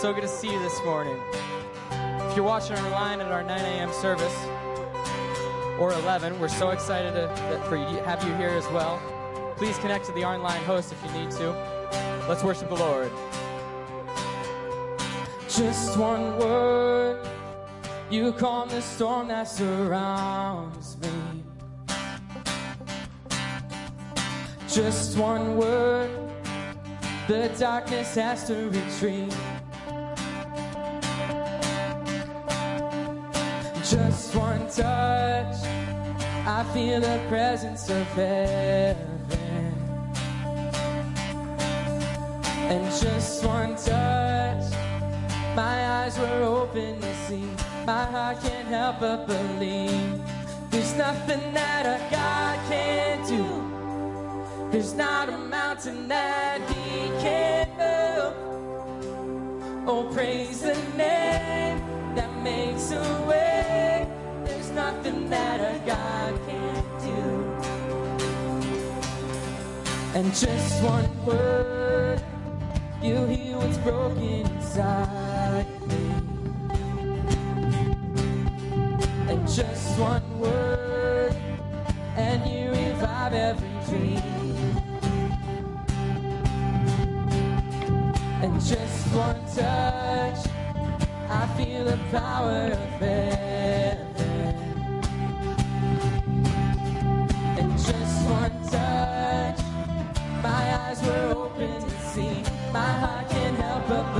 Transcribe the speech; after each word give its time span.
So 0.00 0.14
good 0.14 0.22
to 0.22 0.28
see 0.28 0.50
you 0.50 0.58
this 0.60 0.82
morning. 0.82 1.20
If 1.90 2.34
you're 2.34 2.42
watching 2.42 2.74
online 2.78 3.20
at 3.20 3.30
our 3.30 3.42
9 3.42 3.60
a.m. 3.60 3.92
service 3.92 4.34
or 5.78 5.92
11, 5.92 6.40
we're 6.40 6.48
so 6.48 6.70
excited 6.70 7.12
to, 7.12 7.62
for 7.68 7.76
you, 7.76 7.98
have 8.04 8.24
you 8.24 8.34
here 8.36 8.48
as 8.48 8.66
well. 8.68 8.98
Please 9.58 9.76
connect 9.76 10.06
to 10.06 10.12
the 10.12 10.24
online 10.24 10.62
host 10.64 10.90
if 10.90 11.04
you 11.04 11.20
need 11.20 11.30
to. 11.32 11.50
Let's 12.30 12.42
worship 12.42 12.70
the 12.70 12.76
Lord. 12.76 13.12
Just 15.50 15.98
one 15.98 16.38
word, 16.38 17.28
you 18.08 18.32
calm 18.32 18.70
the 18.70 18.80
storm 18.80 19.28
that 19.28 19.48
surrounds 19.48 20.96
me. 20.96 21.44
Just 24.66 25.18
one 25.18 25.58
word, 25.58 26.08
the 27.28 27.54
darkness 27.58 28.14
has 28.14 28.46
to 28.46 28.70
retreat. 28.70 29.30
Just 33.90 34.36
one 34.36 34.68
touch, 34.68 35.56
I 36.46 36.64
feel 36.72 37.00
the 37.00 37.20
presence 37.28 37.90
of 37.90 38.06
heaven. 38.12 38.96
And 42.70 42.84
just 43.02 43.44
one 43.44 43.74
touch, 43.74 44.72
my 45.56 46.04
eyes 46.04 46.16
were 46.20 46.42
open 46.44 47.00
to 47.00 47.14
see. 47.26 47.42
My 47.84 48.04
heart 48.04 48.40
can't 48.40 48.68
help 48.68 49.00
but 49.00 49.26
believe. 49.26 50.20
There's 50.70 50.94
nothing 50.94 51.52
that 51.52 51.84
a 51.84 51.98
God 52.14 52.60
can't 52.68 53.26
do. 53.26 53.44
There's 54.70 54.94
not 54.94 55.28
a 55.30 55.36
mountain 55.36 56.06
that 56.06 56.60
He 56.70 57.08
can't 57.18 57.70
move. 57.76 58.34
Oh, 59.88 60.04
praise 60.14 60.60
the 60.60 60.76
name 60.96 61.82
that 62.14 62.30
makes 62.44 62.92
a 62.92 63.19
nothing 65.10 65.30
that 65.30 65.60
a 65.60 65.78
God 65.86 66.40
can't 66.46 67.00
do. 67.00 67.20
And 70.14 70.34
just 70.34 70.82
one 70.82 71.24
word, 71.24 72.22
you 73.02 73.26
heal 73.26 73.58
what's 73.58 73.78
broken 73.78 74.22
inside 74.22 75.66
me. 75.88 75.96
And 79.28 79.48
just 79.48 79.98
one 79.98 80.38
word, 80.38 81.34
and 82.16 82.46
you 82.50 82.70
revive 82.70 83.32
every 83.32 83.68
dream. 83.86 84.22
And 88.42 88.60
just 88.60 89.14
one 89.14 89.44
touch, 89.54 90.46
I 91.28 91.46
feel 91.56 91.84
the 91.84 91.98
power 92.10 92.72
of 92.72 92.78
heaven. 93.00 93.89
Eyes 101.00 101.08
were 101.08 101.34
open 101.36 101.82
to 101.82 102.00
see. 102.00 102.42
My 102.72 102.80
heart 102.80 103.28
can't 103.30 103.56
help 103.56 103.88
but 103.88 104.19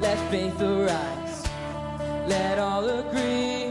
Let 0.00 0.18
faith 0.30 0.58
arise. 0.62 1.44
Let 2.26 2.58
all 2.58 2.88
agree. 2.88 3.70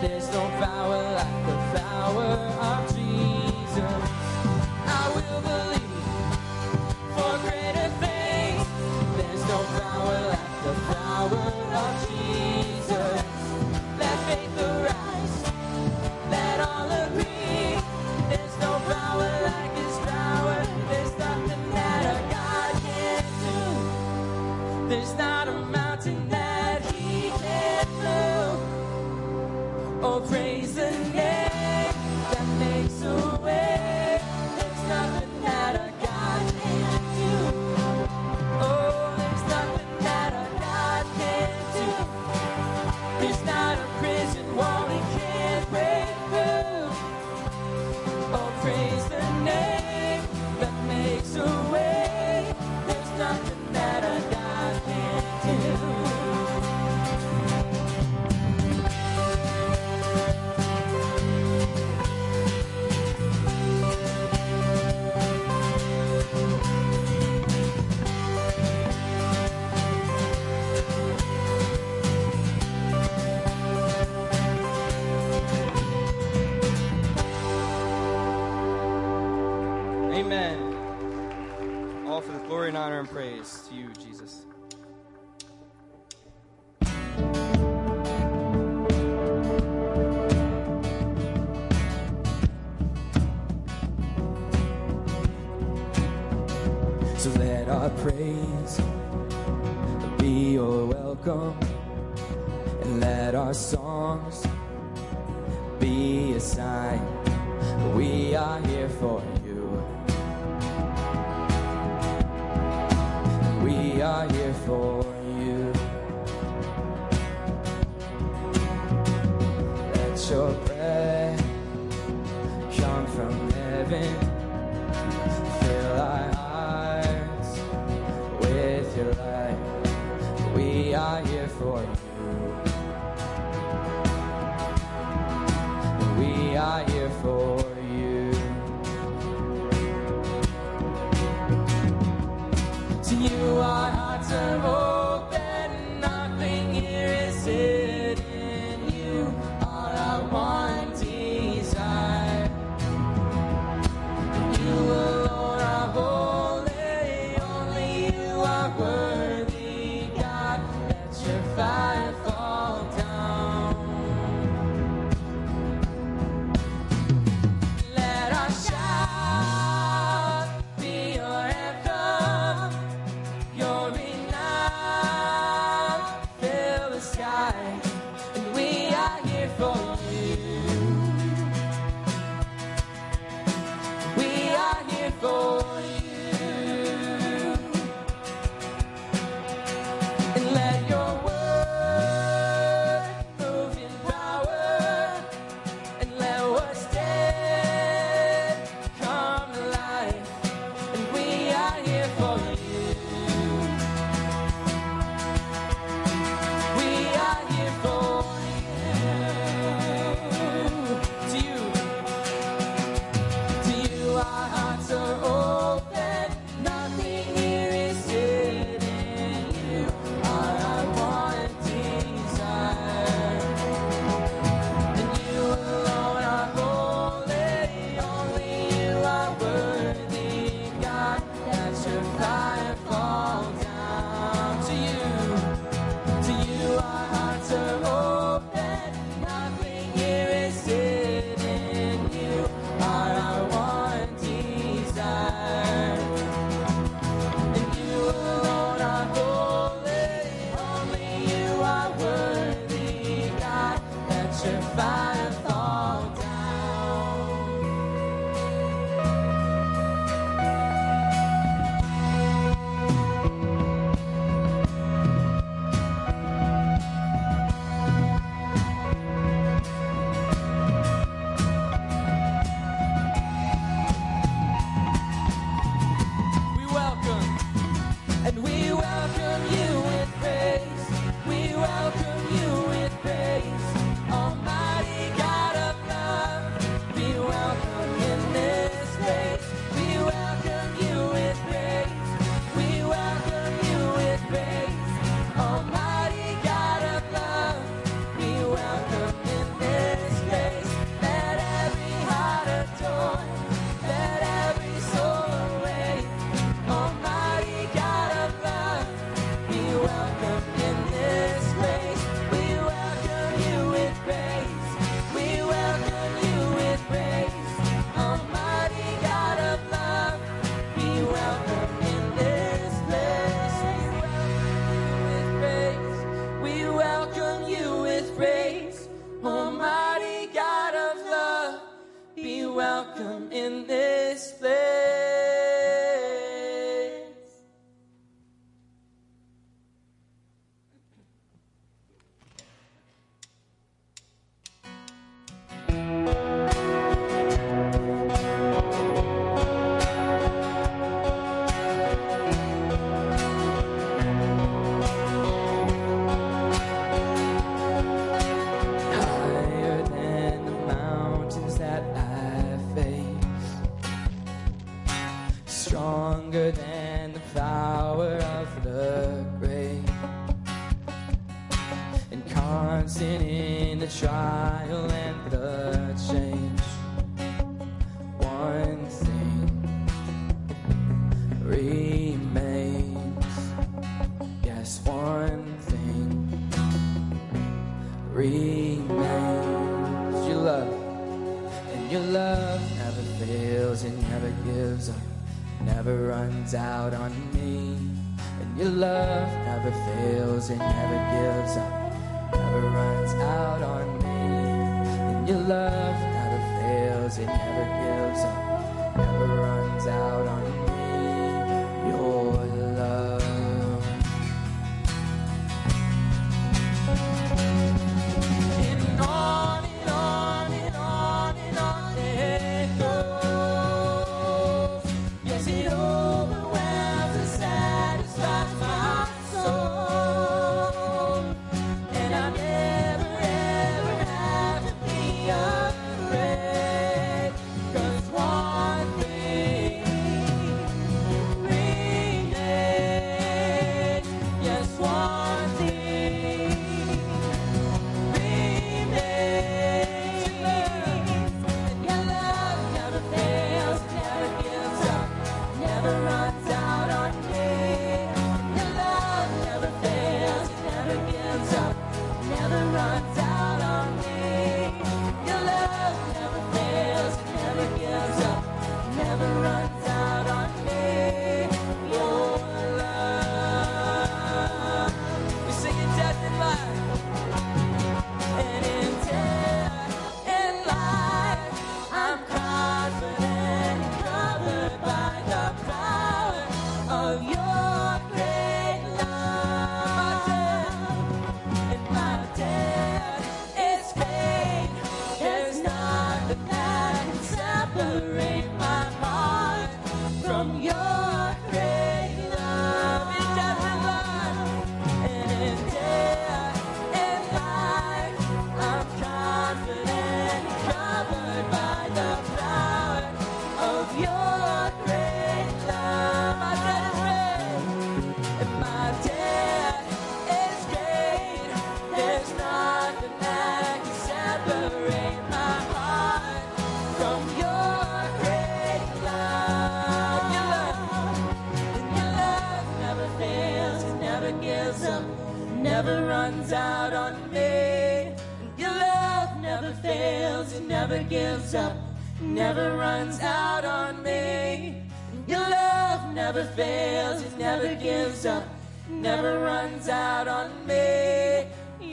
There's 0.00 0.30
no 0.32 0.48
power 0.62 1.02
like 1.18 1.46
the 1.46 1.78
power 1.80 2.30
of 2.70 2.93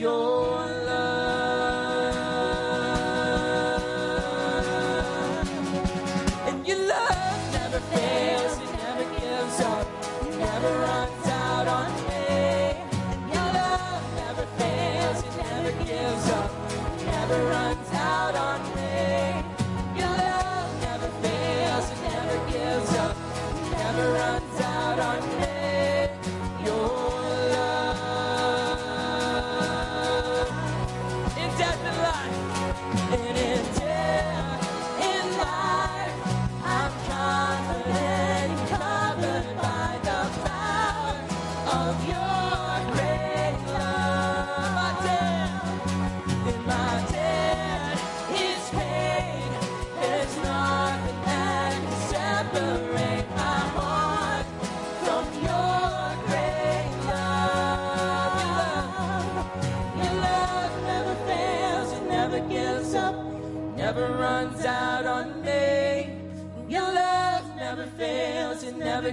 Your 0.01 0.30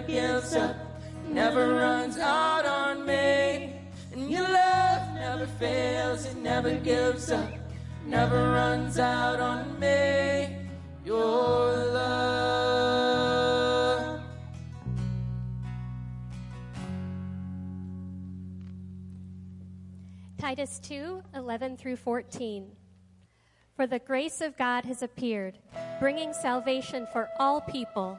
gives 0.09 0.57
up, 0.57 0.75
never 1.29 1.75
runs 1.75 2.19
out 2.19 2.65
on 2.65 3.05
me. 3.05 3.75
And 4.11 4.31
your 4.31 4.49
love 4.49 5.15
never 5.15 5.47
fails, 5.47 6.25
it 6.25 6.39
never 6.39 6.75
gives 6.77 7.31
up, 7.31 7.51
never 8.07 8.53
runs 8.53 8.99
out 8.99 9.39
on 9.39 9.79
me. 9.79 10.57
Your 11.05 11.77
love. 11.93 12.19
Titus 20.39 20.79
2 20.79 21.23
11 21.35 21.77
through 21.77 21.97
14. 21.97 22.67
For 23.77 23.87
the 23.87 23.99
grace 23.99 24.41
of 24.41 24.57
God 24.57 24.87
has 24.87 25.03
appeared, 25.03 25.59
bringing 26.01 26.33
salvation 26.33 27.07
for 27.13 27.29
all 27.39 27.61
people, 27.61 28.19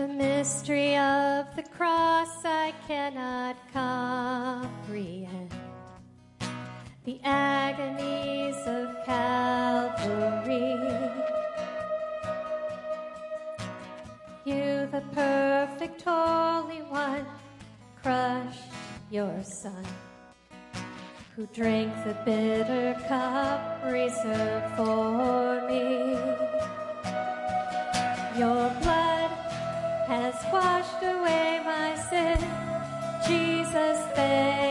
The 0.00 0.08
mystery 0.08 0.96
of 0.96 1.54
the 1.56 1.62
cross 1.62 2.42
I 2.42 2.72
cannot 2.88 3.54
comprehend. 3.70 5.52
The 7.04 7.20
agonies 7.22 8.56
of 8.64 8.96
Calvary. 9.04 10.78
You, 14.46 14.88
the 14.90 15.04
perfect 15.12 16.00
Holy 16.00 16.80
One, 16.88 17.26
crushed 18.02 18.72
your 19.10 19.42
Son, 19.42 19.84
who 21.36 21.46
drank 21.48 21.92
the 22.06 22.16
bitter 22.24 22.98
cup 23.06 23.84
reserved 23.84 24.76
for 24.78 25.60
me. 25.68 26.16
Your 28.38 28.70
blood 28.80 29.09
has 30.10 30.34
washed 30.52 31.02
away 31.04 31.60
my 31.64 31.94
sin. 31.94 32.36
Jesus, 33.24 33.98
thank 34.16 34.69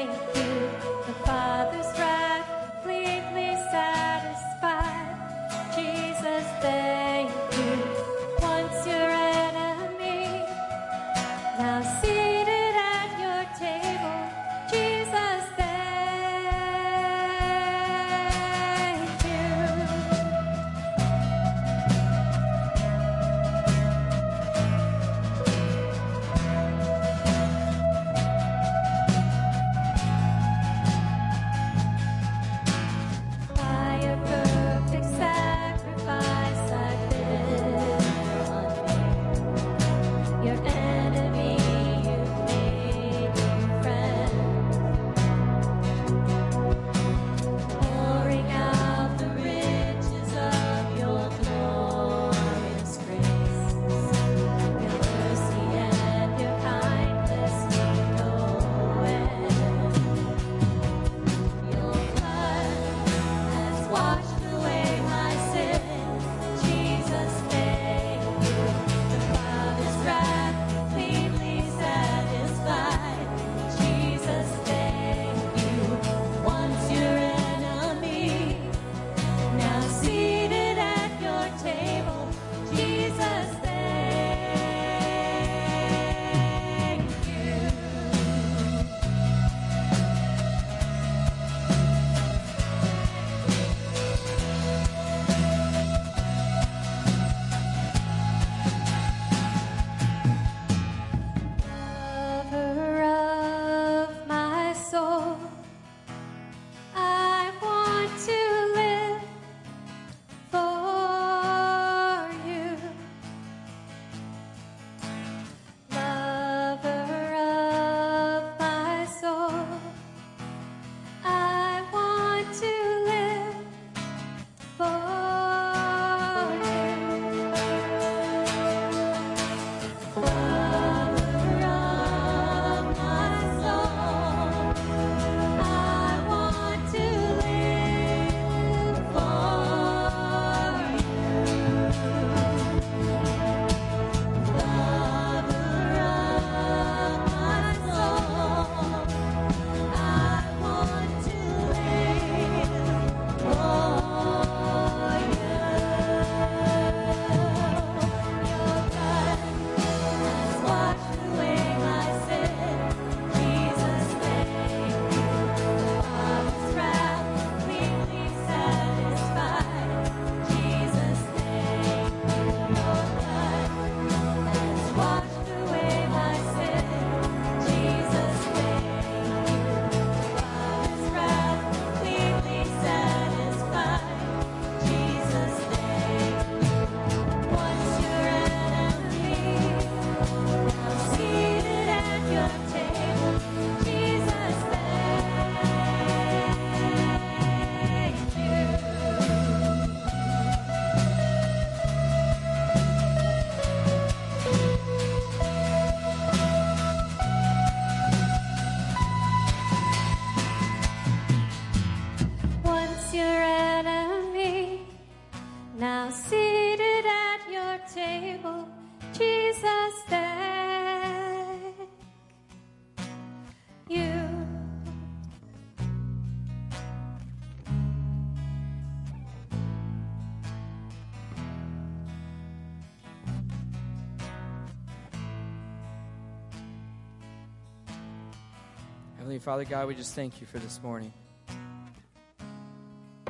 Heavenly 239.30 239.46
Father 239.46 239.64
God, 239.64 239.88
we 239.88 239.94
just 239.94 240.16
thank 240.16 240.42
you 240.42 240.48
for 240.48 240.58
this 240.58 240.82
morning. 240.82 241.14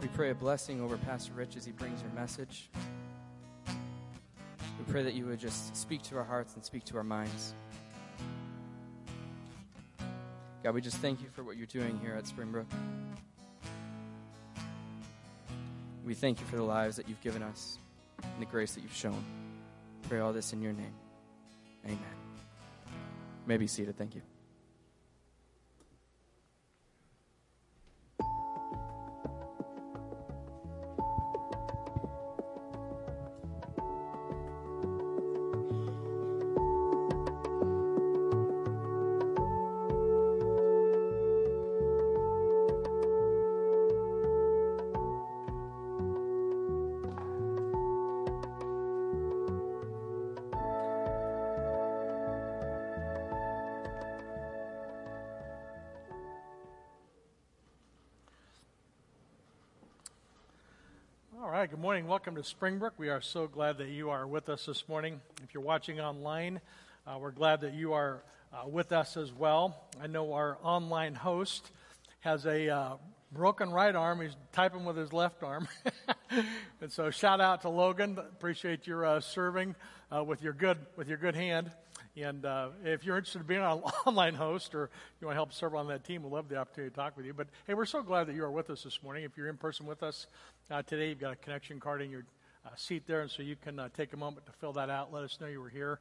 We 0.02 0.08
pray 0.08 0.30
a 0.30 0.34
blessing 0.34 0.80
over 0.80 0.96
Pastor 0.96 1.34
Rich 1.34 1.58
as 1.58 1.66
he 1.66 1.74
brings 1.74 2.02
your 2.02 2.12
message. 2.12 2.70
We 3.68 4.86
pray 4.88 5.04
that 5.04 5.14
you 5.14 5.26
would 5.26 5.42
just 5.42 5.76
speak 5.76 6.02
to 6.04 6.16
our 6.16 6.24
hearts 6.24 6.56
and 6.56 6.64
speak 6.64 6.86
to 6.86 6.96
our 6.96 7.04
minds. 7.04 7.54
God, 10.64 10.74
we 10.74 10.80
just 10.80 10.96
thank 11.00 11.22
you 11.22 11.28
for 11.34 11.44
what 11.44 11.58
you're 11.58 11.66
doing 11.66 12.00
here 12.02 12.14
at 12.14 12.26
Springbrook. 12.26 12.68
We 16.06 16.14
thank 16.14 16.40
you 16.40 16.46
for 16.46 16.56
the 16.56 16.64
lives 16.64 16.96
that 16.96 17.10
you've 17.10 17.20
given 17.20 17.44
us 17.44 17.78
and 18.24 18.42
the 18.42 18.46
grace 18.46 18.74
that 18.76 18.84
you've 18.84 18.96
shown. 18.96 19.22
Pray 20.08 20.20
all 20.20 20.32
this 20.32 20.54
in 20.54 20.62
your 20.62 20.72
name. 20.72 20.96
Amen. 21.84 22.00
You 22.88 23.48
may 23.48 23.58
be 23.58 23.68
seated. 23.68 23.98
Thank 23.98 24.16
you. 24.16 24.22
Springbrook. 62.43 62.93
We 62.97 63.10
are 63.10 63.21
so 63.21 63.47
glad 63.47 63.78
that 63.80 63.89
you 63.89 64.10
are 64.10 64.25
with 64.25 64.49
us 64.49 64.65
this 64.65 64.88
morning. 64.88 65.19
If 65.43 65.54
you're 65.54 65.63
watching 65.63 65.99
online, 65.99 66.62
uh, 67.06 67.17
we're 67.19 67.32
glad 67.32 67.62
that 67.62 67.73
you 67.73 67.93
are 67.93 68.23
uh, 68.54 68.67
with 68.67 68.91
us 68.91 69.17
as 69.17 69.34
well. 69.34 69.89
I 70.02 70.08
know 70.08 70.34
our 70.34 70.58
online 70.63 71.15
host 71.15 71.71
has 72.21 72.45
a 72.45 72.69
uh, 72.69 72.93
broken 73.32 73.71
right 73.71 73.95
arm. 73.95 74.21
He's 74.21 74.36
typing 74.54 74.86
with 74.86 74.95
his 74.95 75.12
left 75.12 75.43
arm. 75.43 75.67
and 76.82 76.91
so, 76.91 77.10
shout 77.10 77.41
out 77.41 77.62
to 77.62 77.69
Logan. 77.69 78.17
Appreciate 78.17 78.88
your 78.88 79.06
uh, 79.06 79.19
serving 79.19 79.75
uh, 80.15 80.23
with 80.23 80.41
your 80.41 80.54
good 80.54 80.78
with 80.95 81.08
your 81.08 81.17
good 81.17 81.36
hand. 81.36 81.71
And 82.23 82.45
uh, 82.45 82.69
if 82.84 83.05
you're 83.05 83.17
interested 83.17 83.41
in 83.41 83.47
being 83.47 83.62
an 83.62 83.65
online 84.05 84.34
host 84.34 84.75
or 84.75 84.89
you 85.21 85.27
want 85.27 85.36
to 85.36 85.39
help 85.39 85.53
serve 85.53 85.75
on 85.75 85.88
that 85.88 86.03
team, 86.03 86.23
we'd 86.23 86.32
love 86.32 86.49
the 86.49 86.58
opportunity 86.58 86.91
to 86.91 86.95
talk 86.95 87.15
with 87.15 87.25
you. 87.25 87.34
But 87.34 87.47
hey, 87.67 87.73
we're 87.73 87.86
so 87.86 88.01
glad 88.01 88.27
that 88.27 88.36
you 88.36 88.43
are 88.43 88.51
with 88.51 88.69
us 88.69 88.84
this 88.84 89.01
morning. 89.03 89.23
If 89.23 89.38
you're 89.38 89.47
in 89.47 89.58
person 89.58 89.86
with 89.86 90.03
us 90.03 90.27
uh, 90.69 90.82
today, 90.82 91.10
you've 91.10 91.19
got 91.19 91.34
a 91.34 91.38
connection 91.38 91.79
card 91.79 92.01
in 92.01 92.12
your 92.12 92.25
uh, 92.65 92.69
seat 92.75 93.03
there, 93.08 93.21
and 93.21 93.32
so 93.32 93.41
you 93.41 93.55
can 93.55 93.79
uh, 93.79 93.89
take 93.95 94.13
a 94.13 94.17
moment 94.17 94.45
to 94.47 94.51
fill 94.53 94.73
that 94.73 94.89
out. 94.89 95.13
Let 95.13 95.23
us 95.23 95.38
know 95.39 95.47
you 95.47 95.62
were 95.62 95.69
here. 95.69 95.99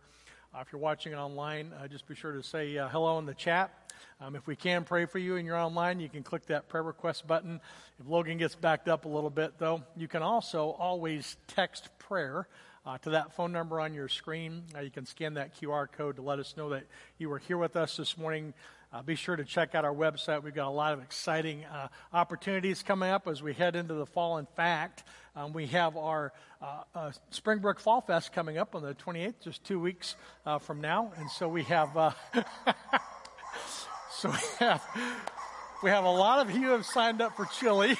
Uh, 0.55 0.61
if 0.61 0.73
you're 0.73 0.81
watching 0.81 1.15
online, 1.15 1.73
uh, 1.73 1.87
just 1.87 2.09
be 2.09 2.15
sure 2.15 2.33
to 2.33 2.43
say 2.43 2.75
hello 2.75 3.19
in 3.19 3.27
the 3.27 3.35
chat. 3.35 3.93
Um, 4.21 4.35
if 4.35 4.47
we 4.47 4.57
can 4.57 4.85
pray 4.85 5.05
for 5.05 5.19
you 5.19 5.37
and 5.37 5.47
you're 5.47 5.57
online, 5.57 6.01
you 6.01 6.09
can 6.09 6.23
click 6.23 6.47
that 6.47 6.69
prayer 6.69 6.83
request 6.83 7.27
button. 7.27 7.61
If 8.01 8.09
Logan 8.09 8.39
gets 8.39 8.55
backed 8.55 8.89
up 8.89 9.05
a 9.05 9.09
little 9.09 9.31
bit, 9.31 9.59
though, 9.59 9.83
you 9.97 10.09
can 10.09 10.23
also 10.23 10.71
always 10.79 11.37
text 11.49 11.91
prayer 11.99 12.49
uh, 12.87 12.99
to 12.99 13.11
that 13.11 13.35
phone 13.35 13.53
number 13.53 13.81
on 13.81 13.95
your 13.95 14.09
screen. 14.09 14.63
Uh, 14.75 14.81
you 14.81 14.91
can 14.91 15.07
scan 15.07 15.35
that 15.35 15.61
QR 15.61 15.91
code 15.91 16.17
to 16.17 16.23
let 16.23 16.39
us 16.39 16.55
know 16.57 16.71
that 16.71 16.85
you 17.19 17.29
were 17.29 17.39
here 17.39 17.59
with 17.59 17.77
us 17.77 17.97
this 17.97 18.17
morning. 18.17 18.55
Uh, 18.93 19.03
be 19.03 19.15
sure 19.15 19.37
to 19.37 19.45
check 19.45 19.75
out 19.75 19.85
our 19.85 19.95
website. 19.95 20.43
We've 20.43 20.55
got 20.55 20.69
a 20.69 20.71
lot 20.71 20.95
of 20.95 21.03
exciting 21.03 21.65
uh, 21.67 21.89
opportunities 22.13 22.83
coming 22.83 23.11
up 23.11 23.29
as 23.29 23.43
we 23.43 23.53
head 23.53 23.77
into 23.77 23.93
the 23.95 24.07
fall. 24.07 24.39
In 24.39 24.47
fact, 24.57 25.05
um, 25.37 25.53
we 25.53 25.67
have 25.67 25.97
our 25.97 26.33
uh, 26.63 26.85
uh, 26.95 27.13
Springbrook 27.31 27.81
Fall 27.81 28.01
Fest 28.01 28.33
coming 28.33 28.57
up 28.57 28.75
on 28.75 28.83
the 28.83 28.95
28th, 28.95 29.35
just 29.43 29.63
two 29.65 29.79
weeks 29.79 30.17
from 30.61 30.81
now. 30.81 31.13
And 31.19 31.31
so 31.31 31.49
we 31.49 31.65
have, 31.65 31.91
so 34.11 34.31
we 34.31 34.39
have, 34.59 34.83
we 35.83 35.91
have 35.91 36.05
a 36.05 36.11
lot 36.11 36.47
of 36.47 36.57
you 36.57 36.69
have 36.69 36.87
signed 36.87 37.21
up 37.21 37.37
for 37.37 37.45
chili. 37.45 37.99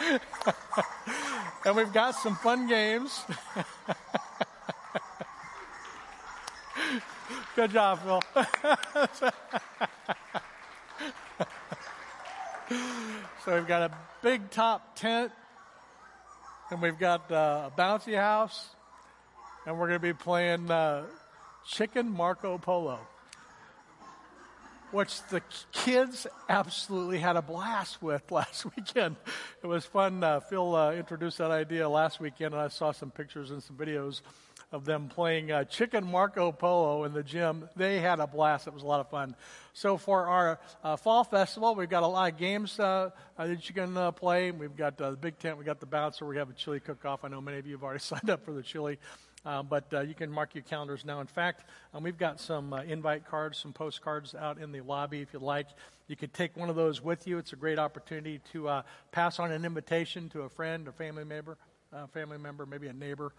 and 1.64 1.76
we've 1.76 1.92
got 1.92 2.14
some 2.14 2.36
fun 2.36 2.66
games. 2.68 3.24
Good 7.56 7.72
job, 7.72 8.00
Phil. 8.02 8.22
so 13.44 13.54
we've 13.54 13.66
got 13.66 13.90
a 13.90 13.92
big 14.22 14.50
top 14.50 14.96
tent, 14.96 15.32
and 16.70 16.80
we've 16.80 16.98
got 16.98 17.30
uh, 17.30 17.70
a 17.70 17.72
bouncy 17.78 18.16
house, 18.16 18.70
and 19.66 19.78
we're 19.78 19.88
going 19.88 20.00
to 20.00 20.06
be 20.06 20.14
playing 20.14 20.70
uh, 20.70 21.04
chicken 21.66 22.10
Marco 22.10 22.56
Polo 22.58 23.00
which 24.92 25.22
the 25.24 25.40
kids 25.72 26.26
absolutely 26.48 27.18
had 27.18 27.36
a 27.36 27.42
blast 27.42 28.02
with 28.02 28.30
last 28.30 28.66
weekend. 28.76 29.16
It 29.62 29.66
was 29.66 29.84
fun. 29.84 30.22
Uh, 30.22 30.40
Phil 30.40 30.74
uh, 30.74 30.92
introduced 30.92 31.38
that 31.38 31.50
idea 31.50 31.88
last 31.88 32.20
weekend, 32.20 32.54
and 32.54 32.62
I 32.62 32.68
saw 32.68 32.92
some 32.92 33.10
pictures 33.10 33.50
and 33.50 33.62
some 33.62 33.76
videos 33.76 34.20
of 34.72 34.84
them 34.84 35.08
playing 35.08 35.50
uh, 35.50 35.64
chicken 35.64 36.06
Marco 36.06 36.52
Polo 36.52 37.04
in 37.04 37.12
the 37.12 37.22
gym. 37.22 37.68
They 37.74 37.98
had 37.98 38.20
a 38.20 38.26
blast. 38.26 38.68
It 38.68 38.74
was 38.74 38.82
a 38.82 38.86
lot 38.86 39.00
of 39.00 39.10
fun. 39.10 39.34
So 39.72 39.96
for 39.96 40.28
our 40.28 40.60
uh, 40.84 40.96
fall 40.96 41.24
festival, 41.24 41.74
we've 41.74 41.88
got 41.88 42.04
a 42.04 42.06
lot 42.06 42.32
of 42.32 42.38
games 42.38 42.78
uh, 42.78 43.10
uh 43.36 43.46
that 43.46 43.68
you 43.68 43.74
can 43.74 43.96
uh, 43.96 44.12
play. 44.12 44.50
We've 44.52 44.76
got 44.76 45.00
uh, 45.00 45.10
the 45.10 45.16
big 45.16 45.38
tent. 45.38 45.56
We've 45.56 45.66
got 45.66 45.80
the 45.80 45.86
bouncer. 45.86 46.24
We 46.24 46.36
have 46.36 46.50
a 46.50 46.52
chili 46.52 46.78
cook-off. 46.78 47.24
I 47.24 47.28
know 47.28 47.40
many 47.40 47.58
of 47.58 47.66
you 47.66 47.72
have 47.72 47.82
already 47.82 47.98
signed 48.00 48.30
up 48.30 48.44
for 48.44 48.52
the 48.52 48.62
chili. 48.62 48.98
Uh, 49.44 49.62
but 49.62 49.92
uh, 49.94 50.00
you 50.00 50.14
can 50.14 50.30
mark 50.30 50.54
your 50.54 50.64
calendars 50.64 51.04
now. 51.04 51.20
In 51.20 51.26
fact, 51.26 51.64
um, 51.94 52.02
we've 52.02 52.18
got 52.18 52.40
some 52.40 52.72
uh, 52.72 52.82
invite 52.82 53.26
cards, 53.26 53.58
some 53.58 53.72
postcards 53.72 54.34
out 54.34 54.58
in 54.58 54.70
the 54.70 54.82
lobby 54.82 55.22
if 55.22 55.32
you'd 55.32 55.42
like. 55.42 55.66
You 56.08 56.16
could 56.16 56.34
take 56.34 56.56
one 56.56 56.68
of 56.68 56.76
those 56.76 57.02
with 57.02 57.26
you. 57.26 57.38
It's 57.38 57.52
a 57.52 57.56
great 57.56 57.78
opportunity 57.78 58.40
to 58.52 58.68
uh, 58.68 58.82
pass 59.12 59.38
on 59.38 59.50
an 59.50 59.64
invitation 59.64 60.28
to 60.30 60.42
a 60.42 60.48
friend 60.50 60.86
or 60.86 60.92
family 60.92 61.24
member, 61.24 61.56
uh, 61.92 62.06
family 62.08 62.36
member, 62.36 62.66
maybe 62.66 62.88
a 62.88 62.92
neighbor. 62.92 63.32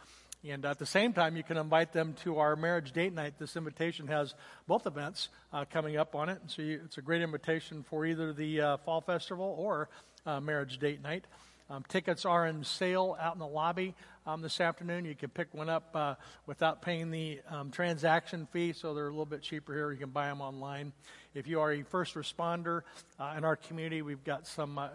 And 0.44 0.66
at 0.66 0.80
the 0.80 0.88
same 0.88 1.14
time, 1.14 1.38
you 1.38 1.44
can 1.44 1.58
invite 1.58 1.94
them 1.94 2.16
to 2.24 2.40
our 2.40 2.56
marriage 2.56 2.94
date 2.94 3.14
night. 3.14 3.36
This 3.38 3.56
invitation 3.56 4.08
has 4.08 4.34
both 4.68 4.88
events 4.88 5.30
uh, 5.54 5.66
coming 5.72 5.98
up 5.98 6.16
on 6.16 6.30
it. 6.30 6.40
So 6.48 6.64
you, 6.64 6.82
it's 6.84 6.98
a 6.98 7.04
great 7.04 7.22
invitation 7.22 7.84
for 7.88 8.08
either 8.08 8.34
the 8.34 8.80
Fall 8.86 9.02
Festival 9.02 9.56
or 9.60 9.88
marriage 10.26 10.80
date 10.80 11.04
night. 11.04 11.26
Um, 11.70 11.86
tickets 11.88 12.26
are 12.26 12.48
in 12.48 12.66
sale 12.66 13.16
out 13.22 13.34
in 13.34 13.40
the 13.40 13.48
lobby 13.48 13.96
um, 14.26 14.42
this 14.42 14.62
afternoon. 14.62 15.06
You 15.06 15.16
can 15.16 15.30
pick 15.30 15.54
one 15.54 15.70
up 15.70 15.90
uh, 15.96 16.16
without 16.46 16.82
paying 16.82 17.12
the 17.12 17.42
um, 17.50 17.72
transaction 17.72 18.48
fee, 18.52 18.74
so 18.74 18.94
they're 18.94 19.08
a 19.08 19.10
little 19.10 19.26
bit 19.26 19.42
cheaper 19.42 19.74
here. 19.74 19.92
You 19.92 19.98
can 19.98 20.10
buy 20.10 20.28
them 20.28 20.42
online. 20.42 20.94
If 21.34 21.48
you 21.48 21.62
are 21.62 21.72
a 21.72 21.84
first 21.84 22.16
responder 22.16 22.82
uh, 23.18 23.36
in 23.38 23.46
our 23.46 23.56
community, 23.56 24.02
we've 24.02 24.24
got 24.24 24.46
some 24.46 24.78
uh, 24.78 24.84
uh, 24.84 24.88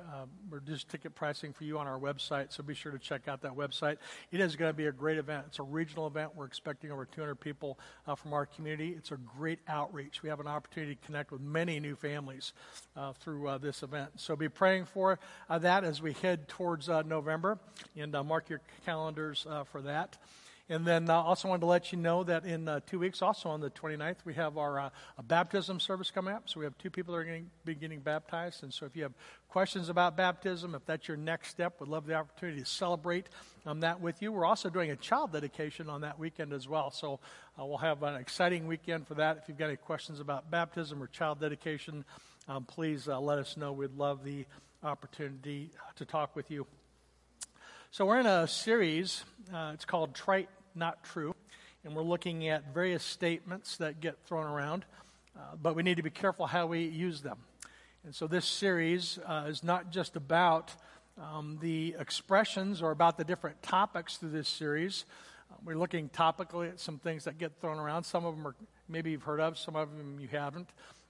reduced 0.51 0.89
ticket 0.91 1.15
pricing 1.15 1.55
for 1.55 1.65
you 1.65 1.79
on 1.79 1.87
our 1.87 1.99
website, 1.99 2.53
so 2.53 2.63
be 2.63 2.75
sure 2.75 2.93
to 2.93 2.99
check 2.99 3.27
out 3.27 3.41
that 3.41 3.53
website. 3.53 3.97
It 4.31 4.41
is 4.41 4.55
going 4.55 4.69
to 4.69 4.77
be 4.77 4.87
a 4.87 4.93
great 4.93 5.17
event. 5.17 5.45
It's 5.49 5.61
a 5.61 5.63
regional 5.63 6.07
event. 6.07 6.37
We're 6.37 6.45
expecting 6.45 6.93
over 6.93 7.07
200 7.07 7.37
people 7.37 7.79
uh, 8.07 8.15
from 8.15 8.35
our 8.35 8.45
community. 8.45 8.95
It's 8.99 9.13
a 9.13 9.17
great 9.17 9.61
outreach. 9.67 10.23
We 10.23 10.29
have 10.29 10.41
an 10.41 10.47
opportunity 10.47 10.97
to 10.97 11.07
connect 11.07 11.33
with 11.33 11.41
many 11.41 11.81
new 11.81 11.97
families 11.97 12.53
uh, 12.97 13.15
through 13.15 13.59
this 13.63 13.83
event. 13.83 14.11
So 14.17 14.37
be 14.37 14.51
praying 14.51 14.85
for 14.87 15.19
that 15.49 15.85
as 15.85 16.03
we 16.03 16.13
head 16.13 16.49
towards 16.49 16.89
November, 16.89 17.59
and 17.97 18.13
mark 18.27 18.51
your 18.51 18.61
calendars 18.85 19.47
for 19.73 19.81
that. 19.83 20.19
And 20.69 20.85
then 20.85 21.09
uh, 21.09 21.15
also 21.15 21.47
wanted 21.47 21.61
to 21.61 21.67
let 21.67 21.93
you 21.93 21.99
know 21.99 22.25
that 22.25 22.45
in 22.45 22.67
uh, 22.67 22.81
two 22.87 22.99
weeks, 22.99 23.23
also 23.23 23.51
on 23.51 23.61
the 23.61 23.71
29th, 23.71 24.17
we 24.25 24.35
have 24.35 24.59
our 24.59 24.81
uh, 24.81 24.91
baptism 25.23 25.79
service 25.79 26.11
coming 26.11 26.35
up. 26.35 26.45
So 26.47 26.59
we 26.59 26.67
have 26.67 26.77
two 26.77 26.91
people 26.91 27.15
that 27.15 27.21
are 27.21 27.25
going 27.25 27.45
to 27.45 27.51
be 27.65 27.77
getting 27.77 28.01
baptized. 28.01 28.65
And 28.65 28.75
so 28.75 28.85
if 28.85 28.97
you 28.97 29.05
have 29.05 29.13
questions 29.49 29.89
about 29.89 30.17
baptism, 30.17 30.75
if 30.75 30.85
that's 30.85 31.07
your 31.07 31.17
next 31.17 31.51
step, 31.51 31.81
we'd 31.81 31.89
love 31.89 32.07
the 32.07 32.15
opportunity 32.15 32.61
to 32.61 32.67
celebrate 32.67 33.29
um, 33.65 33.79
that 33.81 34.01
with 34.01 34.21
you. 34.21 34.33
We're 34.33 34.45
also 34.45 34.69
doing 34.69 34.91
a 34.91 34.97
child 34.97 35.33
dedication 35.33 35.89
on 35.89 36.01
that 36.01 36.19
weekend 36.19 36.53
as 36.53 36.67
well. 36.67 36.91
So 36.91 37.21
uh, 37.61 37.65
we'll 37.65 37.79
have 37.79 38.03
an 38.03 38.17
exciting 38.17 38.67
weekend 38.67 39.07
for 39.07 39.15
that. 39.15 39.39
If 39.41 39.49
you've 39.49 39.59
got 39.59 39.67
any 39.67 39.77
questions 39.77 40.19
about 40.19 40.51
baptism 40.51 41.01
or 41.01 41.07
child 41.07 41.39
dedication, 41.39 42.05
um, 42.49 42.65
please 42.65 43.07
uh, 43.07 43.21
let 43.21 43.39
us 43.39 43.57
know. 43.57 43.71
We'd 43.73 43.97
love 43.97 44.25
the 44.25 44.47
opportunity 44.83 45.71
to 45.95 46.05
talk 46.05 46.35
with 46.35 46.51
you. 46.51 46.67
So, 47.93 48.05
we're 48.05 48.19
in 48.21 48.27
a 48.27 48.47
series, 48.47 49.25
uh, 49.55 49.71
it's 49.73 49.87
called 49.87 50.13
Trite 50.15 50.51
Not 50.77 51.03
True, 51.03 51.35
and 51.85 51.97
we're 51.97 52.03
looking 52.03 52.49
at 52.49 52.75
various 52.75 53.03
statements 53.03 53.79
that 53.79 54.01
get 54.01 54.19
thrown 54.27 54.47
around, 54.47 54.85
uh, 55.35 55.57
but 55.61 55.75
we 55.75 55.83
need 55.83 55.97
to 55.97 56.03
be 56.03 56.11
careful 56.11 56.47
how 56.47 56.67
we 56.67 56.85
use 56.85 57.23
them. 57.23 57.39
And 58.05 58.15
so, 58.15 58.27
this 58.27 58.45
series 58.45 59.19
uh, 59.27 59.47
is 59.49 59.65
not 59.65 59.91
just 59.91 60.17
about 60.17 60.75
um, 61.19 61.59
the 61.63 61.97
expressions 61.99 62.83
or 62.83 62.91
about 62.91 63.17
the 63.17 63.25
different 63.25 63.63
topics 63.63 64.19
through 64.19 64.31
this 64.31 64.49
series, 64.49 65.07
uh, 65.51 65.55
we're 65.65 65.79
looking 65.79 66.11
topically 66.11 66.69
at 66.69 66.79
some 66.79 66.99
things 66.99 67.25
that 67.25 67.39
get 67.39 67.59
thrown 67.61 67.79
around. 67.79 68.05
Some 68.05 68.27
of 68.27 68.37
them 68.37 68.47
are 68.47 68.55
maybe 68.87 69.13
you've 69.13 69.23
heard 69.23 69.41
of, 69.41 69.57
some 69.57 69.77
of 69.77 69.97
them 69.97 70.19
you 70.21 70.29
haven't. 70.29 70.69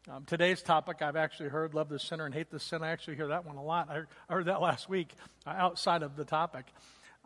Um, 0.09 0.25
today's 0.25 0.63
topic 0.63 1.03
I've 1.03 1.17
actually 1.17 1.49
heard 1.49 1.75
love 1.75 1.89
the 1.89 1.99
sinner 1.99 2.27
and 2.27 2.33
hate 2.33 2.51
the 2.53 2.61
sin. 2.61 2.85
I 2.85 2.91
actually 2.91 3.17
hear 3.17 3.27
that 3.29 3.45
one 3.45 3.57
a 3.57 3.65
lot. 3.65 3.91
I, 3.91 4.03
heard 4.33 4.45
that 4.45 4.61
last 4.61 4.89
week 4.89 5.13
uh, 5.45 5.51
outside 5.51 6.05
of 6.05 6.15
the 6.15 6.25
topic. 6.25 6.67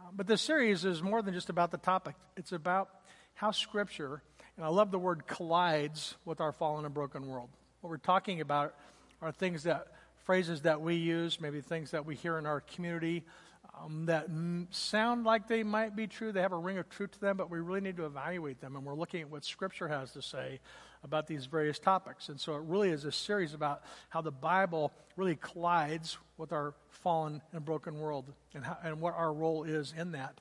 Uh, 0.00 0.10
but 0.16 0.26
this 0.26 0.40
series 0.40 0.84
is 0.84 1.02
more 1.02 1.20
than 1.20 1.34
just 1.34 1.50
about 1.50 1.70
the 1.70 1.76
topic, 1.76 2.14
it's 2.36 2.52
about 2.52 2.88
how 3.34 3.50
Scripture, 3.50 4.22
and 4.56 4.64
I 4.64 4.68
love 4.68 4.90
the 4.90 4.98
word 4.98 5.26
collides 5.26 6.16
with 6.24 6.40
our 6.40 6.52
fallen 6.52 6.84
and 6.84 6.94
broken 6.94 7.26
world. 7.26 7.50
What 7.80 7.90
we're 7.90 7.98
talking 7.98 8.40
about 8.40 8.74
are 9.20 9.30
things 9.30 9.64
that, 9.64 9.88
phrases 10.24 10.62
that 10.62 10.80
we 10.80 10.94
use, 10.94 11.40
maybe 11.40 11.60
things 11.60 11.90
that 11.90 12.06
we 12.06 12.14
hear 12.14 12.38
in 12.38 12.46
our 12.46 12.60
community 12.60 13.24
um, 13.78 14.06
that 14.06 14.24
m- 14.24 14.68
sound 14.70 15.24
like 15.24 15.48
they 15.48 15.62
might 15.62 15.96
be 15.96 16.06
true. 16.06 16.32
They 16.32 16.42
have 16.42 16.52
a 16.52 16.58
ring 16.58 16.78
of 16.78 16.88
truth 16.88 17.12
to 17.12 17.20
them, 17.20 17.36
but 17.36 17.50
we 17.50 17.58
really 17.58 17.80
need 17.80 17.96
to 17.96 18.06
evaluate 18.06 18.60
them. 18.60 18.76
And 18.76 18.84
we're 18.84 18.94
looking 18.94 19.20
at 19.22 19.30
what 19.30 19.44
Scripture 19.44 19.88
has 19.88 20.12
to 20.12 20.22
say 20.22 20.60
about 21.02 21.26
these 21.26 21.46
various 21.46 21.78
topics. 21.78 22.28
And 22.28 22.38
so 22.38 22.54
it 22.54 22.62
really 22.66 22.90
is 22.90 23.04
a 23.04 23.12
series 23.12 23.54
about 23.54 23.82
how 24.10 24.20
the 24.20 24.30
Bible 24.30 24.92
really 25.16 25.36
collides 25.36 26.18
with 26.36 26.52
our 26.52 26.74
fallen 26.88 27.42
and 27.52 27.64
broken 27.64 27.98
world 27.98 28.32
and, 28.54 28.64
how, 28.64 28.78
and 28.82 29.00
what 29.00 29.14
our 29.14 29.32
role 29.32 29.64
is 29.64 29.94
in 29.96 30.12
that. 30.12 30.40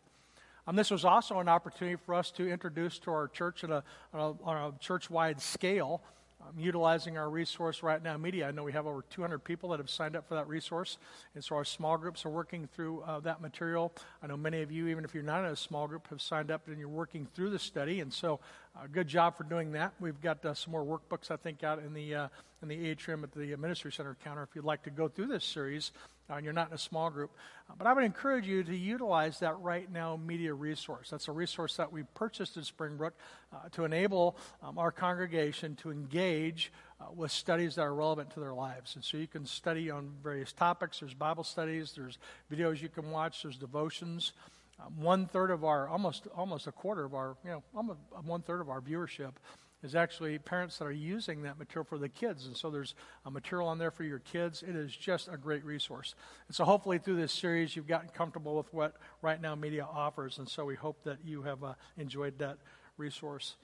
Um, 0.68 0.76
this 0.76 0.92
was 0.92 1.04
also 1.04 1.40
an 1.40 1.50
opportunity 1.50 1.98
for 2.06 2.14
us 2.14 2.30
to 2.32 2.48
introduce 2.48 3.00
to 3.00 3.12
our 3.12 3.28
church 3.28 3.64
a, 3.64 3.84
on 4.14 4.20
a, 4.44 4.44
on 4.48 4.74
a 4.74 4.78
church 4.80 5.10
wide 5.10 5.42
scale 5.42 6.02
um, 6.42 6.58
utilizing 6.58 7.18
our 7.18 7.30
resource 7.30 7.84
right 7.84 8.02
now 8.02 8.16
media 8.18 8.48
i 8.48 8.52
know 8.52 8.64
we 8.64 8.72
have 8.72 8.88
over 8.88 9.04
200 9.10 9.40
people 9.40 9.70
that 9.70 9.80
have 9.80 9.90
signed 9.90 10.16
up 10.16 10.28
for 10.28 10.36
that 10.36 10.48
resource 10.48 10.98
and 11.36 11.44
so 11.44 11.56
our 11.56 11.66
small 11.66 11.98
groups 11.98 12.26
are 12.26 12.30
working 12.30 12.68
through 12.74 13.02
uh, 13.02 13.20
that 13.20 13.42
material 13.42 13.92
i 14.24 14.28
know 14.28 14.38
many 14.38 14.62
of 14.62 14.72
you 14.72 14.88
even 14.88 15.04
if 15.04 15.14
you're 15.14 15.24
not 15.24 15.44
in 15.44 15.52
a 15.52 15.56
small 15.56 15.88
group 15.88 16.08
have 16.10 16.22
signed 16.22 16.50
up 16.50 16.68
and 16.68 16.78
you're 16.80 16.88
working 16.88 17.28
through 17.34 17.50
the 17.50 17.60
study 17.60 18.00
and 18.00 18.14
so 18.14 18.40
uh, 18.76 18.88
good 18.92 19.08
job 19.08 19.38
for 19.38 19.44
doing 19.44 19.72
that 19.72 19.94
we've 20.00 20.22
got 20.22 20.44
uh, 20.46 20.54
some 20.54 20.72
more 20.72 20.84
workbooks 20.84 21.32
i 21.32 21.36
think 21.36 21.64
out 21.64 21.80
in 21.80 21.94
the 21.94 22.16
uh, 22.16 22.28
in 22.62 22.68
the 22.68 22.88
atrium 22.88 23.24
at 23.24 23.32
the 23.32 23.56
ministry 23.58 23.92
center 23.92 24.18
counter 24.24 24.44
if 24.44 24.56
you'd 24.56 24.66
like 24.66 24.84
to 24.84 24.90
go 24.90 25.08
through 25.08 25.28
this 25.28 25.46
series 25.46 25.92
uh, 26.30 26.36
and 26.36 26.44
you're 26.44 26.54
not 26.54 26.68
in 26.68 26.74
a 26.74 26.78
small 26.78 27.10
group. 27.10 27.32
Uh, 27.70 27.74
but 27.78 27.88
I 27.88 27.94
would 27.94 28.04
encourage 28.04 28.46
you 28.46 28.64
to 28.64 28.76
utilize 28.76 29.40
that 29.40 29.60
right 29.60 29.92
now 29.92 30.16
media 30.18 30.54
resource. 30.54 31.10
That's 31.10 31.28
a 31.28 31.32
resource 31.32 31.76
that 31.78 31.92
we 31.92 32.04
purchased 32.14 32.56
in 32.56 32.64
Springbrook 32.64 33.16
uh, 33.52 33.70
to 33.72 33.84
enable 33.84 34.38
um, 34.62 34.78
our 34.78 34.92
congregation 34.92 35.76
to 35.78 35.92
engage 35.92 36.72
with 37.16 37.32
studies 37.32 37.76
that 37.76 37.84
are 37.84 37.96
relevant 37.96 38.30
to 38.32 38.42
their 38.42 38.54
lives. 38.54 38.96
And 38.96 39.04
so 39.04 39.18
you 39.18 39.28
can 39.28 39.46
study 39.46 39.90
on 39.90 40.12
various 40.22 40.52
topics. 40.52 41.00
There's 41.00 41.14
Bible 41.14 41.46
studies, 41.46 41.94
there's 41.96 42.18
videos 42.52 42.82
you 42.82 42.90
can 42.90 43.10
watch, 43.10 43.42
there's 43.42 43.58
devotions. 43.58 44.34
Um, 44.80 44.94
one 45.02 45.26
third 45.28 45.52
of 45.52 45.64
our, 45.64 45.88
almost 45.88 46.28
almost 46.36 46.68
a 46.68 46.72
quarter 46.72 47.04
of 47.04 47.14
our, 47.14 47.36
you 47.44 47.52
know, 47.52 47.64
almost 47.76 48.00
one 48.24 48.42
third 48.42 48.62
of 48.62 48.70
our 48.70 48.82
viewership 48.82 49.34
is 49.82 49.96
actually 49.96 50.38
parents 50.40 50.78
that 50.78 50.86
are 50.86 50.92
using 50.92 51.44
that 51.44 51.58
material 51.58 51.86
for 51.86 51.98
the 51.98 52.10
kids. 52.10 52.46
And 52.46 52.56
so 52.56 52.70
there's 52.70 52.96
a 53.26 53.32
material 53.32 53.68
on 53.68 53.78
there 53.78 53.92
for 53.92 54.04
your 54.04 54.20
kids. 54.20 54.62
It 54.62 54.76
is 54.76 54.96
just 54.96 55.30
a 55.30 55.38
great 55.38 55.64
resource. 55.64 56.16
And 56.48 56.56
so 56.56 56.66
hopefully 56.66 56.98
through 56.98 57.16
this 57.16 57.32
series, 57.32 57.76
you've 57.76 57.88
gotten 57.88 58.10
comfortable 58.10 58.58
with 58.58 58.74
what 58.74 58.96
Right 59.22 59.42
Now 59.42 59.56
Media 59.56 59.88
offers. 59.90 60.38
And 60.38 60.50
so 60.50 60.66
we 60.66 60.76
hope 60.76 61.04
that 61.04 61.20
you 61.24 61.44
have 61.44 61.64
uh, 61.64 61.74
enjoyed 61.98 62.40
that 62.40 62.58
resource. 62.98 63.56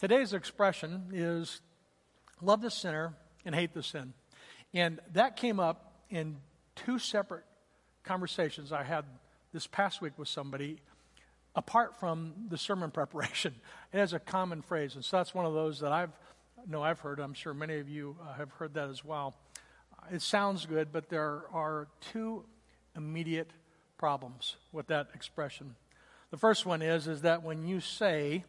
Today's 0.00 0.32
expression 0.32 1.06
is 1.12 1.60
love 2.40 2.62
the 2.62 2.70
sinner 2.70 3.14
and 3.44 3.52
hate 3.52 3.74
the 3.74 3.82
sin. 3.82 4.12
And 4.72 5.00
that 5.12 5.36
came 5.36 5.58
up 5.58 5.92
in 6.08 6.36
two 6.76 7.00
separate 7.00 7.44
conversations 8.04 8.70
I 8.70 8.84
had 8.84 9.04
this 9.58 9.66
past 9.66 10.00
week 10.00 10.12
with 10.16 10.28
somebody 10.28 10.78
apart 11.56 11.98
from 11.98 12.32
the 12.48 12.56
sermon 12.56 12.90
preparation. 12.92 13.52
It 13.92 13.98
has 13.98 14.12
a 14.12 14.20
common 14.20 14.62
phrase, 14.62 14.94
and 14.94 15.04
so 15.04 15.16
that's 15.16 15.34
one 15.34 15.46
of 15.46 15.52
those 15.52 15.80
that 15.80 15.90
I've 15.90 16.12
know 16.68 16.80
I've 16.80 17.00
heard. 17.00 17.18
I'm 17.18 17.34
sure 17.34 17.52
many 17.52 17.78
of 17.78 17.88
you 17.88 18.14
uh, 18.22 18.34
have 18.34 18.52
heard 18.52 18.74
that 18.74 18.88
as 18.88 19.04
well. 19.04 19.34
Uh, 19.92 20.14
it 20.14 20.22
sounds 20.22 20.64
good, 20.64 20.92
but 20.92 21.08
there 21.08 21.42
are 21.52 21.88
two 22.12 22.44
immediate 22.96 23.50
problems 23.96 24.54
with 24.70 24.86
that 24.86 25.08
expression. 25.12 25.74
The 26.30 26.36
first 26.36 26.64
one 26.64 26.80
is 26.80 27.08
is 27.08 27.22
that 27.22 27.42
when 27.42 27.66
you 27.66 27.80
say 27.80 28.44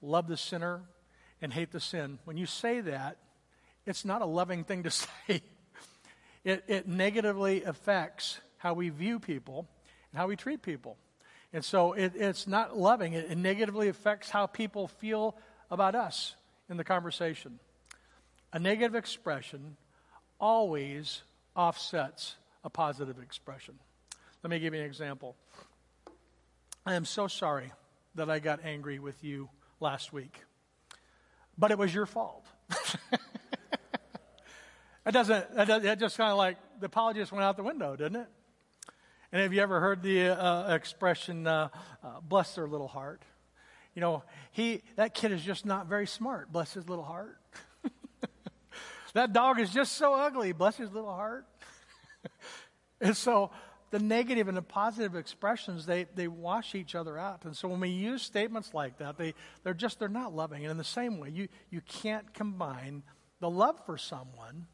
love 0.00 0.28
the 0.28 0.38
sinner 0.38 0.80
and 1.42 1.52
hate 1.52 1.72
the 1.72 1.80
sin, 1.80 2.20
when 2.24 2.38
you 2.38 2.46
say 2.46 2.80
that, 2.80 3.18
it's 3.84 4.06
not 4.06 4.22
a 4.22 4.26
loving 4.26 4.64
thing 4.64 4.84
to 4.84 4.90
say. 5.28 5.42
It, 6.42 6.64
it 6.68 6.88
negatively 6.88 7.64
affects 7.64 8.40
how 8.56 8.72
we 8.72 8.88
view 8.88 9.18
people 9.18 9.68
and 10.12 10.18
how 10.18 10.26
we 10.26 10.36
treat 10.36 10.62
people. 10.62 10.96
And 11.52 11.64
so 11.64 11.92
it, 11.92 12.12
it's 12.14 12.46
not 12.46 12.76
loving. 12.76 13.14
It, 13.14 13.30
it 13.30 13.38
negatively 13.38 13.88
affects 13.88 14.30
how 14.30 14.46
people 14.46 14.88
feel 14.88 15.36
about 15.70 15.94
us 15.94 16.34
in 16.68 16.76
the 16.76 16.84
conversation. 16.84 17.58
A 18.52 18.58
negative 18.58 18.94
expression 18.94 19.76
always 20.40 21.22
offsets 21.56 22.36
a 22.64 22.70
positive 22.70 23.18
expression. 23.18 23.78
Let 24.42 24.50
me 24.50 24.58
give 24.58 24.74
you 24.74 24.80
an 24.80 24.86
example. 24.86 25.36
I 26.86 26.94
am 26.94 27.04
so 27.04 27.26
sorry 27.26 27.72
that 28.14 28.30
I 28.30 28.38
got 28.38 28.64
angry 28.64 28.98
with 28.98 29.22
you 29.22 29.48
last 29.80 30.12
week, 30.12 30.44
but 31.56 31.70
it 31.70 31.78
was 31.78 31.94
your 31.94 32.06
fault. 32.06 32.46
it 35.06 35.12
doesn't, 35.12 35.46
it 35.56 35.98
just 35.98 36.16
kind 36.16 36.30
of 36.30 36.38
like 36.38 36.56
the 36.80 36.86
apology 36.86 37.20
just 37.20 37.32
went 37.32 37.44
out 37.44 37.56
the 37.56 37.62
window, 37.62 37.96
didn't 37.96 38.22
it? 38.22 38.28
And 39.30 39.42
have 39.42 39.52
you 39.52 39.60
ever 39.60 39.78
heard 39.78 40.02
the 40.02 40.28
uh, 40.28 40.74
expression, 40.74 41.46
uh, 41.46 41.68
uh, 42.02 42.20
bless 42.26 42.54
their 42.54 42.66
little 42.66 42.88
heart? 42.88 43.22
You 43.94 44.00
know, 44.00 44.22
he, 44.52 44.82
that 44.96 45.12
kid 45.12 45.32
is 45.32 45.42
just 45.42 45.66
not 45.66 45.86
very 45.86 46.06
smart. 46.06 46.50
Bless 46.50 46.72
his 46.72 46.88
little 46.88 47.04
heart. 47.04 47.38
that 49.12 49.34
dog 49.34 49.60
is 49.60 49.70
just 49.70 49.92
so 49.92 50.14
ugly. 50.14 50.52
Bless 50.52 50.78
his 50.78 50.92
little 50.92 51.12
heart. 51.12 51.44
and 53.02 53.14
so 53.14 53.50
the 53.90 53.98
negative 53.98 54.48
and 54.48 54.56
the 54.56 54.62
positive 54.62 55.14
expressions, 55.14 55.84
they, 55.84 56.06
they 56.14 56.28
wash 56.28 56.74
each 56.74 56.94
other 56.94 57.18
out. 57.18 57.44
And 57.44 57.54
so 57.54 57.68
when 57.68 57.80
we 57.80 57.90
use 57.90 58.22
statements 58.22 58.72
like 58.72 58.96
that, 58.96 59.18
they, 59.18 59.34
they're 59.62 59.74
just, 59.74 59.98
they're 59.98 60.08
not 60.08 60.34
loving. 60.34 60.62
And 60.62 60.70
in 60.70 60.78
the 60.78 60.84
same 60.84 61.18
way, 61.18 61.28
you, 61.28 61.48
you 61.68 61.82
can't 61.82 62.32
combine 62.32 63.02
the 63.40 63.50
love 63.50 63.78
for 63.84 63.98
someone 63.98 64.68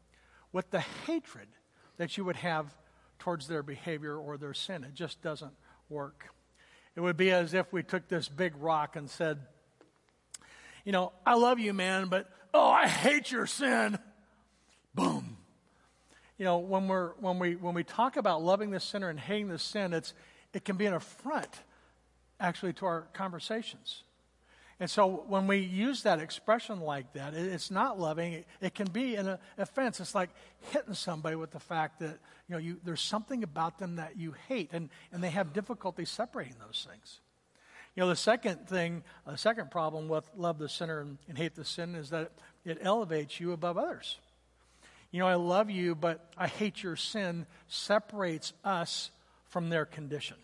with 0.53 0.71
the 0.71 0.79
hatred 0.79 1.49
that 1.97 2.17
you 2.17 2.23
would 2.23 2.37
have 2.37 2.73
towards 3.19 3.47
their 3.47 3.63
behavior 3.63 4.15
or 4.17 4.37
their 4.37 4.53
sin. 4.53 4.83
It 4.83 4.93
just 4.93 5.21
doesn't 5.21 5.53
work. 5.89 6.29
It 6.95 7.01
would 7.01 7.17
be 7.17 7.31
as 7.31 7.53
if 7.53 7.71
we 7.73 7.83
took 7.83 8.07
this 8.07 8.29
big 8.29 8.53
rock 8.57 8.95
and 8.95 9.09
said, 9.09 9.39
You 10.85 10.91
know, 10.91 11.11
I 11.25 11.35
love 11.35 11.59
you, 11.59 11.73
man, 11.73 12.07
but 12.07 12.29
oh, 12.53 12.69
I 12.69 12.87
hate 12.87 13.31
your 13.31 13.45
sin. 13.45 13.99
Boom. 14.93 15.37
You 16.37 16.45
know, 16.45 16.57
when, 16.57 16.87
we're, 16.87 17.11
when, 17.19 17.39
we, 17.39 17.55
when 17.55 17.75
we 17.75 17.83
talk 17.83 18.17
about 18.17 18.41
loving 18.41 18.71
the 18.71 18.79
sinner 18.79 19.09
and 19.09 19.19
hating 19.19 19.49
the 19.49 19.59
sin, 19.59 19.93
it's, 19.93 20.13
it 20.53 20.63
can 20.63 20.77
be 20.77 20.85
an 20.85 20.93
affront, 20.93 21.61
actually, 22.39 22.73
to 22.73 22.85
our 22.85 23.07
conversations. 23.13 24.03
And 24.79 24.89
so 24.89 25.23
when 25.27 25.47
we 25.47 25.59
use 25.59 26.03
that 26.03 26.19
expression 26.19 26.81
like 26.81 27.13
that, 27.13 27.33
it's 27.33 27.71
not 27.71 27.97
loving. 27.97 28.43
It, 28.59 28.75
can 28.75 28.87
be 28.87 29.15
an 29.15 29.27
uh, 29.27 29.37
offense. 29.57 30.01
It's 30.01 30.13
like 30.13 30.29
hitting 30.73 30.93
somebody 30.93 31.37
with 31.37 31.51
the 31.51 31.61
fact 31.61 31.99
that 31.99 32.19
you 32.49 32.55
know 32.55 32.57
you, 32.57 32.77
there's 32.83 33.01
something 33.01 33.41
about 33.43 33.79
them 33.79 33.95
that 33.95 34.17
you 34.17 34.35
hate, 34.49 34.71
and, 34.73 34.89
and 35.13 35.23
they 35.23 35.29
have 35.29 35.53
difficulty 35.53 36.03
separating 36.03 36.57
those 36.59 36.85
things. 36.89 37.21
You 37.95 38.03
know, 38.03 38.09
the 38.09 38.17
second 38.17 38.67
thing, 38.67 39.03
the 39.25 39.37
second 39.37 39.71
problem 39.71 40.09
with 40.09 40.29
love 40.35 40.59
the 40.59 40.67
sinner 40.67 40.99
and, 40.99 41.17
and 41.29 41.37
hate 41.37 41.55
the 41.55 41.63
sin 41.63 41.95
is 41.95 42.09
that 42.09 42.31
it 42.65 42.79
elevates 42.81 43.39
you 43.39 43.53
above 43.53 43.77
others. 43.77 44.17
You 45.11 45.19
know, 45.21 45.27
I 45.27 45.35
love 45.35 45.69
you, 45.69 45.95
but 45.95 46.33
I 46.37 46.47
hate 46.47 46.83
your 46.83 46.97
sin 46.97 47.45
separates 47.67 48.51
us 48.65 49.11
from 49.45 49.69
their 49.69 49.85
condition. 49.85 50.35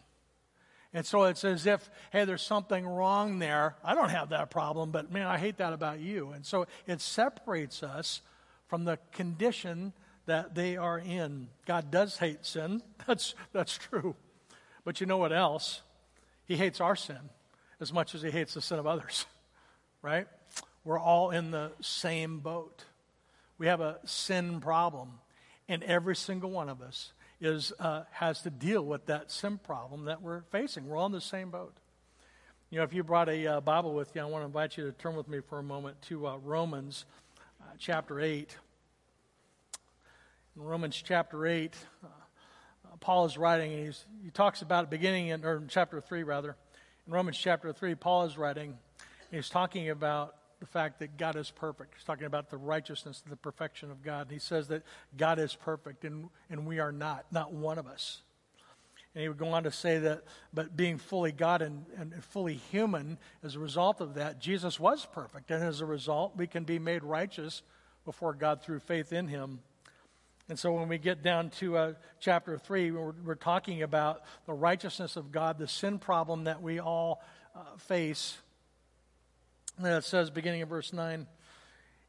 And 0.94 1.06
so 1.06 1.24
it's 1.24 1.46
as 1.46 1.66
if, 1.66 1.90
hey, 2.12 2.26
there's 2.26 2.42
something 2.42 2.86
wrong 2.86 3.40
there. 3.40 3.76
I 3.84 3.96
don't 3.96 4.10
have 4.10 4.30
that 4.30 4.50
problem, 4.50 4.92
but 4.92 5.12
man, 5.12 5.26
I 5.26 5.38
hate 5.38 5.58
that 5.58 5.72
about 5.72 6.00
you. 6.00 6.32
And 6.32 6.46
so 6.46 6.68
it 6.86 7.00
separates 7.00 7.82
us 7.82 8.22
from 8.68 8.84
the 8.84 9.00
condition 9.14 9.94
that 10.26 10.54
they 10.54 10.76
are 10.78 11.00
in. 11.00 11.48
God 11.66 11.92
does 11.92 12.18
hate 12.18 12.46
sin. 12.46 12.82
That's, 13.08 13.36
that's 13.52 13.78
true. 13.78 14.16
But 14.86 15.02
you 15.02 15.08
know 15.08 15.18
what 15.18 15.34
else? 15.34 15.82
He 16.46 16.56
hates 16.56 16.80
our 16.80 16.96
sin 16.96 17.18
as 17.80 17.92
much 17.92 18.14
as 18.14 18.22
he 18.22 18.30
hates 18.30 18.54
the 18.54 18.62
sin 18.62 18.78
of 18.78 18.86
others, 18.86 19.26
right? 20.02 20.28
We're 20.84 21.00
all 21.00 21.32
in 21.32 21.52
the 21.52 21.72
same 21.82 22.40
boat. 22.40 22.86
We 23.58 23.68
have 23.68 23.82
a 23.82 24.00
sin 24.06 24.62
problem, 24.62 25.20
and 25.68 25.84
every 25.84 26.16
single 26.16 26.52
one 26.52 26.70
of 26.70 26.82
us 26.82 27.12
is, 27.42 27.74
uh, 27.80 28.04
has 28.12 28.42
to 28.44 28.50
deal 28.50 28.86
with 28.86 29.08
that 29.08 29.32
sin 29.32 29.58
problem 29.58 30.06
that 30.06 30.22
we're 30.22 30.44
facing. 30.52 30.88
We're 30.88 30.98
all 30.98 31.08
in 31.08 31.12
the 31.12 31.20
same 31.20 31.50
boat. 31.50 31.74
You 32.70 32.78
know, 32.78 32.84
if 32.84 32.94
you 32.94 33.04
brought 33.04 33.28
a 33.28 33.48
uh, 33.48 33.62
Bible 33.62 33.94
with 33.94 34.16
you, 34.16 34.22
I 34.22 34.26
want 34.26 34.44
to 34.44 34.46
invite 34.46 34.78
you 34.78 34.86
to 34.86 34.92
turn 34.94 35.16
with 35.16 35.28
me 35.28 35.40
for 35.50 35.60
a 35.60 35.64
moment 35.64 36.02
to 36.04 36.28
uh, 36.28 36.38
Romans 36.38 37.06
uh, 37.60 37.66
chapter 37.78 38.22
8. 38.22 38.56
In 40.56 40.62
Romans 40.62 41.02
chapter 41.04 41.46
8, 41.46 41.76
uh, 42.04 42.08
Paul 43.00 43.26
is 43.26 43.38
writing, 43.38 43.74
and 43.74 43.96
he 44.24 44.30
talks 44.30 44.62
about 44.62 44.90
beginning 44.90 45.30
in, 45.30 45.44
or 45.44 45.58
in 45.58 45.68
chapter 45.68 46.00
3, 46.00 46.24
rather, 46.24 46.56
In 47.08 47.14
Romans 47.14 47.38
chapter 47.38 47.74
3, 47.74 47.96
Paul 47.96 48.26
is 48.26 48.38
writing, 48.38 48.78
he's 49.32 49.50
talking 49.50 49.90
about 49.90 50.36
the 50.62 50.68
fact 50.68 51.00
that 51.00 51.18
God 51.18 51.36
is 51.36 51.50
perfect. 51.50 51.96
He's 51.96 52.06
talking 52.06 52.28
about 52.28 52.52
the 52.52 52.58
righteousness, 52.58 53.22
the 53.28 53.36
perfection 53.36 53.90
of 53.90 54.04
God. 54.04 54.28
He 54.30 54.38
says 54.40 54.68
that 54.68 54.84
God 55.18 55.40
is 55.40 55.56
perfect 55.56 56.06
and, 56.06 56.30
and 56.50 56.68
we 56.68 56.80
are 56.80 56.92
not, 56.92 57.26
not 57.32 57.52
one 57.52 57.80
of 57.80 57.88
us. 57.88 58.22
And 59.16 59.24
he 59.24 59.28
would 59.28 59.40
go 59.40 59.50
on 59.50 59.64
to 59.64 59.72
say 59.72 59.98
that, 59.98 60.24
but 60.54 60.78
being 60.78 61.00
fully 61.00 61.32
God 61.32 61.64
and, 61.64 61.86
and 61.98 62.14
fully 62.24 62.54
human, 62.54 63.18
as 63.44 63.56
a 63.56 63.60
result 63.60 64.02
of 64.02 64.14
that, 64.14 64.40
Jesus 64.40 64.80
was 64.80 65.06
perfect. 65.12 65.50
And 65.50 65.64
as 65.64 65.82
a 65.82 65.86
result, 65.86 66.38
we 66.38 66.46
can 66.46 66.64
be 66.64 66.80
made 66.80 67.04
righteous 67.04 67.64
before 68.06 68.34
God 68.34 68.62
through 68.62 68.80
faith 68.80 69.12
in 69.12 69.28
him. 69.28 69.60
And 70.48 70.60
so 70.60 70.72
when 70.74 70.88
we 70.88 71.00
get 71.00 71.24
down 71.24 71.50
to 71.60 71.78
uh, 71.78 71.94
chapter 72.20 72.58
3, 72.58 72.92
we're, 72.92 73.14
we're, 73.26 73.36
talking 73.36 73.82
about 73.82 74.22
the 74.46 74.54
righteousness 74.54 75.16
of 75.16 75.32
God, 75.32 75.58
the 75.58 75.68
sin 75.68 75.98
problem 75.98 76.44
that 76.44 76.62
we 76.62 76.80
all 76.80 77.24
uh, 77.56 77.78
face. 77.78 78.38
It 79.80 80.04
says, 80.04 80.30
beginning 80.30 80.62
of 80.62 80.70
verse 80.70 80.94
9, 80.94 81.26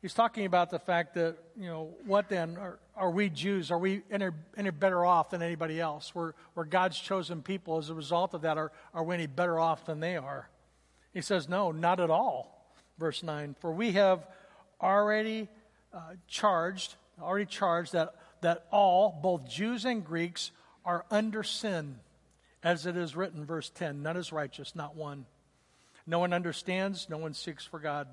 he's 0.03 0.15
talking 0.15 0.45
about 0.45 0.71
the 0.71 0.79
fact 0.79 1.15
that, 1.15 1.37
you 1.59 1.67
know, 1.67 1.95
what 2.07 2.29
then? 2.29 2.57
Are, 2.59 2.79
are 2.97 3.11
we 3.11 3.31
Jews? 3.31 3.71
Are 3.71 3.79
we 3.79 4.03
any, 4.11 4.29
any 4.57 4.71
better 4.71 5.05
off 5.05 5.31
than 5.31 5.43
anybody 5.43 5.81
else? 5.81 6.15
We're, 6.15 6.33
we're 6.55 6.65
God's 6.65 6.99
chosen 6.99 7.43
people. 7.43 7.79
As 7.79 7.89
a 7.89 7.95
result 7.95 8.35
of 8.35 8.43
that, 8.43 8.59
are, 8.59 8.73
are 8.93 9.05
we 9.05 9.15
any 9.15 9.27
better 9.27 9.59
off 9.59 9.87
than 9.87 10.01
they 10.01 10.17
are? 10.17 10.49
He 11.15 11.21
says, 11.21 11.49
no, 11.49 11.73
not 11.73 12.01
at 12.01 12.11
all. 12.11 12.59
Verse 12.99 13.23
9, 13.23 13.57
for 13.61 13.73
we 13.73 13.93
have 13.93 14.27
already 14.81 15.49
uh, 15.95 16.01
charged, 16.29 16.95
already 17.21 17.47
charged 17.47 17.93
that, 17.93 18.15
that 18.43 18.67
all, 18.71 19.19
both 19.23 19.49
Jews 19.49 19.85
and 19.85 20.05
Greeks, 20.05 20.51
are 20.85 21.05
under 21.11 21.43
sin. 21.43 22.01
As 22.63 22.87
it 22.87 22.97
is 22.97 23.17
written, 23.17 23.45
verse 23.45 23.71
10, 23.71 24.03
none 24.03 24.17
is 24.17 24.33
righteous, 24.33 24.77
not 24.77 24.95
one. 24.95 25.27
No 26.07 26.19
one 26.19 26.33
understands, 26.33 27.09
no 27.09 27.19
one 27.19 27.35
seeks 27.35 27.65
for 27.65 27.79
God. 27.79 28.09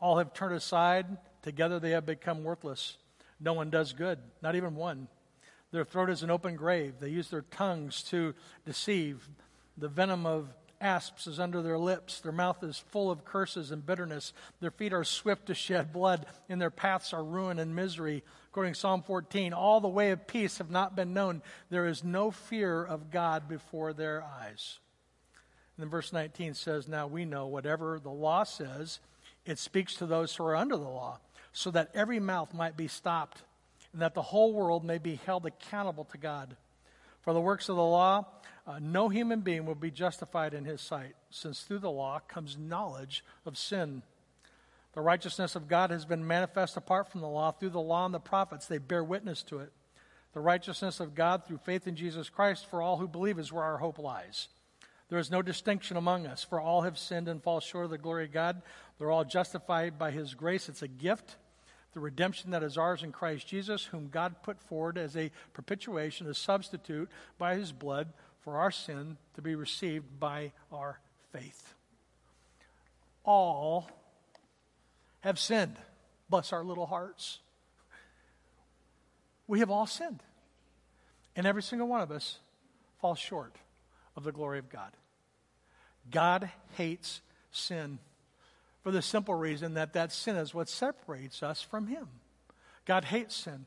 All 0.00 0.18
have 0.18 0.32
turned 0.32 0.54
aside, 0.54 1.06
together 1.42 1.78
they 1.78 1.90
have 1.90 2.06
become 2.06 2.44
worthless. 2.44 2.96
No 3.40 3.52
one 3.52 3.70
does 3.70 3.92
good, 3.92 4.18
not 4.42 4.54
even 4.54 4.74
one. 4.74 5.08
Their 5.70 5.84
throat 5.84 6.10
is 6.10 6.22
an 6.22 6.30
open 6.30 6.56
grave. 6.56 6.94
They 6.98 7.10
use 7.10 7.28
their 7.28 7.42
tongues 7.42 8.02
to 8.04 8.34
deceive. 8.64 9.28
The 9.76 9.88
venom 9.88 10.24
of 10.24 10.48
asps 10.80 11.26
is 11.26 11.40
under 11.40 11.62
their 11.62 11.78
lips. 11.78 12.20
Their 12.20 12.32
mouth 12.32 12.62
is 12.62 12.78
full 12.78 13.10
of 13.10 13.24
curses 13.24 13.70
and 13.70 13.84
bitterness. 13.84 14.32
Their 14.60 14.70
feet 14.70 14.92
are 14.92 15.04
swift 15.04 15.46
to 15.46 15.54
shed 15.54 15.92
blood. 15.92 16.26
and 16.48 16.60
their 16.60 16.70
paths 16.70 17.12
are 17.12 17.22
ruin 17.22 17.58
and 17.58 17.74
misery. 17.74 18.24
According 18.50 18.74
to 18.74 18.78
Psalm 18.78 19.02
14, 19.02 19.52
all 19.52 19.80
the 19.80 19.88
way 19.88 20.10
of 20.10 20.26
peace 20.26 20.58
have 20.58 20.70
not 20.70 20.96
been 20.96 21.12
known. 21.12 21.42
There 21.70 21.86
is 21.86 22.02
no 22.02 22.30
fear 22.30 22.82
of 22.84 23.10
God 23.10 23.48
before 23.48 23.92
their 23.92 24.22
eyes. 24.22 24.78
And 25.78 25.84
then 25.84 25.90
verse 25.90 26.12
19 26.12 26.54
says, 26.54 26.88
Now 26.88 27.06
we 27.06 27.24
know 27.24 27.46
whatever 27.46 28.00
the 28.02 28.10
law 28.10 28.42
says, 28.42 28.98
it 29.46 29.60
speaks 29.60 29.94
to 29.94 30.06
those 30.06 30.34
who 30.34 30.42
are 30.42 30.56
under 30.56 30.76
the 30.76 30.82
law, 30.82 31.20
so 31.52 31.70
that 31.70 31.92
every 31.94 32.18
mouth 32.18 32.52
might 32.52 32.76
be 32.76 32.88
stopped, 32.88 33.42
and 33.92 34.02
that 34.02 34.14
the 34.14 34.22
whole 34.22 34.52
world 34.52 34.84
may 34.84 34.98
be 34.98 35.20
held 35.24 35.46
accountable 35.46 36.02
to 36.06 36.18
God. 36.18 36.56
For 37.20 37.32
the 37.32 37.40
works 37.40 37.68
of 37.68 37.76
the 37.76 37.82
law, 37.82 38.26
uh, 38.66 38.80
no 38.80 39.08
human 39.08 39.40
being 39.40 39.66
will 39.66 39.76
be 39.76 39.92
justified 39.92 40.52
in 40.52 40.64
his 40.64 40.80
sight, 40.80 41.14
since 41.30 41.60
through 41.60 41.78
the 41.78 41.90
law 41.92 42.18
comes 42.26 42.58
knowledge 42.58 43.24
of 43.46 43.56
sin. 43.56 44.02
The 44.94 45.00
righteousness 45.00 45.54
of 45.54 45.68
God 45.68 45.90
has 45.90 46.04
been 46.04 46.26
manifest 46.26 46.76
apart 46.76 47.08
from 47.08 47.20
the 47.20 47.28
law 47.28 47.52
through 47.52 47.70
the 47.70 47.80
law 47.80 48.04
and 48.04 48.12
the 48.12 48.18
prophets. 48.18 48.66
They 48.66 48.78
bear 48.78 49.04
witness 49.04 49.44
to 49.44 49.60
it. 49.60 49.72
The 50.32 50.40
righteousness 50.40 50.98
of 50.98 51.14
God 51.14 51.46
through 51.46 51.58
faith 51.58 51.86
in 51.86 51.94
Jesus 51.94 52.28
Christ 52.28 52.66
for 52.66 52.82
all 52.82 52.96
who 52.96 53.06
believe 53.06 53.38
is 53.38 53.52
where 53.52 53.62
our 53.62 53.78
hope 53.78 54.00
lies. 54.00 54.48
There 55.08 55.18
is 55.18 55.30
no 55.30 55.40
distinction 55.40 55.96
among 55.96 56.26
us, 56.26 56.44
for 56.44 56.60
all 56.60 56.82
have 56.82 56.98
sinned 56.98 57.28
and 57.28 57.42
fall 57.42 57.60
short 57.60 57.86
of 57.86 57.90
the 57.90 57.98
glory 57.98 58.26
of 58.26 58.32
God. 58.32 58.60
They're 58.98 59.10
all 59.10 59.24
justified 59.24 59.98
by 59.98 60.10
His 60.10 60.34
grace. 60.34 60.68
It's 60.68 60.82
a 60.82 60.88
gift, 60.88 61.36
the 61.94 62.00
redemption 62.00 62.50
that 62.50 62.62
is 62.62 62.76
ours 62.76 63.02
in 63.02 63.12
Christ 63.12 63.46
Jesus, 63.48 63.84
whom 63.84 64.08
God 64.08 64.42
put 64.42 64.60
forward 64.60 64.98
as 64.98 65.16
a 65.16 65.30
propitiation, 65.54 66.26
a 66.28 66.34
substitute 66.34 67.08
by 67.38 67.56
His 67.56 67.72
blood 67.72 68.08
for 68.40 68.58
our 68.58 68.70
sin 68.70 69.16
to 69.34 69.42
be 69.42 69.54
received 69.54 70.20
by 70.20 70.52
our 70.70 70.98
faith. 71.32 71.74
All 73.24 73.90
have 75.20 75.38
sinned. 75.38 75.76
Bless 76.28 76.52
our 76.52 76.62
little 76.62 76.86
hearts. 76.86 77.38
We 79.46 79.60
have 79.60 79.70
all 79.70 79.86
sinned. 79.86 80.22
And 81.34 81.46
every 81.46 81.62
single 81.62 81.88
one 81.88 82.02
of 82.02 82.10
us 82.10 82.40
falls 83.00 83.18
short 83.18 83.56
of 84.18 84.24
the 84.24 84.32
glory 84.32 84.58
of 84.58 84.68
God. 84.68 84.90
God 86.10 86.50
hates 86.72 87.20
sin 87.52 88.00
for 88.82 88.90
the 88.90 89.00
simple 89.00 89.34
reason 89.34 89.74
that 89.74 89.92
that 89.92 90.10
sin 90.10 90.34
is 90.34 90.52
what 90.52 90.68
separates 90.68 91.40
us 91.40 91.62
from 91.62 91.86
Him. 91.86 92.08
God 92.84 93.04
hates 93.04 93.36
sin. 93.36 93.66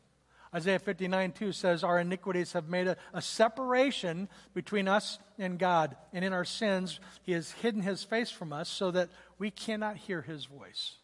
Isaiah 0.54 0.80
59 0.80 1.32
2 1.32 1.52
says, 1.54 1.86
Our 1.86 2.00
iniquities 2.00 2.52
have 2.52 2.68
made 2.68 2.88
a, 2.88 2.98
a, 3.14 3.22
separation 3.22 4.28
between 4.54 4.90
us 4.90 5.20
and 5.40 5.58
God. 5.58 5.96
And 6.12 6.26
in 6.26 6.34
our 6.34 6.44
sins, 6.44 7.00
He 7.24 7.32
has 7.32 7.52
hidden 7.52 7.82
His 7.82 8.04
face 8.04 8.30
from 8.30 8.52
us 8.52 8.68
so 8.68 8.92
that 8.92 9.10
we 9.40 9.52
cannot 9.52 9.96
hear 9.96 10.22
His 10.22 10.46
voice. 10.46 10.98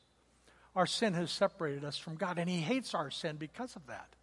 Our 0.75 0.85
sin 0.85 1.13
has 1.13 1.31
separated 1.31 1.85
us 1.85 1.97
from 1.97 2.15
God, 2.15 2.37
and 2.37 2.49
He 2.49 2.59
hates 2.59 2.93
our 2.93 3.09
sin 3.09 3.37
because 3.37 3.77
of 3.77 3.87
that. 3.87 4.16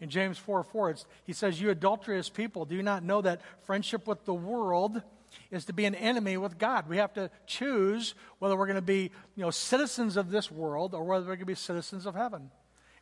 In 0.00 0.10
James 0.10 0.38
4 0.38 0.62
4, 0.62 0.96
he 1.24 1.32
says, 1.32 1.60
You 1.60 1.70
adulterous 1.70 2.28
people, 2.28 2.64
do 2.64 2.76
you 2.76 2.82
not 2.82 3.02
know 3.02 3.20
that 3.22 3.40
friendship 3.64 4.06
with 4.06 4.24
the 4.24 4.34
world 4.34 5.02
is 5.50 5.64
to 5.66 5.72
be 5.72 5.86
an 5.86 5.94
enemy 5.94 6.36
with 6.36 6.58
God? 6.58 6.88
We 6.88 6.98
have 6.98 7.12
to 7.14 7.30
choose 7.46 8.14
whether 8.38 8.56
we're 8.56 8.66
going 8.66 8.76
to 8.76 8.82
be 8.82 9.10
you 9.34 9.42
know, 9.42 9.50
citizens 9.50 10.16
of 10.16 10.30
this 10.30 10.50
world 10.50 10.94
or 10.94 11.02
whether 11.04 11.24
we're 11.24 11.36
going 11.36 11.40
to 11.40 11.46
be 11.46 11.54
citizens 11.54 12.06
of 12.06 12.14
heaven. 12.14 12.50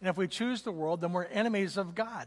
And 0.01 0.09
if 0.09 0.17
we 0.17 0.27
choose 0.27 0.63
the 0.63 0.73
world, 0.73 1.01
then 1.01 1.13
we're 1.13 1.25
enemies 1.25 1.77
of 1.77 1.95
God. 1.95 2.27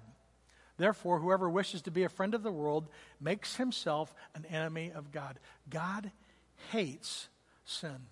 Therefore, 0.78 1.20
whoever 1.20 1.50
wishes 1.50 1.82
to 1.84 1.92
be 1.92 2.04
a 2.04 2.10
friend 2.10 2.34
of 2.34 2.44
the 2.44 2.52
world 2.52 2.88
makes 3.20 3.56
himself 3.58 4.14
an 4.34 4.46
enemy 4.46 4.92
of 4.94 5.12
God. 5.12 5.40
God 5.70 6.12
hates 6.72 7.28
sin. 7.66 8.08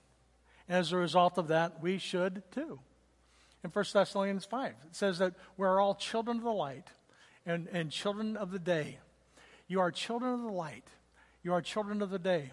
And 0.68 0.78
as 0.78 0.92
a 0.92 0.98
result 0.98 1.38
of 1.38 1.48
that, 1.48 1.82
we 1.82 1.98
should 1.98 2.44
too 2.52 2.80
in 3.68 3.72
1 3.72 3.86
Thessalonians 3.94 4.46
5. 4.46 4.70
It 4.70 4.96
says 4.96 5.20
that 5.20 5.34
we're 5.58 5.80
all 5.80 5.96
children 5.96 6.38
of 6.38 6.44
the 6.44 6.52
light 6.52 6.88
and, 7.46 7.68
and 7.72 7.92
children 7.92 8.38
of 8.38 8.52
the 8.52 8.60
day. 8.60 9.00
You 9.68 9.82
are 9.82 9.92
children 9.92 10.34
of 10.34 10.42
the 10.42 10.52
light. 10.52 10.88
You 11.44 11.54
are 11.54 11.62
children 11.62 12.02
of 12.02 12.10
the 12.10 12.20
day. 12.20 12.52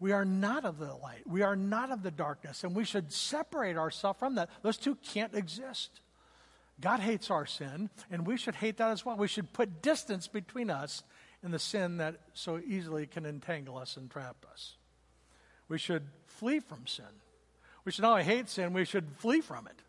We 0.00 0.12
are 0.12 0.24
not 0.24 0.64
of 0.64 0.78
the 0.78 0.94
light. 0.94 1.22
We 1.26 1.42
are 1.42 1.56
not 1.56 1.90
of 1.90 2.02
the 2.02 2.10
darkness. 2.10 2.64
And 2.64 2.74
we 2.74 2.84
should 2.84 3.12
separate 3.12 3.76
ourselves 3.76 4.18
from 4.18 4.34
that. 4.34 4.50
Those 4.62 4.76
two 4.76 4.96
can't 4.96 5.34
exist. 5.34 6.00
God 6.80 7.00
hates 7.00 7.30
our 7.30 7.46
sin, 7.46 7.90
and 8.10 8.24
we 8.24 8.36
should 8.36 8.54
hate 8.54 8.76
that 8.76 8.90
as 8.90 9.04
well. 9.04 9.16
We 9.16 9.26
should 9.26 9.52
put 9.52 9.82
distance 9.82 10.28
between 10.28 10.70
us 10.70 11.02
and 11.42 11.52
the 11.52 11.58
sin 11.58 11.96
that 11.96 12.20
so 12.34 12.60
easily 12.64 13.06
can 13.06 13.26
entangle 13.26 13.76
us 13.76 13.96
and 13.96 14.08
trap 14.08 14.44
us. 14.50 14.76
We 15.68 15.78
should 15.78 16.04
flee 16.26 16.60
from 16.60 16.86
sin. 16.86 17.04
We 17.84 17.90
should 17.90 18.02
not 18.02 18.12
only 18.12 18.24
hate 18.24 18.48
sin, 18.48 18.72
we 18.72 18.84
should 18.84 19.06
flee 19.16 19.40
from 19.40 19.66
it. 19.66 19.82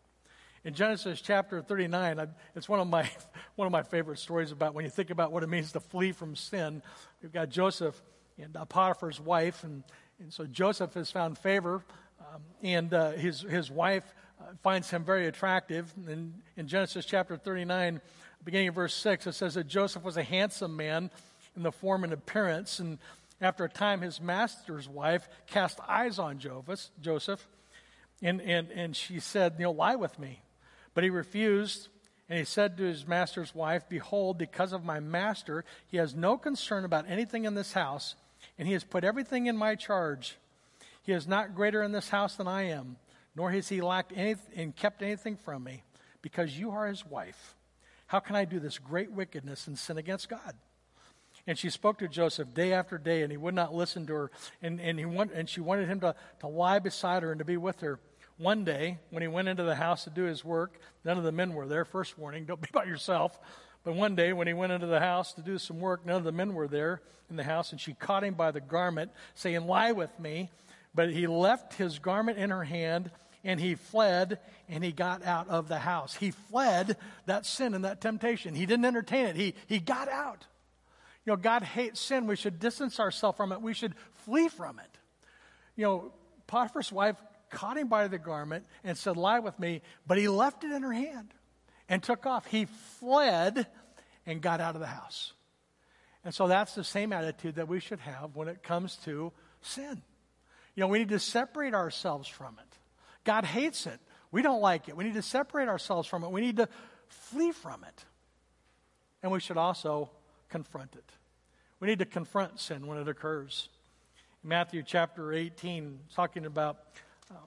In 0.62 0.74
Genesis 0.74 1.22
chapter 1.22 1.62
39, 1.62 2.28
it's 2.54 2.68
one 2.68 2.80
of, 2.80 2.86
my, 2.86 3.08
one 3.56 3.64
of 3.64 3.72
my 3.72 3.82
favorite 3.82 4.18
stories 4.18 4.52
about 4.52 4.74
when 4.74 4.84
you 4.84 4.90
think 4.90 5.08
about 5.08 5.32
what 5.32 5.42
it 5.42 5.48
means 5.48 5.72
to 5.72 5.80
flee 5.80 6.12
from 6.12 6.36
sin. 6.36 6.82
We've 7.22 7.32
got 7.32 7.48
Joseph 7.48 8.00
and 8.38 8.52
Potiphar's 8.68 9.18
wife, 9.18 9.64
and, 9.64 9.82
and 10.18 10.30
so 10.30 10.44
Joseph 10.44 10.92
has 10.94 11.10
found 11.10 11.38
favor, 11.38 11.82
um, 12.20 12.42
and 12.62 12.92
uh, 12.92 13.12
his, 13.12 13.40
his 13.40 13.70
wife 13.70 14.04
uh, 14.38 14.52
finds 14.62 14.90
him 14.90 15.02
very 15.02 15.26
attractive. 15.28 15.90
And 16.06 16.34
in 16.58 16.68
Genesis 16.68 17.06
chapter 17.06 17.38
39, 17.38 18.02
beginning 18.44 18.68
of 18.68 18.74
verse 18.74 18.94
6, 18.94 19.28
it 19.28 19.32
says 19.32 19.54
that 19.54 19.66
Joseph 19.66 20.02
was 20.02 20.18
a 20.18 20.22
handsome 20.22 20.76
man 20.76 21.10
in 21.56 21.62
the 21.62 21.72
form 21.72 22.04
and 22.04 22.12
appearance, 22.12 22.80
and 22.80 22.98
after 23.40 23.64
a 23.64 23.68
time, 23.70 24.02
his 24.02 24.20
master's 24.20 24.86
wife 24.86 25.26
cast 25.46 25.80
eyes 25.88 26.18
on 26.18 26.38
Joseph, 27.00 27.48
and, 28.20 28.42
and, 28.42 28.70
and 28.72 28.94
she 28.94 29.20
said, 29.20 29.54
You 29.56 29.64
know, 29.64 29.70
lie 29.70 29.96
with 29.96 30.18
me. 30.18 30.42
But 30.94 31.04
he 31.04 31.10
refused, 31.10 31.88
and 32.28 32.38
he 32.38 32.44
said 32.44 32.76
to 32.76 32.84
his 32.84 33.06
master's 33.06 33.54
wife, 33.54 33.88
Behold, 33.88 34.38
because 34.38 34.72
of 34.72 34.84
my 34.84 35.00
master, 35.00 35.64
he 35.86 35.96
has 35.96 36.14
no 36.14 36.36
concern 36.36 36.84
about 36.84 37.08
anything 37.08 37.44
in 37.44 37.54
this 37.54 37.72
house, 37.72 38.14
and 38.58 38.66
he 38.66 38.74
has 38.74 38.84
put 38.84 39.04
everything 39.04 39.46
in 39.46 39.56
my 39.56 39.74
charge. 39.74 40.36
He 41.02 41.12
is 41.12 41.26
not 41.26 41.54
greater 41.54 41.82
in 41.82 41.92
this 41.92 42.08
house 42.08 42.36
than 42.36 42.48
I 42.48 42.64
am, 42.64 42.96
nor 43.34 43.50
has 43.50 43.68
he 43.68 43.80
lacked 43.80 44.12
anything 44.14 44.58
and 44.58 44.76
kept 44.76 45.02
anything 45.02 45.36
from 45.36 45.64
me, 45.64 45.82
because 46.22 46.58
you 46.58 46.70
are 46.70 46.86
his 46.86 47.06
wife. 47.06 47.54
How 48.06 48.18
can 48.18 48.34
I 48.34 48.44
do 48.44 48.58
this 48.58 48.78
great 48.78 49.12
wickedness 49.12 49.66
and 49.66 49.78
sin 49.78 49.96
against 49.96 50.28
God? 50.28 50.54
And 51.46 51.58
she 51.58 51.70
spoke 51.70 51.98
to 51.98 52.08
Joseph 52.08 52.52
day 52.54 52.72
after 52.72 52.98
day, 52.98 53.22
and 53.22 53.30
he 53.30 53.38
would 53.38 53.54
not 53.54 53.74
listen 53.74 54.06
to 54.06 54.14
her. 54.14 54.30
And, 54.62 54.80
and, 54.80 54.98
he 54.98 55.04
want, 55.04 55.32
and 55.32 55.48
she 55.48 55.60
wanted 55.60 55.88
him 55.88 56.00
to, 56.00 56.14
to 56.40 56.46
lie 56.46 56.78
beside 56.78 57.22
her 57.22 57.32
and 57.32 57.38
to 57.38 57.44
be 57.44 57.56
with 57.56 57.80
her. 57.80 57.98
One 58.40 58.64
day, 58.64 58.96
when 59.10 59.20
he 59.20 59.28
went 59.28 59.48
into 59.48 59.64
the 59.64 59.74
house 59.74 60.04
to 60.04 60.10
do 60.10 60.22
his 60.22 60.42
work, 60.42 60.80
none 61.04 61.18
of 61.18 61.24
the 61.24 61.32
men 61.32 61.52
were 61.52 61.66
there. 61.66 61.84
First 61.84 62.18
warning, 62.18 62.46
don't 62.46 62.58
be 62.58 62.70
by 62.72 62.84
yourself. 62.84 63.38
But 63.84 63.96
one 63.96 64.14
day, 64.14 64.32
when 64.32 64.46
he 64.46 64.54
went 64.54 64.72
into 64.72 64.86
the 64.86 64.98
house 64.98 65.34
to 65.34 65.42
do 65.42 65.58
some 65.58 65.78
work, 65.78 66.06
none 66.06 66.16
of 66.16 66.24
the 66.24 66.32
men 66.32 66.54
were 66.54 66.66
there 66.66 67.02
in 67.28 67.36
the 67.36 67.44
house, 67.44 67.70
and 67.70 67.78
she 67.78 67.92
caught 67.92 68.24
him 68.24 68.32
by 68.32 68.50
the 68.50 68.62
garment, 68.62 69.10
saying, 69.34 69.66
Lie 69.66 69.92
with 69.92 70.18
me. 70.18 70.48
But 70.94 71.10
he 71.10 71.26
left 71.26 71.74
his 71.74 71.98
garment 71.98 72.38
in 72.38 72.48
her 72.48 72.64
hand, 72.64 73.10
and 73.44 73.60
he 73.60 73.74
fled, 73.74 74.38
and 74.70 74.82
he 74.82 74.90
got 74.90 75.22
out 75.22 75.50
of 75.50 75.68
the 75.68 75.78
house. 75.78 76.14
He 76.14 76.30
fled 76.30 76.96
that 77.26 77.44
sin 77.44 77.74
and 77.74 77.84
that 77.84 78.00
temptation. 78.00 78.54
He 78.54 78.64
didn't 78.64 78.86
entertain 78.86 79.26
it, 79.26 79.36
he, 79.36 79.54
he 79.66 79.80
got 79.80 80.08
out. 80.08 80.46
You 81.26 81.32
know, 81.32 81.36
God 81.36 81.62
hates 81.62 82.00
sin. 82.00 82.26
We 82.26 82.36
should 82.36 82.58
distance 82.58 82.98
ourselves 82.98 83.36
from 83.36 83.52
it, 83.52 83.60
we 83.60 83.74
should 83.74 83.92
flee 84.24 84.48
from 84.48 84.78
it. 84.78 84.98
You 85.76 85.84
know, 85.84 86.12
Potiphar's 86.46 86.90
wife 86.90 87.16
caught 87.50 87.76
him 87.76 87.88
by 87.88 88.08
the 88.08 88.18
garment 88.18 88.64
and 88.84 88.96
said, 88.96 89.16
Lie 89.16 89.40
with 89.40 89.58
me, 89.58 89.82
but 90.06 90.18
he 90.18 90.28
left 90.28 90.64
it 90.64 90.72
in 90.72 90.82
her 90.82 90.92
hand 90.92 91.34
and 91.88 92.02
took 92.02 92.26
off. 92.26 92.46
He 92.46 92.66
fled 92.98 93.66
and 94.26 94.40
got 94.40 94.60
out 94.60 94.74
of 94.74 94.80
the 94.80 94.86
house. 94.86 95.32
And 96.24 96.34
so 96.34 96.48
that's 96.48 96.74
the 96.74 96.84
same 96.84 97.12
attitude 97.12 97.56
that 97.56 97.68
we 97.68 97.80
should 97.80 98.00
have 98.00 98.36
when 98.36 98.48
it 98.48 98.62
comes 98.62 98.96
to 99.04 99.32
sin. 99.62 100.02
You 100.74 100.82
know, 100.82 100.88
we 100.88 100.98
need 100.98 101.08
to 101.10 101.18
separate 101.18 101.74
ourselves 101.74 102.28
from 102.28 102.58
it. 102.58 102.78
God 103.24 103.44
hates 103.44 103.86
it. 103.86 103.98
We 104.30 104.42
don't 104.42 104.60
like 104.60 104.88
it. 104.88 104.96
We 104.96 105.04
need 105.04 105.14
to 105.14 105.22
separate 105.22 105.68
ourselves 105.68 106.06
from 106.06 106.22
it. 106.24 106.30
We 106.30 106.40
need 106.40 106.58
to 106.58 106.68
flee 107.08 107.52
from 107.52 107.84
it. 107.84 108.04
And 109.22 109.32
we 109.32 109.40
should 109.40 109.56
also 109.56 110.10
confront 110.48 110.94
it. 110.94 111.04
We 111.80 111.88
need 111.88 111.98
to 111.98 112.06
confront 112.06 112.60
sin 112.60 112.86
when 112.86 112.98
it 112.98 113.08
occurs. 113.08 113.68
Matthew 114.42 114.82
chapter 114.82 115.32
18, 115.32 115.98
talking 116.14 116.46
about 116.46 116.78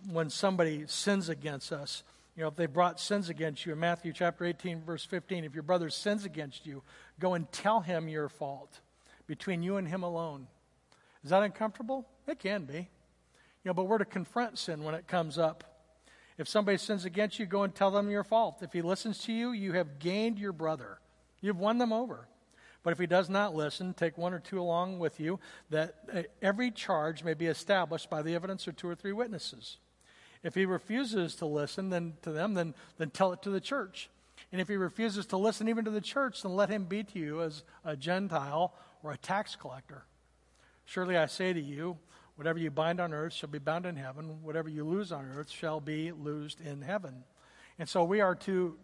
when 0.09 0.29
somebody 0.29 0.85
sins 0.87 1.29
against 1.29 1.71
us. 1.71 2.03
You 2.35 2.43
know, 2.43 2.47
if 2.47 2.55
they 2.55 2.65
brought 2.65 2.99
sins 2.99 3.29
against 3.29 3.65
you, 3.65 3.73
in 3.73 3.79
Matthew 3.79 4.11
chapter 4.11 4.45
18, 4.45 4.81
verse 4.81 5.05
15, 5.05 5.43
if 5.43 5.53
your 5.53 5.63
brother 5.63 5.89
sins 5.89 6.25
against 6.25 6.65
you, 6.65 6.81
go 7.19 7.35
and 7.35 7.51
tell 7.51 7.81
him 7.81 8.07
your 8.07 8.27
fault 8.27 8.79
between 9.27 9.61
you 9.61 9.77
and 9.77 9.87
him 9.87 10.03
alone. 10.03 10.47
Is 11.23 11.29
that 11.29 11.43
uncomfortable? 11.43 12.07
It 12.27 12.39
can 12.39 12.65
be. 12.65 12.89
You 13.63 13.69
know, 13.69 13.73
but 13.73 13.85
we're 13.85 13.99
to 13.99 14.05
confront 14.05 14.57
sin 14.57 14.83
when 14.83 14.95
it 14.95 15.07
comes 15.07 15.37
up. 15.37 15.63
If 16.37 16.47
somebody 16.47 16.77
sins 16.77 17.05
against 17.05 17.37
you, 17.37 17.45
go 17.45 17.63
and 17.63 17.73
tell 17.73 17.91
them 17.91 18.09
your 18.09 18.23
fault. 18.23 18.63
If 18.63 18.73
he 18.73 18.81
listens 18.81 19.19
to 19.25 19.33
you, 19.33 19.51
you 19.51 19.73
have 19.73 19.99
gained 19.99 20.39
your 20.39 20.51
brother. 20.51 20.99
You've 21.39 21.59
won 21.59 21.77
them 21.77 21.93
over. 21.93 22.27
But 22.83 22.91
if 22.91 22.99
he 22.99 23.07
does 23.07 23.29
not 23.29 23.55
listen, 23.55 23.93
take 23.93 24.17
one 24.17 24.33
or 24.33 24.39
two 24.39 24.59
along 24.59 24.99
with 24.99 25.19
you, 25.19 25.39
that 25.69 25.95
uh, 26.13 26.23
every 26.41 26.69
charge 26.69 27.23
may 27.23 27.33
be 27.33 27.47
established 27.47 28.09
by 28.09 28.21
the 28.21 28.35
evidence 28.35 28.67
of 28.67 28.75
two 28.75 28.89
or 28.89 28.95
three 28.95 29.13
witnesses. 29.13 29.77
If 30.43 30.55
he 30.55 30.65
refuses 30.65 31.35
to 31.35 31.45
listen 31.45 31.89
then 31.89 32.13
to 32.21 32.31
them, 32.31 32.53
then, 32.53 32.75
then 32.97 33.09
tell 33.09 33.31
it 33.31 33.41
to 33.43 33.49
the 33.49 33.61
church. 33.61 34.09
And 34.51 34.59
if 34.59 34.67
he 34.67 34.75
refuses 34.75 35.25
to 35.27 35.37
listen 35.37 35.69
even 35.69 35.85
to 35.85 35.91
the 35.91 36.01
church, 36.01 36.43
then 36.43 36.55
let 36.55 36.69
him 36.69 36.83
be 36.83 37.03
to 37.03 37.19
you 37.19 37.41
as 37.41 37.63
a 37.85 37.95
Gentile 37.95 38.73
or 39.01 39.13
a 39.13 39.17
tax 39.17 39.55
collector. 39.55 40.03
Surely 40.85 41.17
I 41.17 41.27
say 41.27 41.53
to 41.53 41.61
you, 41.61 41.97
whatever 42.35 42.59
you 42.59 42.69
bind 42.69 42.99
on 42.99 43.13
earth 43.13 43.33
shall 43.33 43.49
be 43.49 43.59
bound 43.59 43.85
in 43.85 43.95
heaven, 43.95 44.43
whatever 44.43 44.67
you 44.67 44.83
lose 44.83 45.11
on 45.13 45.31
earth 45.37 45.49
shall 45.49 45.79
be 45.79 46.11
loosed 46.11 46.59
in 46.59 46.81
heaven. 46.81 47.23
And 47.79 47.87
so 47.87 48.03
we 48.03 48.19
are 48.19 48.35
to 48.35 48.77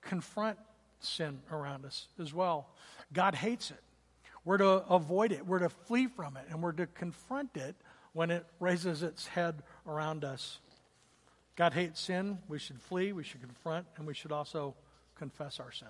confront 0.00 0.58
sin 1.04 1.40
around 1.50 1.84
us 1.84 2.08
as 2.18 2.32
well. 2.32 2.68
God 3.12 3.34
hates 3.34 3.70
it. 3.70 3.82
We're 4.44 4.58
to 4.58 4.84
avoid 4.88 5.32
it, 5.32 5.46
we're 5.46 5.60
to 5.60 5.68
flee 5.68 6.08
from 6.08 6.36
it, 6.36 6.44
and 6.50 6.62
we're 6.62 6.72
to 6.72 6.86
confront 6.86 7.56
it 7.56 7.76
when 8.12 8.30
it 8.30 8.44
raises 8.58 9.02
its 9.02 9.26
head 9.26 9.62
around 9.86 10.24
us. 10.24 10.58
God 11.54 11.74
hates 11.74 12.00
sin. 12.00 12.38
We 12.48 12.58
should 12.58 12.80
flee, 12.80 13.12
we 13.12 13.22
should 13.22 13.42
confront, 13.42 13.86
and 13.96 14.06
we 14.06 14.14
should 14.14 14.32
also 14.32 14.74
confess 15.14 15.60
our 15.60 15.70
sin. 15.70 15.88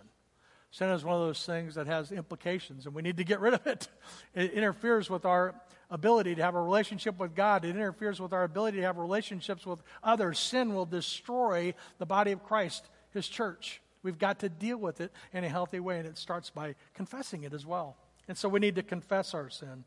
Sin 0.70 0.88
is 0.88 1.04
one 1.04 1.14
of 1.14 1.20
those 1.20 1.44
things 1.44 1.74
that 1.74 1.86
has 1.86 2.12
implications, 2.12 2.86
and 2.86 2.94
we 2.94 3.02
need 3.02 3.18
to 3.18 3.24
get 3.24 3.40
rid 3.40 3.54
of 3.54 3.66
it. 3.66 3.88
It 4.34 4.52
interferes 4.52 5.10
with 5.10 5.26
our 5.26 5.54
ability 5.90 6.34
to 6.36 6.42
have 6.42 6.54
a 6.54 6.62
relationship 6.62 7.18
with 7.18 7.34
God, 7.34 7.64
it 7.64 7.70
interferes 7.70 8.20
with 8.20 8.32
our 8.32 8.44
ability 8.44 8.78
to 8.78 8.84
have 8.84 8.96
relationships 8.96 9.66
with 9.66 9.80
others. 10.02 10.38
Sin 10.38 10.74
will 10.74 10.86
destroy 10.86 11.74
the 11.98 12.06
body 12.06 12.32
of 12.32 12.42
Christ, 12.42 12.88
His 13.10 13.28
church. 13.28 13.82
We've 14.02 14.18
got 14.18 14.40
to 14.40 14.48
deal 14.48 14.78
with 14.78 15.00
it 15.00 15.12
in 15.32 15.44
a 15.44 15.48
healthy 15.48 15.80
way, 15.80 15.98
and 15.98 16.06
it 16.06 16.18
starts 16.18 16.50
by 16.50 16.74
confessing 16.94 17.44
it 17.44 17.52
as 17.52 17.64
well. 17.64 17.96
And 18.28 18.36
so 18.36 18.48
we 18.48 18.60
need 18.60 18.76
to 18.76 18.82
confess 18.82 19.34
our 19.34 19.48
sin. 19.48 19.84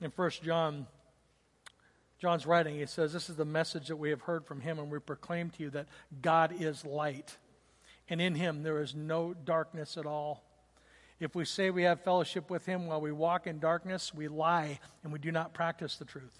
In 0.00 0.10
1 0.14 0.30
John 0.42 0.86
John's 2.20 2.44
writing, 2.44 2.76
he 2.76 2.84
says, 2.84 3.14
This 3.14 3.30
is 3.30 3.36
the 3.36 3.46
message 3.46 3.88
that 3.88 3.96
we 3.96 4.10
have 4.10 4.20
heard 4.20 4.44
from 4.44 4.60
him, 4.60 4.78
and 4.78 4.90
we 4.90 4.98
proclaim 4.98 5.48
to 5.50 5.62
you 5.62 5.70
that 5.70 5.86
God 6.20 6.52
is 6.60 6.84
light, 6.84 7.38
and 8.10 8.20
in 8.20 8.34
him 8.34 8.62
there 8.62 8.82
is 8.82 8.94
no 8.94 9.32
darkness 9.32 9.96
at 9.96 10.04
all. 10.04 10.44
If 11.18 11.34
we 11.34 11.46
say 11.46 11.70
we 11.70 11.84
have 11.84 12.04
fellowship 12.04 12.50
with 12.50 12.66
him 12.66 12.86
while 12.86 13.00
we 13.00 13.10
walk 13.10 13.46
in 13.46 13.58
darkness, 13.58 14.12
we 14.12 14.28
lie 14.28 14.80
and 15.02 15.12
we 15.12 15.18
do 15.18 15.32
not 15.32 15.54
practice 15.54 15.96
the 15.96 16.04
truth. 16.04 16.38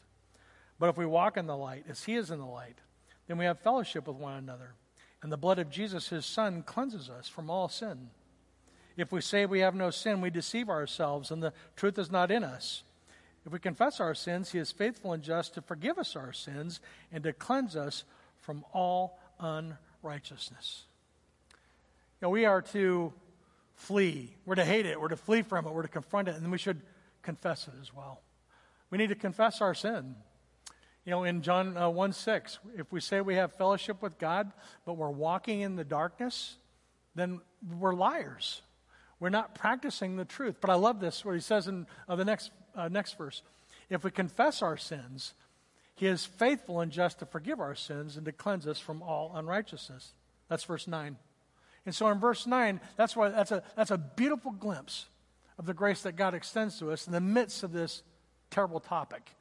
But 0.78 0.90
if 0.90 0.98
we 0.98 1.06
walk 1.06 1.36
in 1.36 1.46
the 1.46 1.56
light, 1.56 1.84
as 1.88 2.04
he 2.04 2.14
is 2.14 2.30
in 2.30 2.38
the 2.38 2.46
light, 2.46 2.78
then 3.26 3.38
we 3.38 3.44
have 3.46 3.61
fellowship 3.61 4.06
with 4.06 4.16
one 4.16 4.36
another. 4.36 4.74
And 5.22 5.30
the 5.30 5.36
blood 5.36 5.58
of 5.58 5.70
Jesus, 5.70 6.08
his 6.08 6.24
son, 6.24 6.62
cleanses 6.62 7.10
us 7.10 7.28
from 7.28 7.50
all 7.50 7.68
sin. 7.68 8.10
If 8.96 9.12
we 9.12 9.20
say 9.20 9.46
we 9.46 9.60
have 9.60 9.74
no 9.74 9.90
sin, 9.90 10.20
we 10.20 10.30
deceive 10.30 10.68
ourselves, 10.68 11.30
and 11.30 11.42
the 11.42 11.52
truth 11.76 11.98
is 11.98 12.10
not 12.10 12.30
in 12.30 12.44
us. 12.44 12.82
If 13.46 13.52
we 13.52 13.58
confess 13.58 14.00
our 14.00 14.14
sins, 14.14 14.52
he 14.52 14.58
is 14.58 14.70
faithful 14.70 15.12
and 15.12 15.22
just 15.22 15.54
to 15.54 15.62
forgive 15.62 15.98
us 15.98 16.16
our 16.16 16.32
sins 16.32 16.80
and 17.10 17.24
to 17.24 17.32
cleanse 17.32 17.76
us 17.76 18.04
from 18.40 18.64
all 18.72 19.18
unrighteousness. 19.38 20.84
You 22.20 22.26
know, 22.26 22.30
we 22.30 22.44
are 22.44 22.60
to 22.62 23.14
flee. 23.74 24.36
We're 24.44 24.56
to 24.56 24.64
hate 24.64 24.84
it. 24.84 25.00
We're 25.00 25.08
to 25.08 25.16
flee 25.16 25.42
from 25.42 25.66
it. 25.66 25.72
We're 25.72 25.82
to 25.82 25.88
confront 25.88 26.28
it. 26.28 26.36
And 26.36 26.52
we 26.52 26.58
should 26.58 26.82
confess 27.22 27.66
it 27.66 27.74
as 27.80 27.94
well. 27.94 28.20
We 28.90 28.98
need 28.98 29.08
to 29.08 29.14
confess 29.14 29.62
our 29.62 29.74
sin. 29.74 30.16
You 31.11 31.16
know, 31.16 31.24
in 31.24 31.42
John 31.42 31.76
uh, 31.76 31.88
1 31.88 32.12
6, 32.12 32.61
if 32.78 32.92
we 32.92 33.00
say 33.00 33.20
we 33.20 33.34
have 33.34 33.52
fellowship 33.54 34.00
with 34.00 34.16
God, 34.16 34.52
but 34.86 34.92
we're 34.92 35.11
walking 35.11 35.61
in 35.61 35.74
the 35.74 35.82
darkness, 35.82 36.54
then 37.16 37.40
we're 37.80 37.96
liars. 37.96 38.62
We're 39.18 39.30
not 39.30 39.56
practicing 39.56 40.14
the 40.14 40.24
truth. 40.24 40.58
But 40.61 40.70
I 40.70 40.74
love 40.74 41.00
this, 41.00 41.24
what 41.24 41.34
he 41.34 41.40
says 41.40 41.66
in 41.66 41.88
uh, 42.08 42.14
the 42.14 42.24
next 42.24 42.52
uh, 42.76 42.86
next 42.86 43.18
verse. 43.18 43.42
If 43.88 44.04
we 44.04 44.12
confess 44.12 44.62
our 44.62 44.76
sins, 44.76 45.34
he 45.96 46.06
is 46.06 46.24
faithful 46.24 46.78
and 46.78 46.92
just 46.92 47.18
to 47.18 47.26
forgive 47.26 47.58
our 47.58 47.74
sins 47.74 48.16
and 48.16 48.24
to 48.26 48.30
cleanse 48.30 48.68
us 48.68 48.78
from 48.78 49.02
all 49.02 49.32
unrighteousness. 49.34 50.12
That's 50.48 50.62
verse 50.62 50.86
9. 50.86 51.16
And 51.86 51.92
so 51.92 52.06
in 52.06 52.20
verse 52.20 52.46
9, 52.46 52.80
that's, 52.96 53.16
why, 53.16 53.30
that's, 53.30 53.50
a, 53.50 53.64
that's 53.74 53.90
a 53.90 53.98
beautiful 53.98 54.52
glimpse 54.52 55.06
of 55.58 55.66
the 55.66 55.74
grace 55.74 56.02
that 56.02 56.14
God 56.14 56.34
extends 56.34 56.78
to 56.78 56.92
us 56.92 57.08
in 57.08 57.12
the 57.12 57.20
midst 57.20 57.64
of 57.64 57.72
this 57.72 58.04
terrible 58.48 58.78
topic 58.78 59.34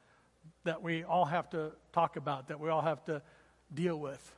that 0.64 0.82
we 0.82 1.04
all 1.04 1.24
have 1.24 1.50
to 1.50 1.72
talk 1.92 2.16
about, 2.16 2.48
that 2.48 2.60
we 2.60 2.68
all 2.68 2.82
have 2.82 3.04
to 3.04 3.22
deal 3.72 3.96
with. 3.96 4.34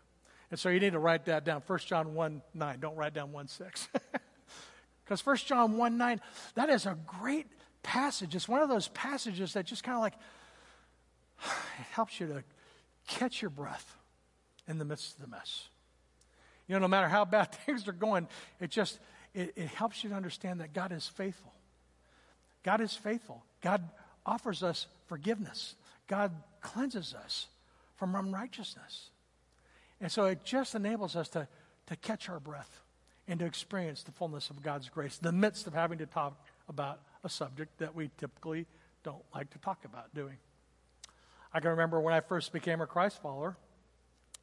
And 0.50 0.60
so 0.60 0.68
you 0.68 0.80
need 0.80 0.92
to 0.92 0.98
write 0.98 1.24
that 1.26 1.44
down. 1.44 1.62
1 1.66 1.78
John 1.80 2.14
1 2.14 2.42
9. 2.54 2.80
Don't 2.80 2.96
write 2.96 3.14
down 3.14 3.32
1 3.32 3.48
6. 3.48 3.88
Because 5.04 5.26
1 5.26 5.36
John 5.36 5.76
1 5.76 5.98
9, 5.98 6.20
that 6.54 6.70
is 6.70 6.86
a 6.86 6.96
great 7.06 7.46
passage. 7.82 8.34
It's 8.34 8.48
one 8.48 8.62
of 8.62 8.68
those 8.68 8.88
passages 8.88 9.52
that 9.54 9.66
just 9.66 9.84
kind 9.84 9.96
of 9.96 10.00
like, 10.00 10.14
it 11.44 11.86
helps 11.90 12.20
you 12.20 12.28
to 12.28 12.44
catch 13.06 13.42
your 13.42 13.50
breath 13.50 13.96
in 14.68 14.78
the 14.78 14.84
midst 14.84 15.16
of 15.16 15.22
the 15.22 15.28
mess. 15.28 15.68
You 16.68 16.76
know, 16.76 16.78
no 16.78 16.88
matter 16.88 17.08
how 17.08 17.24
bad 17.24 17.52
things 17.66 17.86
are 17.88 17.92
going, 17.92 18.28
it 18.60 18.70
just, 18.70 19.00
it, 19.34 19.52
it 19.56 19.68
helps 19.68 20.02
you 20.04 20.10
to 20.10 20.16
understand 20.16 20.60
that 20.60 20.72
God 20.72 20.92
is 20.92 21.06
faithful. 21.06 21.52
God 22.62 22.80
is 22.80 22.94
faithful. 22.94 23.42
God 23.60 23.82
offers 24.24 24.62
us 24.62 24.86
forgiveness. 25.08 25.74
God 26.12 26.32
cleanses 26.60 27.14
us 27.14 27.46
from 27.96 28.14
unrighteousness. 28.14 29.08
And 29.98 30.12
so 30.12 30.26
it 30.26 30.44
just 30.44 30.74
enables 30.74 31.16
us 31.16 31.30
to, 31.30 31.48
to 31.86 31.96
catch 31.96 32.28
our 32.28 32.38
breath 32.38 32.82
and 33.26 33.40
to 33.40 33.46
experience 33.46 34.02
the 34.02 34.12
fullness 34.12 34.50
of 34.50 34.62
God's 34.62 34.90
grace 34.90 35.16
in 35.16 35.24
the 35.24 35.32
midst 35.32 35.66
of 35.66 35.72
having 35.72 35.96
to 36.00 36.04
talk 36.04 36.46
about 36.68 37.00
a 37.24 37.30
subject 37.30 37.78
that 37.78 37.94
we 37.94 38.10
typically 38.18 38.66
don't 39.02 39.24
like 39.34 39.48
to 39.52 39.58
talk 39.60 39.86
about 39.86 40.14
doing. 40.14 40.36
I 41.50 41.60
can 41.60 41.70
remember 41.70 41.98
when 41.98 42.12
I 42.12 42.20
first 42.20 42.52
became 42.52 42.82
a 42.82 42.86
Christ 42.86 43.22
follower, 43.22 43.56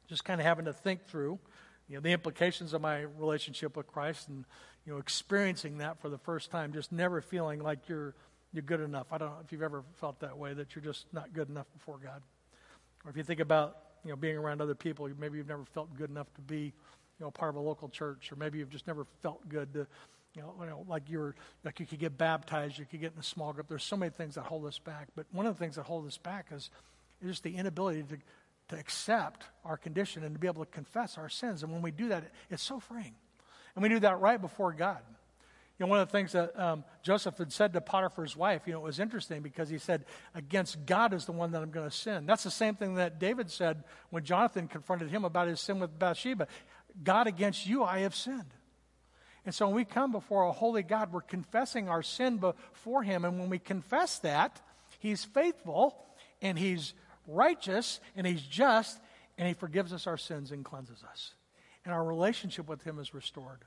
just 0.08 0.24
kind 0.24 0.40
of 0.40 0.46
having 0.48 0.64
to 0.64 0.72
think 0.72 1.06
through 1.06 1.38
you 1.88 1.94
know, 1.94 2.00
the 2.00 2.10
implications 2.10 2.72
of 2.72 2.80
my 2.80 3.02
relationship 3.16 3.76
with 3.76 3.86
Christ 3.86 4.28
and 4.28 4.44
you 4.84 4.92
know, 4.92 4.98
experiencing 4.98 5.78
that 5.78 6.00
for 6.00 6.08
the 6.08 6.18
first 6.18 6.50
time, 6.50 6.72
just 6.72 6.90
never 6.90 7.20
feeling 7.20 7.60
like 7.60 7.88
you're, 7.88 8.16
you're 8.52 8.62
good 8.62 8.80
enough. 8.80 9.06
I 9.12 9.18
don't 9.18 9.30
know 9.30 9.38
if 9.44 9.52
you've 9.52 9.62
ever 9.62 9.84
felt 9.94 10.20
that 10.20 10.36
way, 10.36 10.54
that 10.54 10.74
you're 10.74 10.84
just 10.84 11.06
not 11.12 11.32
good 11.32 11.48
enough 11.48 11.66
before 11.72 11.98
God. 11.98 12.22
Or 13.04 13.10
if 13.10 13.16
you 13.16 13.22
think 13.22 13.40
about 13.40 13.76
you 14.04 14.10
know, 14.10 14.16
being 14.16 14.36
around 14.36 14.60
other 14.60 14.74
people, 14.74 15.08
maybe 15.18 15.38
you've 15.38 15.48
never 15.48 15.64
felt 15.64 15.94
good 15.96 16.10
enough 16.10 16.32
to 16.34 16.40
be 16.40 16.72
you 17.18 17.26
know, 17.26 17.30
part 17.30 17.50
of 17.50 17.56
a 17.56 17.60
local 17.60 17.88
church, 17.88 18.32
or 18.32 18.36
maybe 18.36 18.58
you've 18.58 18.70
just 18.70 18.86
never 18.86 19.06
felt 19.22 19.48
good 19.48 19.72
to 19.74 19.86
you 20.34 20.42
know, 20.42 20.54
you 20.60 20.66
know, 20.66 20.84
like 20.88 21.10
you're 21.10 21.34
like 21.64 21.80
you 21.80 21.86
could 21.86 21.98
get 21.98 22.16
baptized, 22.16 22.78
you 22.78 22.86
could 22.86 23.00
get 23.00 23.12
in 23.12 23.18
a 23.18 23.22
small 23.22 23.52
group. 23.52 23.68
There's 23.68 23.82
so 23.82 23.96
many 23.96 24.10
things 24.10 24.36
that 24.36 24.42
hold 24.42 24.64
us 24.64 24.78
back, 24.78 25.08
but 25.16 25.26
one 25.32 25.44
of 25.44 25.56
the 25.56 25.58
things 25.58 25.74
that 25.74 25.82
hold 25.82 26.06
us 26.06 26.18
back 26.18 26.46
is, 26.52 26.70
is 27.20 27.30
just 27.30 27.42
the 27.42 27.56
inability 27.56 28.04
to 28.04 28.18
to 28.70 28.78
accept 28.78 29.44
our 29.64 29.76
condition 29.76 30.22
and 30.22 30.34
to 30.34 30.38
be 30.38 30.46
able 30.46 30.64
to 30.64 30.70
confess 30.70 31.18
our 31.18 31.28
sins. 31.28 31.62
And 31.62 31.72
when 31.72 31.82
we 31.82 31.90
do 31.90 32.08
that, 32.08 32.30
it's 32.50 32.62
so 32.62 32.78
freeing. 32.78 33.14
And 33.74 33.82
we 33.82 33.88
do 33.88 33.98
that 34.00 34.20
right 34.20 34.40
before 34.40 34.72
God. 34.72 35.00
You 35.80 35.86
know, 35.86 35.90
one 35.92 36.00
of 36.00 36.08
the 36.08 36.12
things 36.12 36.32
that 36.32 36.60
um, 36.60 36.84
Joseph 37.02 37.38
had 37.38 37.50
said 37.50 37.72
to 37.72 37.80
Potiphar's 37.80 38.36
wife, 38.36 38.66
you 38.66 38.74
know, 38.74 38.80
it 38.80 38.84
was 38.84 39.00
interesting 39.00 39.40
because 39.40 39.70
he 39.70 39.78
said, 39.78 40.04
Against 40.34 40.84
God 40.84 41.14
is 41.14 41.24
the 41.24 41.32
one 41.32 41.52
that 41.52 41.62
I'm 41.62 41.70
going 41.70 41.88
to 41.88 41.96
sin. 41.96 42.26
That's 42.26 42.44
the 42.44 42.50
same 42.50 42.74
thing 42.74 42.96
that 42.96 43.18
David 43.18 43.50
said 43.50 43.84
when 44.10 44.22
Jonathan 44.22 44.68
confronted 44.68 45.08
him 45.08 45.24
about 45.24 45.48
his 45.48 45.58
sin 45.58 45.80
with 45.80 45.98
Bathsheba. 45.98 46.48
God, 47.02 47.26
against 47.26 47.66
you 47.66 47.82
I 47.82 48.00
have 48.00 48.14
sinned. 48.14 48.52
And 49.46 49.54
so 49.54 49.68
when 49.68 49.74
we 49.74 49.86
come 49.86 50.12
before 50.12 50.42
a 50.42 50.52
holy 50.52 50.82
God, 50.82 51.14
we're 51.14 51.22
confessing 51.22 51.88
our 51.88 52.02
sin 52.02 52.36
before 52.36 53.02
Him. 53.02 53.24
And 53.24 53.40
when 53.40 53.48
we 53.48 53.58
confess 53.58 54.18
that, 54.18 54.60
He's 54.98 55.24
faithful 55.24 55.96
and 56.42 56.58
He's 56.58 56.92
righteous 57.26 58.00
and 58.14 58.26
He's 58.26 58.42
just 58.42 59.00
and 59.38 59.48
He 59.48 59.54
forgives 59.54 59.94
us 59.94 60.06
our 60.06 60.18
sins 60.18 60.52
and 60.52 60.62
cleanses 60.62 61.02
us. 61.08 61.32
And 61.86 61.94
our 61.94 62.04
relationship 62.04 62.68
with 62.68 62.82
Him 62.82 62.98
is 62.98 63.14
restored. 63.14 63.64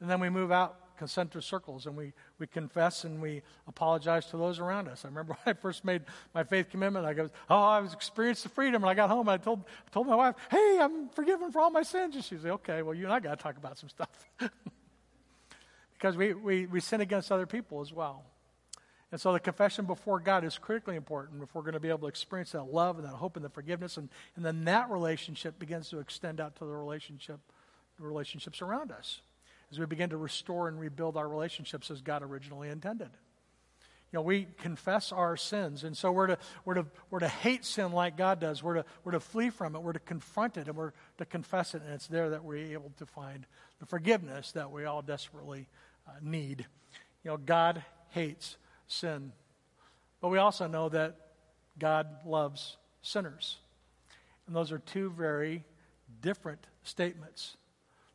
And 0.00 0.10
then 0.10 0.20
we 0.20 0.28
move 0.28 0.52
out 0.52 0.78
concentric 0.98 1.44
circles 1.44 1.86
and 1.86 1.96
we, 1.96 2.12
we 2.38 2.46
confess 2.46 3.04
and 3.04 3.22
we 3.22 3.40
apologize 3.66 4.26
to 4.26 4.36
those 4.36 4.58
around 4.58 4.88
us. 4.88 5.04
I 5.04 5.08
remember 5.08 5.36
when 5.44 5.56
I 5.56 5.58
first 5.58 5.84
made 5.84 6.02
my 6.34 6.44
faith 6.44 6.68
commitment, 6.70 7.06
I 7.06 7.14
go, 7.14 7.30
Oh, 7.48 7.56
I 7.56 7.80
was 7.80 7.94
experienced 7.94 8.42
the 8.42 8.48
freedom. 8.50 8.82
And 8.82 8.90
I 8.90 8.94
got 8.94 9.08
home 9.08 9.28
and 9.28 9.30
I 9.30 9.36
told, 9.38 9.64
told 9.90 10.06
my 10.06 10.16
wife, 10.16 10.34
Hey, 10.50 10.78
I'm 10.80 11.08
forgiven 11.10 11.50
for 11.50 11.60
all 11.60 11.70
my 11.70 11.82
sins. 11.82 12.16
And 12.16 12.24
she 12.24 12.36
said, 12.36 12.50
Okay, 12.50 12.82
well, 12.82 12.94
you 12.94 13.04
and 13.04 13.12
I 13.12 13.20
got 13.20 13.38
to 13.38 13.42
talk 13.42 13.56
about 13.56 13.78
some 13.78 13.88
stuff. 13.88 14.08
because 15.94 16.16
we, 16.16 16.34
we, 16.34 16.66
we 16.66 16.80
sin 16.80 17.00
against 17.00 17.32
other 17.32 17.46
people 17.46 17.80
as 17.80 17.92
well. 17.92 18.24
And 19.10 19.18
so 19.18 19.32
the 19.32 19.40
confession 19.40 19.86
before 19.86 20.20
God 20.20 20.44
is 20.44 20.58
critically 20.58 20.96
important 20.96 21.42
if 21.42 21.54
we're 21.54 21.62
going 21.62 21.72
to 21.72 21.80
be 21.80 21.88
able 21.88 22.00
to 22.00 22.06
experience 22.08 22.52
that 22.52 22.64
love 22.64 22.98
and 22.98 23.06
that 23.06 23.14
hope 23.14 23.36
and 23.36 23.44
the 23.44 23.48
forgiveness. 23.48 23.96
And, 23.96 24.10
and 24.36 24.44
then 24.44 24.64
that 24.64 24.90
relationship 24.90 25.58
begins 25.58 25.88
to 25.90 25.98
extend 25.98 26.40
out 26.40 26.56
to 26.56 26.66
the 26.66 26.74
relationship, 26.74 27.40
the 27.98 28.04
relationships 28.04 28.60
around 28.60 28.92
us 28.92 29.22
as 29.70 29.78
we 29.78 29.86
begin 29.86 30.10
to 30.10 30.16
restore 30.16 30.68
and 30.68 30.80
rebuild 30.80 31.16
our 31.16 31.28
relationships 31.28 31.90
as 31.90 32.00
God 32.00 32.22
originally 32.22 32.68
intended. 32.68 33.10
You 34.10 34.18
know, 34.18 34.22
we 34.22 34.46
confess 34.58 35.12
our 35.12 35.36
sins, 35.36 35.84
and 35.84 35.94
so 35.94 36.10
we're 36.10 36.28
to, 36.28 36.38
we're 36.64 36.74
to, 36.74 36.86
we're 37.10 37.18
to 37.18 37.28
hate 37.28 37.66
sin 37.66 37.92
like 37.92 38.16
God 38.16 38.40
does. 38.40 38.62
We're 38.62 38.76
to, 38.76 38.84
we're 39.04 39.12
to 39.12 39.20
flee 39.20 39.50
from 39.50 39.76
it. 39.76 39.82
We're 39.82 39.92
to 39.92 39.98
confront 39.98 40.56
it, 40.56 40.66
and 40.66 40.76
we're 40.76 40.92
to 41.18 41.26
confess 41.26 41.74
it, 41.74 41.82
and 41.82 41.92
it's 41.92 42.06
there 42.06 42.30
that 42.30 42.42
we're 42.42 42.72
able 42.72 42.90
to 42.96 43.04
find 43.04 43.44
the 43.80 43.86
forgiveness 43.86 44.52
that 44.52 44.70
we 44.70 44.86
all 44.86 45.02
desperately 45.02 45.66
uh, 46.06 46.12
need. 46.22 46.66
You 47.22 47.32
know, 47.32 47.36
God 47.36 47.84
hates 48.08 48.56
sin. 48.86 49.32
But 50.22 50.28
we 50.28 50.38
also 50.38 50.66
know 50.66 50.88
that 50.88 51.16
God 51.78 52.06
loves 52.24 52.78
sinners. 53.02 53.58
And 54.46 54.56
those 54.56 54.72
are 54.72 54.78
two 54.78 55.10
very 55.10 55.64
different 56.22 56.66
statements. 56.82 57.58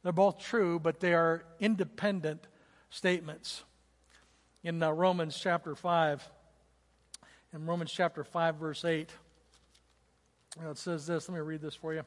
They're 0.04 0.12
both 0.12 0.38
true, 0.38 0.80
but 0.80 1.00
they 1.00 1.14
are 1.14 1.46
independent 1.60 2.46
statements. 2.90 3.64
In 4.64 4.84
uh, 4.84 4.92
Romans 4.92 5.38
chapter 5.42 5.76
5, 5.76 6.30
in 7.54 7.66
Romans 7.66 7.92
chapter 7.92 8.24
5, 8.24 8.56
verse 8.56 8.86
8, 8.86 9.10
you 10.58 10.64
know, 10.64 10.72
it 10.72 10.78
says 10.78 11.08
this. 11.08 11.28
Let 11.28 11.36
me 11.36 11.42
read 11.42 11.62
this 11.62 11.76
for 11.76 11.94
you. 11.94 12.04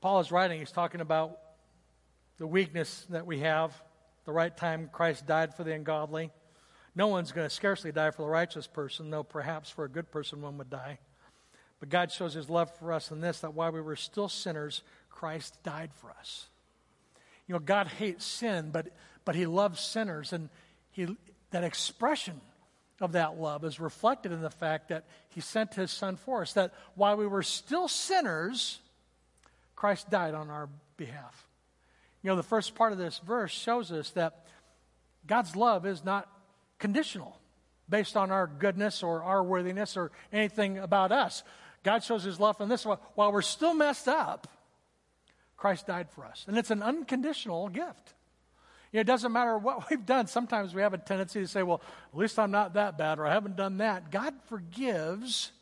Paul 0.00 0.18
is 0.18 0.32
writing, 0.32 0.58
he's 0.58 0.72
talking 0.72 1.00
about 1.00 1.38
the 2.38 2.46
weakness 2.46 3.06
that 3.10 3.24
we 3.24 3.38
have, 3.38 3.72
the 4.24 4.32
right 4.32 4.56
time 4.56 4.90
Christ 4.92 5.28
died 5.28 5.54
for 5.54 5.62
the 5.62 5.72
ungodly. 5.72 6.32
No 6.94 7.08
one's 7.08 7.32
going 7.32 7.48
to 7.48 7.54
scarcely 7.54 7.92
die 7.92 8.10
for 8.10 8.22
the 8.22 8.28
righteous 8.28 8.66
person, 8.66 9.10
though 9.10 9.22
perhaps 9.22 9.70
for 9.70 9.84
a 9.84 9.88
good 9.88 10.10
person 10.10 10.42
one 10.42 10.58
would 10.58 10.70
die. 10.70 10.98
But 11.80 11.88
God 11.88 12.12
shows 12.12 12.34
his 12.34 12.50
love 12.50 12.70
for 12.78 12.92
us 12.92 13.10
in 13.10 13.20
this 13.20 13.40
that 13.40 13.54
while 13.54 13.72
we 13.72 13.80
were 13.80 13.96
still 13.96 14.28
sinners, 14.28 14.82
Christ 15.10 15.56
died 15.62 15.90
for 15.94 16.10
us. 16.10 16.46
You 17.46 17.54
know, 17.54 17.58
God 17.58 17.88
hates 17.88 18.24
sin, 18.24 18.70
but, 18.72 18.88
but 19.24 19.34
he 19.34 19.46
loves 19.46 19.80
sinners. 19.80 20.32
And 20.32 20.48
he, 20.90 21.16
that 21.50 21.64
expression 21.64 22.40
of 23.00 23.12
that 23.12 23.38
love 23.38 23.64
is 23.64 23.80
reflected 23.80 24.30
in 24.30 24.42
the 24.42 24.50
fact 24.50 24.88
that 24.88 25.04
he 25.30 25.40
sent 25.40 25.74
his 25.74 25.90
son 25.90 26.16
for 26.16 26.42
us. 26.42 26.52
That 26.52 26.72
while 26.94 27.16
we 27.16 27.26
were 27.26 27.42
still 27.42 27.88
sinners, 27.88 28.78
Christ 29.74 30.08
died 30.08 30.34
on 30.34 30.50
our 30.50 30.68
behalf. 30.96 31.48
You 32.22 32.30
know, 32.30 32.36
the 32.36 32.44
first 32.44 32.74
part 32.76 32.92
of 32.92 32.98
this 32.98 33.18
verse 33.18 33.50
shows 33.50 33.90
us 33.90 34.10
that 34.10 34.46
God's 35.26 35.56
love 35.56 35.84
is 35.84 36.04
not 36.04 36.28
conditional 36.82 37.40
based 37.88 38.16
on 38.16 38.30
our 38.30 38.46
goodness 38.46 39.02
or 39.02 39.22
our 39.22 39.42
worthiness 39.42 39.96
or 39.96 40.10
anything 40.32 40.78
about 40.78 41.12
us. 41.12 41.44
God 41.84 42.02
shows 42.02 42.24
his 42.24 42.38
love 42.38 42.60
in 42.60 42.68
this 42.68 42.84
while 42.84 43.32
we're 43.32 43.40
still 43.40 43.72
messed 43.72 44.08
up, 44.08 44.48
Christ 45.56 45.86
died 45.86 46.10
for 46.10 46.24
us. 46.24 46.44
And 46.48 46.58
it's 46.58 46.70
an 46.70 46.82
unconditional 46.82 47.68
gift. 47.68 48.14
You 48.90 48.98
know, 48.98 49.00
it 49.02 49.06
doesn't 49.06 49.32
matter 49.32 49.56
what 49.56 49.88
we've 49.90 50.04
done. 50.04 50.26
Sometimes 50.26 50.74
we 50.74 50.82
have 50.82 50.92
a 50.92 50.98
tendency 50.98 51.40
to 51.40 51.46
say, 51.46 51.62
well, 51.62 51.80
at 52.12 52.18
least 52.18 52.38
I'm 52.38 52.50
not 52.50 52.74
that 52.74 52.98
bad 52.98 53.18
or 53.18 53.26
I 53.26 53.32
haven't 53.32 53.56
done 53.56 53.78
that. 53.78 54.10
God 54.10 54.34
forgives 54.48 55.52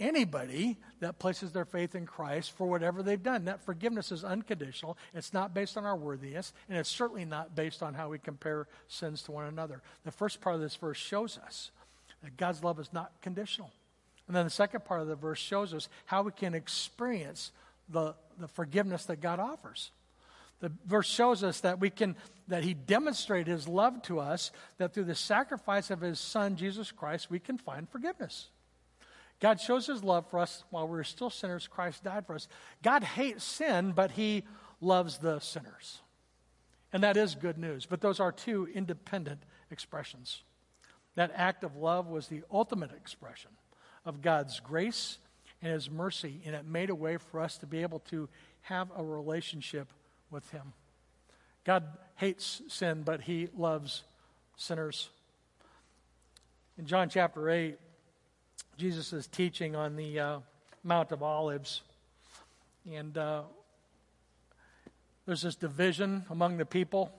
anybody 0.00 0.78
that 1.00 1.18
places 1.18 1.52
their 1.52 1.64
faith 1.64 1.94
in 1.94 2.06
Christ 2.06 2.52
for 2.52 2.66
whatever 2.66 3.02
they've 3.02 3.22
done. 3.22 3.44
That 3.44 3.64
forgiveness 3.64 4.10
is 4.10 4.24
unconditional. 4.24 4.96
It's 5.14 5.32
not 5.32 5.54
based 5.54 5.76
on 5.76 5.84
our 5.84 5.96
worthiness, 5.96 6.52
and 6.68 6.78
it's 6.78 6.88
certainly 6.88 7.24
not 7.24 7.54
based 7.54 7.82
on 7.82 7.94
how 7.94 8.08
we 8.08 8.18
compare 8.18 8.66
sins 8.88 9.22
to 9.24 9.32
one 9.32 9.46
another. 9.46 9.82
The 10.04 10.10
first 10.10 10.40
part 10.40 10.56
of 10.56 10.60
this 10.60 10.74
verse 10.74 10.98
shows 10.98 11.38
us 11.38 11.70
that 12.22 12.36
God's 12.36 12.64
love 12.64 12.80
is 12.80 12.92
not 12.92 13.12
conditional. 13.22 13.70
And 14.26 14.36
then 14.36 14.44
the 14.44 14.50
second 14.50 14.84
part 14.84 15.00
of 15.00 15.08
the 15.08 15.16
verse 15.16 15.38
shows 15.38 15.74
us 15.74 15.88
how 16.06 16.22
we 16.22 16.32
can 16.32 16.54
experience 16.54 17.52
the, 17.88 18.14
the 18.38 18.48
forgiveness 18.48 19.04
that 19.06 19.20
God 19.20 19.40
offers. 19.40 19.90
The 20.60 20.70
verse 20.86 21.08
shows 21.08 21.42
us 21.42 21.60
that 21.60 21.80
we 21.80 21.90
can 21.90 22.16
that 22.48 22.64
he 22.64 22.74
demonstrated 22.74 23.46
his 23.46 23.66
love 23.66 24.02
to 24.02 24.20
us 24.20 24.50
that 24.78 24.92
through 24.92 25.04
the 25.04 25.14
sacrifice 25.14 25.90
of 25.90 26.00
his 26.00 26.20
son 26.20 26.56
Jesus 26.56 26.92
Christ 26.92 27.30
we 27.30 27.38
can 27.38 27.56
find 27.56 27.88
forgiveness. 27.88 28.48
God 29.40 29.60
shows 29.60 29.86
his 29.86 30.04
love 30.04 30.26
for 30.30 30.38
us 30.38 30.64
while 30.70 30.86
we 30.86 30.98
are 30.98 31.04
still 31.04 31.30
sinners. 31.30 31.66
Christ 31.66 32.04
died 32.04 32.26
for 32.26 32.34
us. 32.34 32.46
God 32.82 33.02
hates 33.02 33.42
sin, 33.42 33.92
but 33.92 34.12
he 34.12 34.44
loves 34.80 35.18
the 35.18 35.40
sinners. 35.40 36.00
And 36.92 37.02
that 37.02 37.16
is 37.16 37.34
good 37.34 37.56
news. 37.56 37.86
But 37.86 38.00
those 38.02 38.20
are 38.20 38.32
two 38.32 38.68
independent 38.74 39.42
expressions. 39.70 40.42
That 41.14 41.32
act 41.34 41.64
of 41.64 41.76
love 41.76 42.06
was 42.06 42.28
the 42.28 42.42
ultimate 42.50 42.92
expression 42.92 43.50
of 44.04 44.22
God's 44.22 44.60
grace 44.60 45.18
and 45.62 45.72
his 45.72 45.90
mercy, 45.90 46.40
and 46.44 46.54
it 46.54 46.66
made 46.66 46.90
a 46.90 46.94
way 46.94 47.16
for 47.16 47.40
us 47.40 47.58
to 47.58 47.66
be 47.66 47.82
able 47.82 48.00
to 48.00 48.28
have 48.62 48.88
a 48.96 49.02
relationship 49.02 49.92
with 50.30 50.48
him. 50.50 50.72
God 51.64 51.84
hates 52.16 52.62
sin, 52.68 53.02
but 53.04 53.22
he 53.22 53.48
loves 53.56 54.04
sinners. 54.56 55.10
In 56.78 56.86
John 56.86 57.08
chapter 57.08 57.50
8, 57.50 57.78
Jesus 58.80 59.26
teaching 59.26 59.76
on 59.76 59.94
the 59.94 60.18
uh, 60.18 60.38
Mount 60.82 61.12
of 61.12 61.22
Olives. 61.22 61.82
And 62.90 63.18
uh, 63.18 63.42
there's 65.26 65.42
this 65.42 65.54
division 65.54 66.24
among 66.30 66.56
the 66.56 66.64
people. 66.64 67.12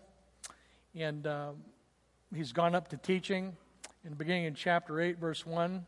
And 0.96 1.28
uh, 1.28 1.52
he's 2.34 2.52
gone 2.52 2.74
up 2.74 2.88
to 2.88 2.98
teaching. 2.98 3.56
In 4.04 4.10
the 4.10 4.16
beginning 4.16 4.46
in 4.46 4.56
chapter 4.56 5.00
8, 5.00 5.20
verse 5.20 5.46
1, 5.46 5.86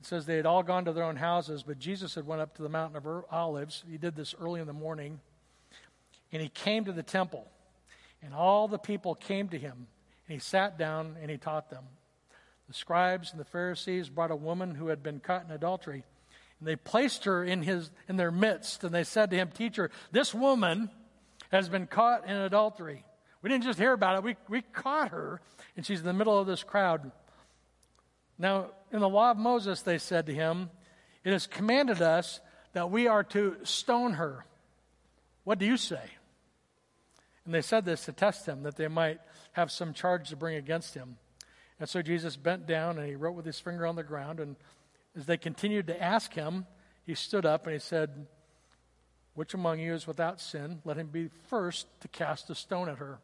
it 0.00 0.06
says 0.06 0.26
they 0.26 0.34
had 0.34 0.44
all 0.44 0.64
gone 0.64 0.86
to 0.86 0.92
their 0.92 1.04
own 1.04 1.14
houses, 1.14 1.62
but 1.62 1.78
Jesus 1.78 2.16
had 2.16 2.26
went 2.26 2.40
up 2.40 2.56
to 2.56 2.62
the 2.62 2.68
mountain 2.68 2.96
of 2.96 3.24
Olives. 3.30 3.84
He 3.88 3.98
did 3.98 4.16
this 4.16 4.34
early 4.40 4.60
in 4.60 4.66
the 4.66 4.72
morning. 4.72 5.20
And 6.32 6.42
he 6.42 6.48
came 6.48 6.84
to 6.86 6.92
the 6.92 7.04
temple. 7.04 7.46
And 8.24 8.34
all 8.34 8.66
the 8.66 8.76
people 8.76 9.14
came 9.14 9.48
to 9.50 9.58
him. 9.58 9.86
And 10.26 10.34
he 10.34 10.40
sat 10.40 10.78
down 10.78 11.14
and 11.22 11.30
he 11.30 11.36
taught 11.36 11.70
them. 11.70 11.84
The 12.72 12.78
scribes 12.78 13.32
and 13.32 13.38
the 13.38 13.44
Pharisees 13.44 14.08
brought 14.08 14.30
a 14.30 14.36
woman 14.36 14.74
who 14.74 14.86
had 14.86 15.02
been 15.02 15.20
caught 15.20 15.44
in 15.44 15.50
adultery, 15.50 16.04
and 16.58 16.66
they 16.66 16.74
placed 16.74 17.24
her 17.24 17.44
in, 17.44 17.60
his, 17.60 17.90
in 18.08 18.16
their 18.16 18.30
midst, 18.30 18.82
and 18.82 18.94
they 18.94 19.04
said 19.04 19.28
to 19.28 19.36
him, 19.36 19.50
Teacher, 19.50 19.90
this 20.10 20.32
woman 20.32 20.88
has 21.50 21.68
been 21.68 21.86
caught 21.86 22.26
in 22.26 22.34
adultery. 22.34 23.04
We 23.42 23.50
didn't 23.50 23.64
just 23.64 23.78
hear 23.78 23.92
about 23.92 24.16
it, 24.16 24.24
we, 24.24 24.36
we 24.48 24.62
caught 24.62 25.10
her, 25.10 25.42
and 25.76 25.84
she's 25.84 26.00
in 26.00 26.06
the 26.06 26.14
middle 26.14 26.38
of 26.38 26.46
this 26.46 26.62
crowd. 26.62 27.12
Now, 28.38 28.70
in 28.90 29.00
the 29.00 29.08
law 29.08 29.32
of 29.32 29.36
Moses, 29.36 29.82
they 29.82 29.98
said 29.98 30.24
to 30.24 30.34
him, 30.34 30.70
It 31.24 31.32
has 31.32 31.46
commanded 31.46 32.00
us 32.00 32.40
that 32.72 32.90
we 32.90 33.06
are 33.06 33.24
to 33.24 33.56
stone 33.64 34.14
her. 34.14 34.46
What 35.44 35.58
do 35.58 35.66
you 35.66 35.76
say? 35.76 36.04
And 37.44 37.52
they 37.52 37.60
said 37.60 37.84
this 37.84 38.06
to 38.06 38.12
test 38.12 38.48
him, 38.48 38.62
that 38.62 38.76
they 38.76 38.88
might 38.88 39.20
have 39.52 39.70
some 39.70 39.92
charge 39.92 40.30
to 40.30 40.36
bring 40.36 40.56
against 40.56 40.94
him. 40.94 41.18
And 41.82 41.88
so 41.88 42.00
Jesus 42.00 42.36
bent 42.36 42.64
down 42.64 42.96
and 42.96 43.08
he 43.08 43.16
wrote 43.16 43.34
with 43.34 43.44
his 43.44 43.58
finger 43.58 43.88
on 43.88 43.96
the 43.96 44.04
ground. 44.04 44.38
And 44.38 44.54
as 45.16 45.26
they 45.26 45.36
continued 45.36 45.88
to 45.88 46.00
ask 46.00 46.32
him, 46.32 46.64
he 47.04 47.16
stood 47.16 47.44
up 47.44 47.66
and 47.66 47.72
he 47.72 47.80
said, 47.80 48.28
Which 49.34 49.52
among 49.52 49.80
you 49.80 49.92
is 49.92 50.06
without 50.06 50.40
sin? 50.40 50.80
Let 50.84 50.96
him 50.96 51.08
be 51.08 51.28
first 51.48 51.88
to 52.02 52.06
cast 52.06 52.48
a 52.50 52.54
stone 52.54 52.88
at 52.88 52.98
her. 52.98 53.18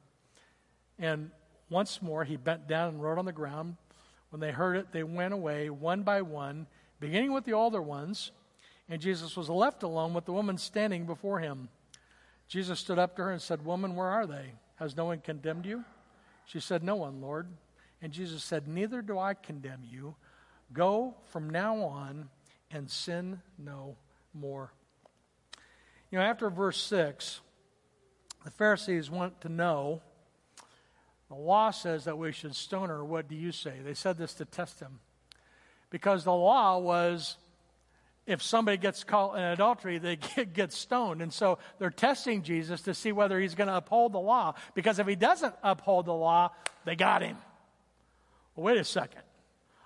And 0.99 1.31
once 1.71 2.03
more 2.03 2.25
he 2.25 2.37
bent 2.37 2.67
down 2.67 2.89
and 2.89 3.01
wrote 3.01 3.17
on 3.17 3.27
the 3.27 3.33
ground. 3.33 3.77
When 4.31 4.41
they 4.41 4.51
heard 4.51 4.75
it, 4.75 4.91
they 4.91 5.05
went 5.05 5.35
away 5.35 5.71
one 5.71 6.03
by 6.03 6.23
one, 6.23 6.67
beginning 6.99 7.33
with 7.33 7.45
the 7.45 7.53
older 7.53 7.81
ones, 7.81 8.33
and 8.89 9.01
Jesus 9.01 9.37
was 9.37 9.49
left 9.49 9.85
alone 9.85 10.15
with 10.15 10.25
the 10.25 10.33
woman 10.33 10.59
standing 10.59 11.07
before 11.07 11.39
him. 11.39 11.69
Jesus 12.49 12.81
stood 12.81 12.99
up 12.99 13.15
to 13.15 13.23
her 13.23 13.31
and 13.31 13.41
said, 13.41 13.65
Woman, 13.65 13.95
where 13.95 14.09
are 14.09 14.27
they? 14.27 14.55
Has 14.81 14.97
no 14.97 15.05
one 15.05 15.21
condemned 15.21 15.65
you? 15.65 15.85
She 16.45 16.59
said, 16.59 16.83
No 16.83 16.97
one, 16.97 17.21
Lord. 17.21 17.47
And 18.01 18.13
Jesus 18.13 18.45
said, 18.45 18.69
Neither 18.69 19.03
do 19.03 19.19
I 19.19 19.35
condemn 19.35 19.83
you. 19.85 20.15
Go 20.73 21.15
from 21.31 21.51
now 21.51 21.77
on 21.83 22.29
and 22.71 22.91
sin 22.91 23.41
no 23.59 23.97
more. 24.35 24.73
You 26.11 26.19
know, 26.19 26.25
after 26.25 26.49
verse 26.51 26.81
6, 26.83 27.41
the 28.45 28.51
Pharisees 28.51 29.11
want 29.11 29.41
to 29.43 29.49
know 29.49 30.01
the 31.29 31.35
law 31.35 31.71
says 31.71 32.05
that 32.05 32.17
we 32.17 32.33
should 32.33 32.55
stone 32.55 32.89
her. 32.89 33.05
What 33.05 33.29
do 33.29 33.35
you 33.35 33.53
say? 33.53 33.75
They 33.85 33.95
said 33.95 34.17
this 34.17 34.35
to 34.35 34.45
test 34.45 34.81
him. 34.81 35.01
Because 35.91 36.25
the 36.25 36.33
law 36.33 36.79
was 36.79 37.37
if 38.27 38.43
somebody 38.43 38.77
gets 38.77 39.05
caught 39.05 39.37
in 39.37 39.43
adultery, 39.43 39.99
they 39.99 40.17
get, 40.37 40.53
get 40.53 40.73
stoned. 40.73 41.23
And 41.23 41.33
so 41.33 41.59
they're 41.79 41.91
testing 41.91 42.43
Jesus 42.43 42.83
to 42.83 42.95
see 42.95 43.13
whether 43.13 43.41
he's 43.41 43.55
going 43.55 43.69
to 43.69 43.77
uphold 43.77 44.13
the 44.13 44.21
law. 44.21 44.55
Because 44.75 44.99
if 44.99 45.07
he 45.07 45.17
doesn't 45.17 45.55
uphold 45.63 46.07
the 46.07 46.15
law, 46.15 46.51
they 46.85 46.95
got 46.95 47.23
him. 47.23 47.37
Well, 48.59 48.75
wait 48.75 48.81
a 48.81 48.85
second. 48.85 49.21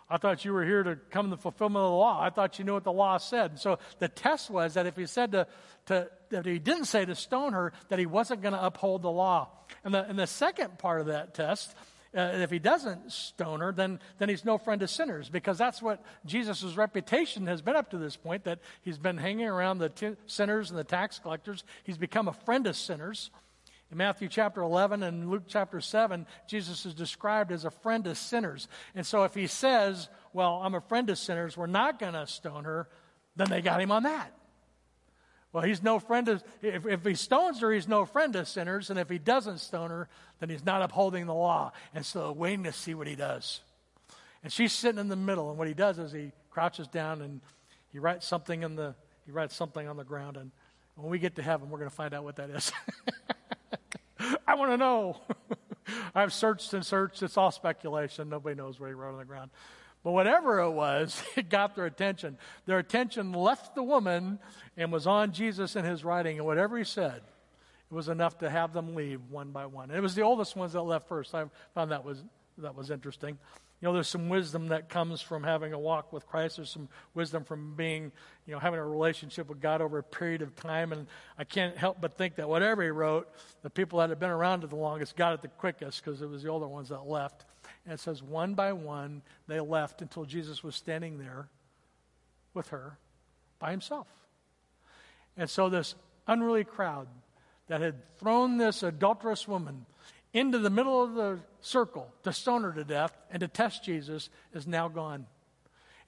I 0.08 0.16
thought 0.16 0.46
you 0.46 0.54
were 0.54 0.64
here 0.64 0.82
to 0.82 0.96
come 1.10 1.26
to 1.26 1.36
the 1.36 1.42
fulfillment 1.42 1.84
of 1.84 1.90
the 1.90 1.96
law. 1.96 2.18
I 2.22 2.30
thought 2.30 2.58
you 2.58 2.64
knew 2.64 2.72
what 2.72 2.84
the 2.84 2.92
law 2.92 3.18
said. 3.18 3.50
And 3.50 3.60
so 3.60 3.78
the 3.98 4.08
test 4.08 4.48
was 4.48 4.74
that 4.74 4.86
if 4.86 4.96
he 4.96 5.04
said 5.04 5.32
to, 5.32 5.46
to 5.86 6.08
that 6.30 6.46
he 6.46 6.58
didn't 6.58 6.86
say 6.86 7.04
to 7.04 7.14
stone 7.14 7.52
her, 7.52 7.74
that 7.90 7.98
he 7.98 8.06
wasn't 8.06 8.40
going 8.40 8.54
to 8.54 8.64
uphold 8.64 9.02
the 9.02 9.10
law. 9.10 9.50
And 9.84 9.92
the, 9.92 10.08
and 10.08 10.18
the 10.18 10.26
second 10.26 10.78
part 10.78 11.02
of 11.02 11.08
that 11.08 11.34
test 11.34 11.74
uh, 12.16 12.30
if 12.34 12.50
he 12.50 12.58
doesn't 12.58 13.12
stone 13.12 13.60
her, 13.60 13.72
then, 13.72 14.00
then 14.18 14.30
he's 14.30 14.44
no 14.44 14.56
friend 14.56 14.82
of 14.82 14.88
sinners 14.88 15.28
because 15.28 15.58
that's 15.58 15.82
what 15.82 16.02
Jesus' 16.24 16.76
reputation 16.76 17.46
has 17.46 17.60
been 17.60 17.76
up 17.76 17.90
to 17.90 17.98
this 17.98 18.16
point 18.16 18.44
that 18.44 18.58
he's 18.80 18.98
been 18.98 19.18
hanging 19.18 19.48
around 19.48 19.78
the 19.78 19.88
t- 19.90 20.16
sinners 20.26 20.70
and 20.70 20.78
the 20.78 20.84
tax 20.84 21.18
collectors. 21.18 21.62
He's 21.84 21.98
become 21.98 22.28
a 22.28 22.32
friend 22.32 22.66
of 22.66 22.76
sinners. 22.76 23.30
In 23.92 23.98
Matthew 23.98 24.28
chapter 24.28 24.62
11 24.62 25.02
and 25.02 25.30
Luke 25.30 25.42
chapter 25.46 25.78
7, 25.78 26.26
Jesus 26.48 26.86
is 26.86 26.94
described 26.94 27.52
as 27.52 27.66
a 27.66 27.70
friend 27.70 28.06
of 28.06 28.16
sinners. 28.16 28.66
And 28.94 29.06
so 29.06 29.24
if 29.24 29.34
he 29.34 29.46
says, 29.46 30.08
Well, 30.32 30.62
I'm 30.64 30.74
a 30.74 30.80
friend 30.80 31.10
of 31.10 31.18
sinners, 31.18 31.58
we're 31.58 31.66
not 31.66 31.98
going 31.98 32.14
to 32.14 32.26
stone 32.26 32.64
her, 32.64 32.88
then 33.36 33.50
they 33.50 33.60
got 33.60 33.82
him 33.82 33.92
on 33.92 34.04
that. 34.04 34.32
Well, 35.52 35.62
he's 35.62 35.82
no 35.82 35.98
friend 35.98 36.26
of, 36.28 36.42
if, 36.62 36.86
if 36.86 37.04
he 37.04 37.14
stones 37.14 37.60
her, 37.60 37.70
he's 37.70 37.86
no 37.86 38.06
friend 38.06 38.34
of 38.34 38.48
sinners. 38.48 38.88
And 38.88 38.98
if 38.98 39.10
he 39.10 39.18
doesn't 39.18 39.58
stone 39.58 39.90
her, 39.90 40.08
then 40.40 40.48
he's 40.48 40.64
not 40.64 40.80
upholding 40.80 41.26
the 41.26 41.34
law. 41.34 41.72
And 41.94 42.06
so 42.06 42.32
waiting 42.32 42.64
to 42.64 42.72
see 42.72 42.94
what 42.94 43.06
he 43.06 43.14
does. 43.14 43.60
And 44.42 44.50
she's 44.50 44.72
sitting 44.72 44.98
in 44.98 45.08
the 45.08 45.16
middle. 45.16 45.50
And 45.50 45.58
what 45.58 45.68
he 45.68 45.74
does 45.74 45.98
is 45.98 46.12
he 46.12 46.32
crouches 46.48 46.88
down 46.88 47.20
and 47.20 47.42
he 47.92 47.98
writes 47.98 48.26
something 48.26 48.62
in 48.62 48.74
the, 48.74 48.94
he 49.26 49.32
writes 49.32 49.54
something 49.54 49.86
on 49.86 49.98
the 49.98 50.04
ground. 50.04 50.38
And 50.38 50.50
when 50.94 51.10
we 51.10 51.18
get 51.18 51.36
to 51.36 51.42
heaven, 51.42 51.68
we're 51.68 51.78
going 51.78 51.90
to 51.90 51.94
find 51.94 52.14
out 52.14 52.24
what 52.24 52.36
that 52.36 52.48
is. 52.48 52.72
I 54.52 54.54
want 54.54 54.70
to 54.70 54.76
know. 54.76 55.16
I've 56.14 56.30
searched 56.30 56.74
and 56.74 56.84
searched. 56.84 57.22
It's 57.22 57.38
all 57.38 57.50
speculation. 57.50 58.28
Nobody 58.28 58.54
knows 58.54 58.78
what 58.78 58.88
he 58.88 58.92
wrote 58.92 59.12
on 59.12 59.18
the 59.18 59.24
ground. 59.24 59.50
But 60.04 60.12
whatever 60.12 60.60
it 60.60 60.72
was, 60.72 61.22
it 61.36 61.48
got 61.48 61.74
their 61.74 61.86
attention. 61.86 62.36
Their 62.66 62.78
attention 62.78 63.32
left 63.32 63.74
the 63.74 63.82
woman 63.82 64.38
and 64.76 64.92
was 64.92 65.06
on 65.06 65.32
Jesus 65.32 65.74
and 65.74 65.86
his 65.86 66.04
writing, 66.04 66.36
and 66.36 66.44
whatever 66.44 66.76
he 66.76 66.84
said, 66.84 67.22
it 67.90 67.94
was 67.94 68.10
enough 68.10 68.38
to 68.40 68.50
have 68.50 68.74
them 68.74 68.94
leave 68.94 69.22
one 69.30 69.52
by 69.52 69.64
one. 69.64 69.88
And 69.88 69.96
it 69.96 70.02
was 70.02 70.14
the 70.14 70.22
oldest 70.22 70.54
ones 70.54 70.74
that 70.74 70.82
left 70.82 71.08
first. 71.08 71.34
I 71.34 71.46
found 71.74 71.90
that 71.90 72.04
was 72.04 72.22
that 72.58 72.74
was 72.74 72.90
interesting. 72.90 73.38
You 73.82 73.88
know, 73.88 73.94
there's 73.94 74.08
some 74.08 74.28
wisdom 74.28 74.68
that 74.68 74.88
comes 74.88 75.20
from 75.20 75.42
having 75.42 75.72
a 75.72 75.78
walk 75.78 76.12
with 76.12 76.24
Christ. 76.24 76.56
There's 76.56 76.70
some 76.70 76.88
wisdom 77.14 77.42
from 77.42 77.74
being, 77.74 78.12
you 78.46 78.54
know, 78.54 78.60
having 78.60 78.78
a 78.78 78.86
relationship 78.86 79.48
with 79.48 79.60
God 79.60 79.82
over 79.82 79.98
a 79.98 80.04
period 80.04 80.40
of 80.40 80.54
time. 80.54 80.92
And 80.92 81.08
I 81.36 81.42
can't 81.42 81.76
help 81.76 82.00
but 82.00 82.16
think 82.16 82.36
that 82.36 82.48
whatever 82.48 82.84
he 82.84 82.90
wrote, 82.90 83.28
the 83.62 83.70
people 83.70 83.98
that 83.98 84.08
had 84.08 84.20
been 84.20 84.30
around 84.30 84.62
it 84.62 84.70
the 84.70 84.76
longest 84.76 85.16
got 85.16 85.34
it 85.34 85.42
the 85.42 85.48
quickest 85.48 86.04
because 86.04 86.22
it 86.22 86.28
was 86.30 86.44
the 86.44 86.48
older 86.48 86.68
ones 86.68 86.90
that 86.90 87.08
left. 87.08 87.44
And 87.84 87.94
it 87.94 87.98
says, 87.98 88.22
one 88.22 88.54
by 88.54 88.72
one, 88.72 89.20
they 89.48 89.58
left 89.58 90.00
until 90.00 90.26
Jesus 90.26 90.62
was 90.62 90.76
standing 90.76 91.18
there 91.18 91.48
with 92.54 92.68
her 92.68 92.98
by 93.58 93.72
himself. 93.72 94.06
And 95.36 95.50
so, 95.50 95.68
this 95.68 95.96
unruly 96.28 96.62
crowd 96.62 97.08
that 97.66 97.80
had 97.80 98.16
thrown 98.18 98.58
this 98.58 98.84
adulterous 98.84 99.48
woman 99.48 99.86
into 100.32 100.58
the 100.58 100.70
middle 100.70 101.02
of 101.02 101.14
the 101.14 101.38
circle 101.60 102.12
to 102.22 102.32
stone 102.32 102.62
her 102.62 102.72
to 102.72 102.84
death 102.84 103.16
and 103.30 103.40
to 103.40 103.48
test 103.48 103.84
Jesus 103.84 104.30
is 104.54 104.66
now 104.66 104.88
gone. 104.88 105.26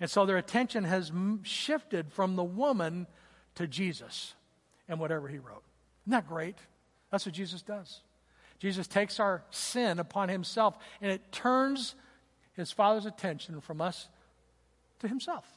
And 0.01 0.11
so, 0.11 0.27
their 0.27 0.39
attention 0.39 0.85
has 0.85 1.13
shifted 1.43 2.13
from 2.13 2.37
the 2.37 2.45
woman 2.45 3.07
to 3.55 3.67
Jesus 3.67 4.35
and 4.89 4.99
whatever 4.99 5.29
he 5.29 5.39
wrote. 5.39 5.63
Isn't 6.05 6.13
that 6.13 6.29
great? 6.29 6.57
That's 7.11 7.25
what 7.25 7.35
Jesus 7.35 7.63
does. 7.63 8.01
Jesus 8.59 8.87
takes 8.87 9.21
our 9.21 9.45
sin 9.51 9.99
upon 9.99 10.29
himself 10.29 10.77
and 11.01 11.13
it 11.13 11.33
turns 11.33 11.95
his 12.55 12.73
Father's 12.73 13.07
attention 13.07 13.61
from 13.61 13.81
us 13.81 14.09
to 15.01 15.09
himself. 15.09 15.54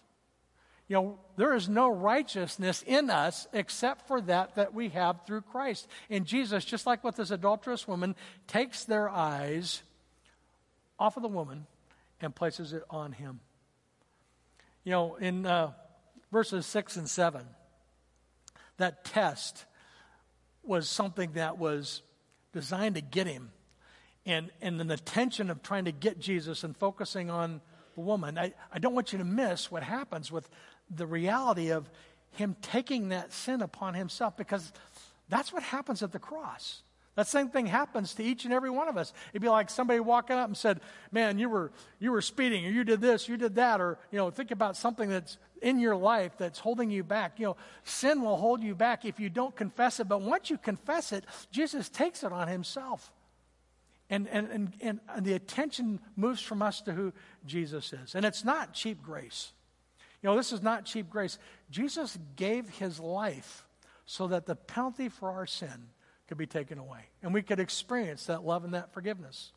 You 0.88 0.95
know, 0.95 1.19
there 1.35 1.53
is 1.53 1.67
no 1.67 1.89
righteousness 1.89 2.83
in 2.88 3.09
us 3.09 3.47
except 3.51 4.07
for 4.07 4.21
that 4.21 4.55
that 4.55 4.73
we 4.73 4.89
have 4.89 5.25
through 5.25 5.41
Christ. 5.41 5.88
And 6.09 6.25
Jesus, 6.25 6.63
just 6.63 6.85
like 6.85 7.03
with 7.03 7.17
this 7.17 7.31
adulterous 7.31 7.88
woman, 7.88 8.15
takes 8.47 8.85
their 8.85 9.09
eyes 9.09 9.83
off 10.97 11.17
of 11.17 11.23
the 11.23 11.29
woman 11.29 11.67
and 12.21 12.33
places 12.33 12.73
it 12.73 12.83
on 12.89 13.11
him. 13.11 13.41
You 14.83 14.91
know, 14.91 15.15
in 15.15 15.45
uh, 15.45 15.73
verses 16.31 16.65
6 16.65 16.95
and 16.95 17.09
7, 17.09 17.45
that 18.77 19.03
test 19.03 19.65
was 20.63 20.88
something 20.88 21.33
that 21.33 21.57
was 21.57 22.01
designed 22.53 22.95
to 22.95 23.01
get 23.01 23.27
him. 23.27 23.51
And, 24.25 24.51
and 24.61 24.79
in 24.79 24.88
the 24.88 24.97
tension 24.97 25.49
of 25.49 25.61
trying 25.61 25.85
to 25.85 25.91
get 25.91 26.19
Jesus 26.19 26.63
and 26.63 26.75
focusing 26.75 27.29
on 27.29 27.61
the 27.95 28.01
woman, 28.01 28.38
I, 28.38 28.53
I 28.71 28.79
don't 28.79 28.93
want 28.93 29.13
you 29.13 29.19
to 29.19 29.25
miss 29.25 29.71
what 29.71 29.83
happens 29.83 30.31
with 30.31 30.49
the 30.93 31.07
reality 31.07 31.69
of 31.71 31.89
him 32.31 32.55
taking 32.61 33.09
that 33.09 33.33
sin 33.33 33.61
upon 33.61 33.93
himself 33.93 34.38
because 34.38 34.71
that's 35.29 35.51
what 35.51 35.63
happens 35.63 36.03
at 36.03 36.11
the 36.11 36.19
cross. 36.19 36.83
That 37.15 37.27
same 37.27 37.49
thing 37.49 37.65
happens 37.65 38.13
to 38.13 38.23
each 38.23 38.45
and 38.45 38.53
every 38.53 38.69
one 38.69 38.88
of 38.88 38.95
us. 38.95 39.11
It'd 39.31 39.41
be 39.41 39.49
like 39.49 39.71
somebody 39.71 39.99
walking 39.99 40.35
up 40.35 40.47
and 40.47 40.55
said, 40.55 40.81
"Man, 41.11 41.39
you 41.39 41.49
were 41.49 41.71
you 41.99 42.11
were 42.11 42.21
speeding, 42.21 42.63
or 42.63 42.69
you 42.69 42.83
did 42.83 43.01
this, 43.01 43.27
you 43.27 43.38
did 43.38 43.55
that, 43.55 43.81
or 43.81 43.97
you 44.11 44.19
know, 44.19 44.29
think 44.29 44.51
about 44.51 44.77
something 44.77 45.09
that's 45.09 45.39
in 45.61 45.79
your 45.79 45.95
life 45.95 46.33
that's 46.38 46.59
holding 46.59 46.91
you 46.91 47.03
back. 47.03 47.39
You 47.39 47.47
know, 47.47 47.57
sin 47.83 48.21
will 48.21 48.38
hold 48.38 48.61
you 48.61 48.75
back 48.75 49.03
if 49.03 49.19
you 49.19 49.29
don't 49.29 49.55
confess 49.55 49.99
it. 49.99 50.07
But 50.07 50.21
once 50.21 50.51
you 50.51 50.59
confess 50.59 51.11
it, 51.11 51.25
Jesus 51.51 51.89
takes 51.89 52.23
it 52.23 52.31
on 52.31 52.47
himself. 52.47 53.11
And, 54.09 54.27
and, 54.29 54.47
and, 54.79 54.99
and, 55.09 55.25
the 55.25 55.33
attention 55.33 55.99
moves 56.15 56.39
from 56.39 56.61
us 56.61 56.79
to 56.81 56.93
who 56.93 57.11
Jesus 57.45 57.91
is. 57.91 58.15
And 58.15 58.25
it's 58.25 58.45
not 58.45 58.73
cheap 58.73 59.03
grace. 59.03 59.51
You 60.22 60.30
know, 60.30 60.36
this 60.36 60.51
is 60.51 60.61
not 60.61 60.86
cheap 60.86 61.09
grace. 61.09 61.38
Jesus 61.70 62.18
gave 62.36 62.70
his 62.70 62.99
life 62.99 63.65
so 64.05 64.28
that 64.28 64.45
the 64.45 64.55
penalty 64.55 65.09
for 65.09 65.30
our 65.30 65.45
sin 65.45 65.89
could 66.28 66.38
be 66.38 66.47
taken 66.47 66.78
away. 66.78 67.01
And 67.22 67.34
we 67.34 67.41
could 67.41 67.59
experience 67.59 68.26
that 68.26 68.45
love 68.45 68.63
and 68.63 68.74
that 68.74 68.93
forgiveness. 68.93 69.51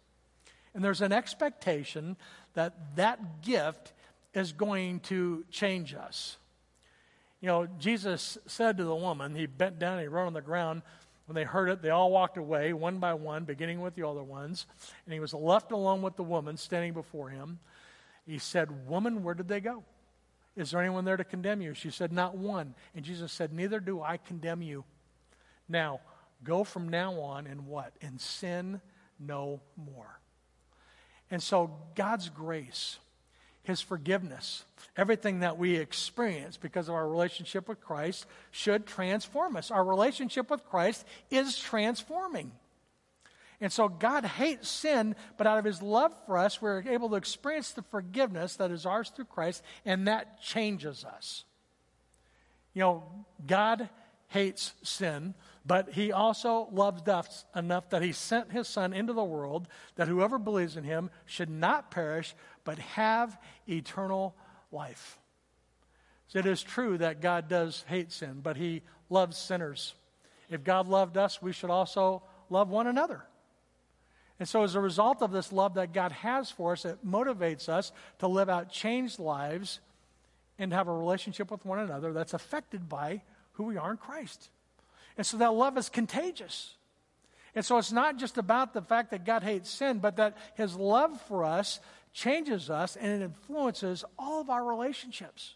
And 0.74 0.84
there's 0.84 1.00
an 1.00 1.12
expectation 1.12 2.16
that 2.54 2.96
that 2.96 3.42
gift 3.42 3.92
is 4.34 4.52
going 4.52 5.00
to 5.00 5.44
change 5.50 5.94
us. 5.94 6.36
You 7.40 7.48
know, 7.48 7.66
Jesus 7.78 8.38
said 8.46 8.76
to 8.76 8.84
the 8.84 8.94
woman, 8.94 9.34
he 9.34 9.46
bent 9.46 9.78
down, 9.78 9.98
he 10.00 10.06
wrote 10.06 10.26
on 10.26 10.34
the 10.34 10.40
ground. 10.40 10.82
When 11.26 11.34
they 11.34 11.44
heard 11.44 11.70
it, 11.70 11.80
they 11.80 11.90
all 11.90 12.10
walked 12.10 12.36
away, 12.36 12.72
one 12.72 12.98
by 12.98 13.14
one, 13.14 13.44
beginning 13.44 13.80
with 13.80 13.94
the 13.94 14.02
older 14.02 14.22
ones. 14.22 14.66
And 15.06 15.14
he 15.14 15.20
was 15.20 15.32
left 15.32 15.72
alone 15.72 16.02
with 16.02 16.16
the 16.16 16.24
woman 16.24 16.56
standing 16.56 16.92
before 16.92 17.30
him. 17.30 17.60
He 18.26 18.38
said, 18.38 18.88
Woman, 18.88 19.22
where 19.22 19.34
did 19.34 19.48
they 19.48 19.60
go? 19.60 19.84
Is 20.56 20.70
there 20.70 20.80
anyone 20.80 21.04
there 21.04 21.16
to 21.16 21.24
condemn 21.24 21.60
you? 21.60 21.74
She 21.74 21.90
said, 21.90 22.12
Not 22.12 22.36
one. 22.36 22.74
And 22.94 23.04
Jesus 23.04 23.32
said, 23.32 23.52
Neither 23.52 23.80
do 23.80 24.02
I 24.02 24.16
condemn 24.16 24.62
you. 24.62 24.84
Now, 25.68 26.00
go 26.42 26.64
from 26.64 26.88
now 26.88 27.20
on 27.20 27.46
and 27.46 27.66
what? 27.66 27.92
And 28.02 28.20
sin 28.20 28.80
no 29.18 29.60
more. 29.76 30.18
And 31.30 31.42
so, 31.42 31.70
God's 31.94 32.28
grace 32.28 32.98
his 33.62 33.80
forgiveness. 33.80 34.64
Everything 34.96 35.40
that 35.40 35.58
we 35.58 35.76
experience 35.76 36.56
because 36.56 36.88
of 36.88 36.94
our 36.94 37.08
relationship 37.08 37.68
with 37.68 37.80
Christ 37.80 38.26
should 38.50 38.86
transform 38.86 39.56
us. 39.56 39.70
Our 39.70 39.84
relationship 39.84 40.50
with 40.50 40.64
Christ 40.64 41.06
is 41.30 41.58
transforming. 41.58 42.52
And 43.60 43.70
so 43.70 43.88
God 43.88 44.24
hates 44.24 44.68
sin, 44.68 45.14
but 45.36 45.46
out 45.46 45.58
of 45.58 45.64
his 45.64 45.82
love 45.82 46.14
for 46.24 46.38
us, 46.38 46.62
we're 46.62 46.82
able 46.88 47.10
to 47.10 47.16
experience 47.16 47.72
the 47.72 47.82
forgiveness 47.82 48.56
that 48.56 48.70
is 48.70 48.86
ours 48.86 49.12
through 49.14 49.26
Christ, 49.26 49.62
and 49.84 50.08
that 50.08 50.40
changes 50.40 51.04
us. 51.04 51.44
You 52.72 52.80
know, 52.80 53.04
God 53.46 53.90
hates 54.28 54.72
sin, 54.82 55.34
but 55.66 55.90
he 55.90 56.10
also 56.12 56.68
loves 56.72 57.06
us 57.06 57.44
enough 57.54 57.90
that 57.90 58.00
he 58.00 58.12
sent 58.12 58.50
his 58.50 58.66
son 58.66 58.92
into 58.94 59.12
the 59.12 59.24
world 59.24 59.68
that 59.96 60.08
whoever 60.08 60.38
believes 60.38 60.76
in 60.76 60.84
him 60.84 61.10
should 61.26 61.50
not 61.50 61.90
perish, 61.90 62.34
but 62.64 62.78
have 62.78 63.38
eternal 63.68 64.34
life. 64.72 65.18
So 66.28 66.38
it 66.38 66.46
is 66.46 66.62
true 66.62 66.96
that 66.98 67.20
God 67.20 67.48
does 67.48 67.84
hate 67.88 68.12
sin, 68.12 68.40
but 68.42 68.56
he 68.56 68.82
loves 69.10 69.36
sinners. 69.36 69.94
If 70.48 70.64
God 70.64 70.86
loved 70.88 71.18
us, 71.18 71.42
we 71.42 71.52
should 71.52 71.70
also 71.70 72.22
love 72.48 72.70
one 72.70 72.86
another. 72.86 73.24
And 74.40 74.48
so, 74.48 74.64
as 74.64 74.74
a 74.74 74.80
result 74.80 75.20
of 75.20 75.32
this 75.32 75.52
love 75.52 75.74
that 75.74 75.92
God 75.92 76.12
has 76.12 76.50
for 76.50 76.72
us, 76.72 76.86
it 76.86 77.06
motivates 77.06 77.68
us 77.68 77.92
to 78.20 78.26
live 78.26 78.48
out 78.48 78.72
changed 78.72 79.18
lives 79.18 79.80
and 80.58 80.72
have 80.72 80.88
a 80.88 80.92
relationship 80.92 81.50
with 81.50 81.64
one 81.66 81.78
another 81.78 82.14
that's 82.14 82.32
affected 82.32 82.88
by 82.88 83.20
who 83.52 83.64
we 83.64 83.76
are 83.76 83.90
in 83.90 83.98
Christ. 83.98 84.48
And 85.18 85.26
so, 85.26 85.36
that 85.36 85.52
love 85.52 85.76
is 85.76 85.90
contagious. 85.90 86.74
And 87.54 87.62
so, 87.62 87.76
it's 87.76 87.92
not 87.92 88.16
just 88.16 88.38
about 88.38 88.72
the 88.72 88.80
fact 88.80 89.10
that 89.10 89.26
God 89.26 89.42
hates 89.42 89.68
sin, 89.68 89.98
but 89.98 90.16
that 90.16 90.38
His 90.54 90.74
love 90.74 91.20
for 91.28 91.44
us 91.44 91.78
changes 92.14 92.70
us 92.70 92.96
and 92.96 93.20
it 93.20 93.24
influences 93.24 94.06
all 94.18 94.40
of 94.40 94.48
our 94.48 94.64
relationships. 94.64 95.54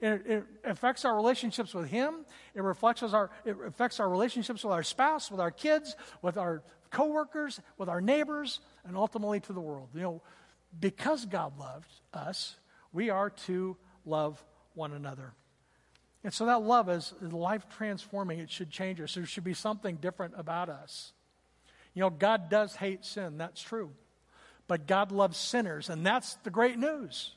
It, 0.00 0.26
it, 0.26 0.44
affects 0.64 1.04
our 1.04 1.14
relationships 1.14 1.72
with 1.72 1.88
Him. 1.88 2.26
It 2.54 2.62
reflects 2.62 3.02
our, 3.02 3.30
it 3.44 3.56
affects 3.64 4.00
our 4.00 4.08
relationships 4.08 4.64
with 4.64 4.72
our 4.72 4.82
spouse, 4.82 5.30
with 5.30 5.40
our 5.40 5.52
kids, 5.52 5.94
with 6.22 6.36
our 6.36 6.62
coworkers, 6.96 7.60
with 7.76 7.90
our 7.90 8.00
neighbors, 8.00 8.60
and 8.86 8.96
ultimately 8.96 9.38
to 9.40 9.52
the 9.52 9.60
world. 9.60 9.90
You 9.94 10.00
know, 10.00 10.22
because 10.80 11.26
God 11.26 11.58
loved 11.58 11.90
us, 12.14 12.56
we 12.90 13.10
are 13.10 13.28
to 13.46 13.76
love 14.06 14.42
one 14.74 14.94
another. 14.94 15.34
And 16.24 16.32
so 16.32 16.46
that 16.46 16.62
love 16.62 16.88
is 16.88 17.12
life 17.20 17.66
transforming. 17.76 18.38
It 18.38 18.50
should 18.50 18.70
change 18.70 18.98
us. 19.00 19.14
There 19.14 19.26
should 19.26 19.44
be 19.44 19.52
something 19.52 19.96
different 19.96 20.34
about 20.38 20.70
us. 20.70 21.12
You 21.92 22.00
know, 22.00 22.10
God 22.10 22.48
does 22.48 22.74
hate 22.74 23.04
sin. 23.04 23.36
That's 23.36 23.60
true. 23.60 23.90
But 24.66 24.86
God 24.86 25.12
loves 25.12 25.36
sinners. 25.36 25.90
And 25.90 26.04
that's 26.04 26.34
the 26.44 26.50
great 26.50 26.78
news. 26.78 27.32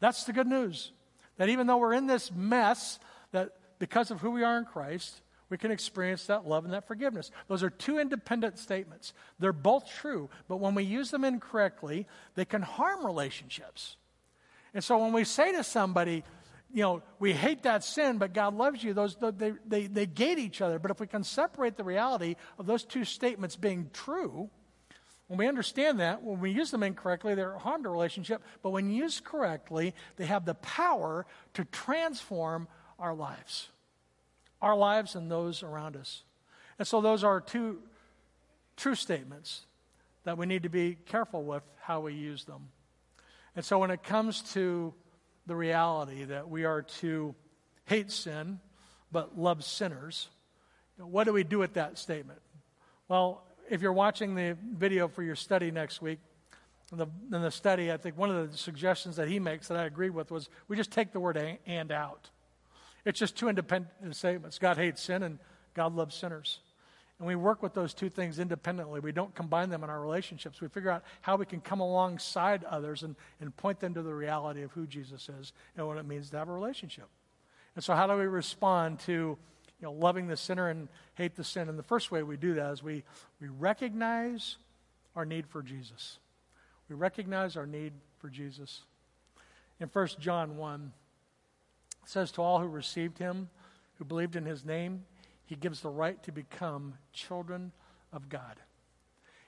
That's 0.00 0.24
the 0.24 0.34
good 0.34 0.46
news. 0.46 0.92
That 1.38 1.48
even 1.48 1.66
though 1.66 1.78
we're 1.78 1.94
in 1.94 2.06
this 2.06 2.30
mess, 2.30 2.98
that 3.32 3.52
because 3.78 4.10
of 4.10 4.20
who 4.20 4.30
we 4.30 4.44
are 4.44 4.58
in 4.58 4.66
Christ, 4.66 5.22
we 5.52 5.58
can 5.58 5.70
experience 5.70 6.24
that 6.28 6.48
love 6.48 6.64
and 6.64 6.72
that 6.72 6.88
forgiveness. 6.88 7.30
Those 7.46 7.62
are 7.62 7.68
two 7.68 7.98
independent 7.98 8.58
statements. 8.58 9.12
They're 9.38 9.52
both 9.52 9.86
true, 9.86 10.30
but 10.48 10.56
when 10.56 10.74
we 10.74 10.82
use 10.82 11.10
them 11.10 11.26
incorrectly, 11.26 12.06
they 12.36 12.46
can 12.46 12.62
harm 12.62 13.04
relationships. 13.04 13.96
And 14.72 14.82
so 14.82 14.96
when 14.96 15.12
we 15.12 15.24
say 15.24 15.52
to 15.52 15.62
somebody, 15.62 16.24
you 16.72 16.80
know, 16.80 17.02
we 17.18 17.34
hate 17.34 17.64
that 17.64 17.84
sin, 17.84 18.16
but 18.16 18.32
God 18.32 18.54
loves 18.54 18.82
you, 18.82 18.94
those, 18.94 19.14
they, 19.20 19.52
they, 19.68 19.88
they 19.88 20.06
gate 20.06 20.38
each 20.38 20.62
other. 20.62 20.78
But 20.78 20.90
if 20.90 21.00
we 21.00 21.06
can 21.06 21.22
separate 21.22 21.76
the 21.76 21.84
reality 21.84 22.36
of 22.58 22.64
those 22.64 22.82
two 22.82 23.04
statements 23.04 23.54
being 23.54 23.90
true, 23.92 24.48
when 25.26 25.38
we 25.38 25.46
understand 25.46 26.00
that, 26.00 26.22
when 26.22 26.40
we 26.40 26.50
use 26.50 26.70
them 26.70 26.82
incorrectly, 26.82 27.34
they 27.34 27.42
harm 27.42 27.82
the 27.82 27.90
relationship. 27.90 28.42
But 28.62 28.70
when 28.70 28.90
used 28.90 29.24
correctly, 29.24 29.94
they 30.16 30.24
have 30.24 30.46
the 30.46 30.54
power 30.54 31.26
to 31.52 31.66
transform 31.66 32.68
our 32.98 33.14
lives 33.14 33.68
our 34.62 34.76
lives 34.76 35.14
and 35.14 35.30
those 35.30 35.62
around 35.62 35.96
us. 35.96 36.22
And 36.78 36.88
so, 36.88 37.00
those 37.00 37.24
are 37.24 37.40
two 37.40 37.80
true 38.76 38.94
statements 38.94 39.66
that 40.24 40.38
we 40.38 40.46
need 40.46 40.62
to 40.62 40.68
be 40.68 40.96
careful 41.06 41.42
with 41.42 41.64
how 41.80 42.00
we 42.00 42.14
use 42.14 42.44
them. 42.44 42.68
And 43.54 43.64
so, 43.64 43.78
when 43.78 43.90
it 43.90 44.02
comes 44.02 44.40
to 44.54 44.94
the 45.46 45.56
reality 45.56 46.24
that 46.24 46.48
we 46.48 46.64
are 46.64 46.82
to 46.82 47.34
hate 47.84 48.10
sin 48.10 48.60
but 49.10 49.38
love 49.38 49.64
sinners, 49.64 50.28
what 50.96 51.24
do 51.24 51.32
we 51.32 51.44
do 51.44 51.58
with 51.58 51.74
that 51.74 51.98
statement? 51.98 52.40
Well, 53.08 53.44
if 53.68 53.82
you're 53.82 53.92
watching 53.92 54.34
the 54.34 54.56
video 54.76 55.08
for 55.08 55.22
your 55.22 55.36
study 55.36 55.70
next 55.70 56.00
week, 56.00 56.18
in 56.92 56.98
the, 56.98 57.06
in 57.32 57.42
the 57.42 57.50
study, 57.50 57.90
I 57.90 57.96
think 57.96 58.18
one 58.18 58.30
of 58.30 58.50
the 58.50 58.56
suggestions 58.56 59.16
that 59.16 59.26
he 59.26 59.38
makes 59.38 59.68
that 59.68 59.78
I 59.78 59.84
agreed 59.84 60.10
with 60.10 60.30
was 60.30 60.48
we 60.68 60.76
just 60.76 60.90
take 60.90 61.12
the 61.12 61.20
word 61.20 61.58
and 61.66 61.90
out. 61.90 62.30
It's 63.04 63.18
just 63.18 63.36
two 63.36 63.48
independent 63.48 64.16
statements 64.16 64.58
God 64.58 64.76
hates 64.76 65.02
sin 65.02 65.22
and 65.22 65.38
God 65.74 65.94
loves 65.94 66.14
sinners. 66.14 66.60
And 67.18 67.28
we 67.28 67.36
work 67.36 67.62
with 67.62 67.72
those 67.72 67.94
two 67.94 68.08
things 68.08 68.40
independently. 68.40 68.98
We 68.98 69.12
don't 69.12 69.32
combine 69.34 69.70
them 69.70 69.84
in 69.84 69.90
our 69.90 70.00
relationships. 70.00 70.60
We 70.60 70.66
figure 70.66 70.90
out 70.90 71.04
how 71.20 71.36
we 71.36 71.46
can 71.46 71.60
come 71.60 71.78
alongside 71.78 72.64
others 72.64 73.04
and, 73.04 73.14
and 73.40 73.56
point 73.56 73.78
them 73.78 73.94
to 73.94 74.02
the 74.02 74.12
reality 74.12 74.62
of 74.62 74.72
who 74.72 74.88
Jesus 74.88 75.28
is 75.28 75.52
and 75.76 75.86
what 75.86 75.98
it 75.98 76.04
means 76.04 76.30
to 76.30 76.38
have 76.38 76.48
a 76.48 76.52
relationship. 76.52 77.06
And 77.76 77.84
so, 77.84 77.94
how 77.94 78.08
do 78.08 78.14
we 78.14 78.26
respond 78.26 78.98
to 79.00 79.12
you 79.12 79.38
know, 79.82 79.92
loving 79.92 80.26
the 80.26 80.36
sinner 80.36 80.68
and 80.68 80.88
hate 81.14 81.36
the 81.36 81.44
sin? 81.44 81.68
And 81.68 81.78
the 81.78 81.84
first 81.84 82.10
way 82.10 82.24
we 82.24 82.36
do 82.36 82.54
that 82.54 82.72
is 82.72 82.82
we, 82.82 83.04
we 83.40 83.48
recognize 83.48 84.56
our 85.14 85.24
need 85.24 85.46
for 85.46 85.62
Jesus. 85.62 86.18
We 86.88 86.96
recognize 86.96 87.56
our 87.56 87.66
need 87.66 87.92
for 88.18 88.30
Jesus. 88.30 88.82
In 89.78 89.88
1 89.88 90.08
John 90.18 90.56
1, 90.56 90.92
it 92.02 92.08
says, 92.08 92.32
To 92.32 92.42
all 92.42 92.58
who 92.60 92.66
received 92.66 93.18
him, 93.18 93.48
who 93.98 94.04
believed 94.04 94.36
in 94.36 94.44
his 94.44 94.64
name, 94.64 95.04
he 95.44 95.54
gives 95.54 95.80
the 95.80 95.88
right 95.88 96.22
to 96.24 96.32
become 96.32 96.94
children 97.12 97.72
of 98.12 98.28
God. 98.28 98.56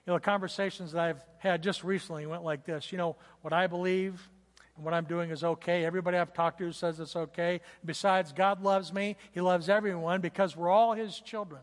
You 0.07 0.13
know, 0.13 0.15
the 0.15 0.25
conversations 0.25 0.93
that 0.93 1.03
I've 1.03 1.25
had 1.39 1.63
just 1.63 1.83
recently 1.83 2.27
went 2.27 2.45
like 2.45 2.65
this. 2.65 2.93
You 2.93 2.99
know, 2.99 3.17
what 3.41 3.53
I 3.53 3.67
believe 3.67 4.29
and 4.77 4.85
what 4.85 4.93
I'm 4.93 5.05
doing 5.05 5.31
is 5.31 5.45
okay. 5.45 5.85
Everybody 5.85 6.19
I've 6.19 6.35
talked 6.35 6.59
to 6.59 6.73
says 6.73 7.01
it's 7.01 7.17
okay. 7.17 7.61
Besides, 7.85 8.33
God 8.33 8.63
loves 8.63 8.93
me. 8.93 9.17
He 9.33 9.41
loves 9.41 9.69
everyone 9.69 10.21
because 10.21 10.57
we're 10.57 10.69
all 10.69 10.93
his 10.93 11.21
children. 11.21 11.63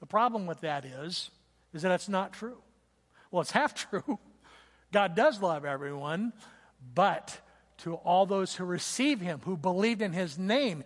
The 0.00 0.06
problem 0.06 0.46
with 0.46 0.60
that 0.60 0.84
is, 0.84 1.30
is 1.72 1.82
that 1.82 1.92
it's 1.92 2.08
not 2.08 2.32
true. 2.32 2.58
Well, 3.30 3.40
it's 3.40 3.52
half 3.52 3.74
true. 3.90 4.18
God 4.92 5.16
does 5.16 5.40
love 5.40 5.64
everyone, 5.64 6.32
but 6.94 7.40
to 7.82 7.94
all 7.94 8.26
those 8.26 8.54
who 8.54 8.64
receive 8.64 9.20
him, 9.20 9.40
who 9.44 9.56
believed 9.56 10.02
in 10.02 10.12
his 10.12 10.38
name, 10.38 10.84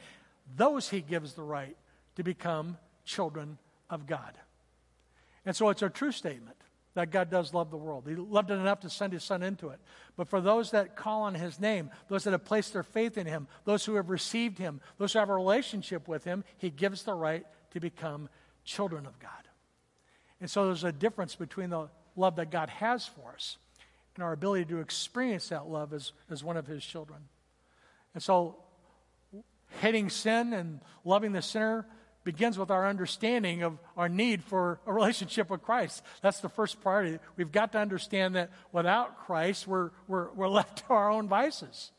those 0.56 0.88
he 0.88 1.00
gives 1.00 1.34
the 1.34 1.42
right 1.42 1.76
to 2.16 2.22
become 2.22 2.78
children 3.04 3.58
of 3.90 4.06
God. 4.06 4.32
And 5.44 5.54
so 5.54 5.68
it's 5.68 5.82
a 5.82 5.90
true 5.90 6.12
statement 6.12 6.56
that 6.94 7.10
God 7.10 7.28
does 7.30 7.52
love 7.52 7.70
the 7.70 7.76
world. 7.76 8.04
He 8.08 8.14
loved 8.14 8.50
it 8.50 8.54
enough 8.54 8.80
to 8.80 8.90
send 8.90 9.12
his 9.12 9.22
son 9.22 9.42
into 9.42 9.68
it. 9.68 9.78
But 10.16 10.28
for 10.28 10.40
those 10.40 10.70
that 10.70 10.96
call 10.96 11.22
on 11.22 11.34
his 11.34 11.60
name, 11.60 11.90
those 12.08 12.24
that 12.24 12.30
have 12.30 12.46
placed 12.46 12.72
their 12.72 12.82
faith 12.82 13.18
in 13.18 13.26
him, 13.26 13.46
those 13.64 13.84
who 13.84 13.96
have 13.96 14.08
received 14.08 14.58
him, 14.58 14.80
those 14.96 15.12
who 15.12 15.18
have 15.18 15.28
a 15.28 15.34
relationship 15.34 16.08
with 16.08 16.24
him, 16.24 16.42
he 16.56 16.70
gives 16.70 17.02
the 17.02 17.12
right 17.12 17.44
to 17.72 17.80
become 17.80 18.30
children 18.64 19.04
of 19.04 19.18
God. 19.18 19.30
And 20.40 20.50
so 20.50 20.64
there's 20.64 20.84
a 20.84 20.92
difference 20.92 21.34
between 21.34 21.68
the 21.68 21.88
love 22.16 22.36
that 22.36 22.50
God 22.50 22.70
has 22.70 23.06
for 23.06 23.32
us 23.34 23.58
and 24.16 24.24
our 24.24 24.32
ability 24.32 24.64
to 24.66 24.80
experience 24.80 25.50
that 25.50 25.68
love 25.68 25.92
as, 25.92 26.12
as 26.30 26.42
one 26.42 26.56
of 26.56 26.66
his 26.66 26.84
children. 26.84 27.20
And 28.14 28.22
so, 28.22 28.56
hating 29.80 30.10
sin 30.10 30.52
and 30.52 30.80
loving 31.04 31.32
the 31.32 31.42
sinner 31.42 31.86
begins 32.24 32.58
with 32.58 32.70
our 32.72 32.88
understanding 32.88 33.62
of 33.62 33.78
our 33.96 34.08
need 34.08 34.42
for 34.42 34.80
a 34.84 34.92
relationship 34.92 35.48
with 35.48 35.62
Christ. 35.62 36.02
That's 36.22 36.40
the 36.40 36.48
first 36.48 36.80
priority. 36.80 37.20
We've 37.36 37.52
got 37.52 37.72
to 37.72 37.78
understand 37.78 38.34
that 38.34 38.50
without 38.72 39.26
Christ, 39.26 39.68
we're, 39.68 39.90
we're, 40.08 40.32
we're 40.32 40.48
left 40.48 40.78
to 40.78 40.84
our 40.88 41.08
own 41.08 41.28
vices. 41.28 41.92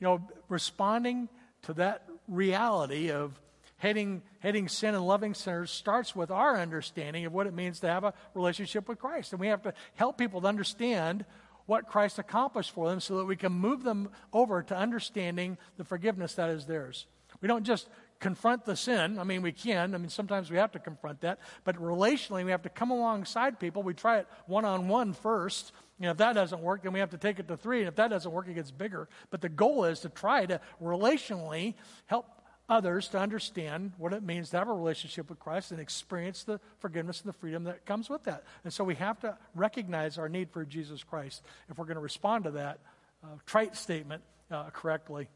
You 0.00 0.06
know, 0.06 0.28
responding 0.48 1.30
to 1.62 1.72
that 1.74 2.06
reality 2.28 3.10
of 3.10 3.40
hating, 3.82 4.22
hating 4.38 4.68
sin 4.68 4.94
and 4.94 5.04
loving 5.04 5.34
sinners 5.34 5.68
starts 5.68 6.14
with 6.14 6.30
our 6.30 6.56
understanding 6.56 7.26
of 7.26 7.32
what 7.32 7.48
it 7.48 7.52
means 7.52 7.80
to 7.80 7.88
have 7.88 8.04
a 8.04 8.14
relationship 8.32 8.88
with 8.88 9.00
Christ. 9.00 9.32
And 9.32 9.40
we 9.40 9.48
have 9.48 9.62
to 9.62 9.74
help 9.96 10.16
people 10.16 10.40
to 10.40 10.46
understand 10.46 11.24
what 11.66 11.88
Christ 11.88 12.20
accomplished 12.20 12.70
for 12.70 12.88
them 12.88 13.00
so 13.00 13.16
that 13.16 13.24
we 13.24 13.34
can 13.34 13.50
move 13.50 13.82
them 13.82 14.10
over 14.32 14.62
to 14.62 14.76
understanding 14.76 15.58
the 15.78 15.84
forgiveness 15.84 16.34
that 16.34 16.48
is 16.48 16.64
theirs. 16.64 17.06
We 17.40 17.48
don't 17.48 17.64
just 17.64 17.88
confront 18.20 18.64
the 18.64 18.76
sin. 18.76 19.18
I 19.18 19.24
mean, 19.24 19.42
we 19.42 19.50
can. 19.50 19.96
I 19.96 19.98
mean, 19.98 20.10
sometimes 20.10 20.48
we 20.48 20.58
have 20.58 20.70
to 20.72 20.78
confront 20.78 21.22
that. 21.22 21.40
But 21.64 21.74
relationally, 21.74 22.44
we 22.44 22.52
have 22.52 22.62
to 22.62 22.68
come 22.68 22.92
alongside 22.92 23.58
people. 23.58 23.82
We 23.82 23.94
try 23.94 24.18
it 24.18 24.28
one 24.46 24.64
on 24.64 24.86
one 24.86 25.12
first. 25.12 25.72
You 25.98 26.04
know, 26.04 26.12
if 26.12 26.18
that 26.18 26.34
doesn't 26.34 26.62
work, 26.62 26.84
then 26.84 26.92
we 26.92 27.00
have 27.00 27.10
to 27.10 27.18
take 27.18 27.40
it 27.40 27.48
to 27.48 27.56
three. 27.56 27.80
And 27.80 27.88
if 27.88 27.96
that 27.96 28.10
doesn't 28.10 28.30
work, 28.30 28.46
it 28.46 28.54
gets 28.54 28.70
bigger. 28.70 29.08
But 29.30 29.40
the 29.40 29.48
goal 29.48 29.86
is 29.86 29.98
to 30.00 30.08
try 30.08 30.46
to 30.46 30.60
relationally 30.80 31.74
help 32.06 32.26
others 32.72 33.08
to 33.08 33.18
understand 33.18 33.92
what 33.98 34.14
it 34.14 34.22
means 34.22 34.48
to 34.50 34.56
have 34.56 34.68
a 34.68 34.72
relationship 34.72 35.28
with 35.28 35.38
Christ 35.38 35.72
and 35.72 35.80
experience 35.80 36.42
the 36.44 36.58
forgiveness 36.78 37.20
and 37.20 37.28
the 37.28 37.36
freedom 37.38 37.64
that 37.64 37.84
comes 37.84 38.08
with 38.08 38.24
that. 38.24 38.44
And 38.64 38.72
so 38.72 38.82
we 38.82 38.94
have 38.94 39.20
to 39.20 39.36
recognize 39.54 40.16
our 40.16 40.28
need 40.28 40.50
for 40.50 40.64
Jesus 40.64 41.04
Christ 41.04 41.42
if 41.68 41.76
we're 41.76 41.84
going 41.84 41.96
to 41.96 42.00
respond 42.00 42.44
to 42.44 42.52
that 42.52 42.78
uh, 43.22 43.26
trite 43.44 43.76
statement 43.76 44.22
uh, 44.50 44.70
correctly. 44.70 45.28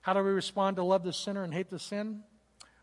How 0.00 0.12
do 0.12 0.22
we 0.22 0.30
respond 0.30 0.76
to 0.76 0.84
love 0.84 1.02
the 1.02 1.12
sinner 1.12 1.42
and 1.42 1.52
hate 1.52 1.70
the 1.70 1.78
sin? 1.80 2.22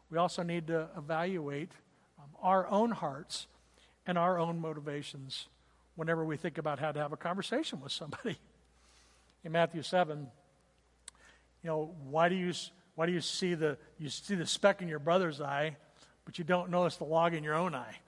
We 0.10 0.18
also 0.18 0.44
need 0.44 0.68
to 0.68 0.90
evaluate 0.98 1.72
um, 2.20 2.30
our 2.42 2.68
own 2.68 2.92
hearts 2.92 3.48
and 4.06 4.18
our 4.18 4.38
own 4.38 4.60
motivations 4.60 5.48
whenever 5.96 6.26
we 6.26 6.36
think 6.36 6.58
about 6.58 6.80
how 6.80 6.92
to 6.92 7.00
have 7.00 7.14
a 7.14 7.18
conversation 7.18 7.80
with 7.80 7.94
somebody. 7.94 8.38
In 9.46 9.54
Matthew 9.54 9.82
7, 9.82 10.28
you 11.64 11.70
know, 11.70 11.96
why 12.10 12.28
do 12.28 12.36
you 12.36 12.52
why 12.96 13.06
do 13.06 13.12
you 13.12 13.22
see 13.22 13.54
the 13.54 13.78
you 14.00 14.10
see 14.10 14.36
the 14.36 14.46
speck 14.46 14.82
in 14.82 14.88
your 14.88 15.00
brother's 15.00 15.42
eye, 15.42 15.78
but 16.26 16.40
you 16.40 16.44
don't 16.44 16.70
notice 16.70 16.98
the 16.98 17.04
log 17.04 17.34
in 17.34 17.44
your 17.44 17.56
own 17.56 17.76
eye? 17.76 18.00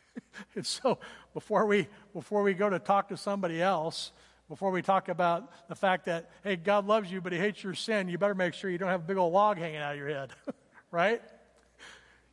and 0.54 0.64
so 0.64 0.98
before 1.34 1.66
we 1.66 1.88
before 2.14 2.42
we 2.42 2.54
go 2.54 2.70
to 2.70 2.78
talk 2.78 3.08
to 3.08 3.16
somebody 3.16 3.60
else, 3.60 4.12
before 4.48 4.70
we 4.70 4.82
talk 4.82 5.08
about 5.08 5.68
the 5.68 5.74
fact 5.74 6.04
that, 6.06 6.30
hey, 6.44 6.56
God 6.56 6.86
loves 6.86 7.10
you, 7.10 7.20
but 7.20 7.32
He 7.32 7.38
hates 7.38 7.62
your 7.62 7.74
sin, 7.74 8.08
you 8.08 8.18
better 8.18 8.34
make 8.34 8.54
sure 8.54 8.70
you 8.70 8.78
don't 8.78 8.88
have 8.88 9.00
a 9.00 9.06
big 9.06 9.16
old 9.16 9.32
log 9.32 9.58
hanging 9.58 9.78
out 9.78 9.92
of 9.92 9.98
your 9.98 10.08
head, 10.08 10.30
right? 10.90 11.20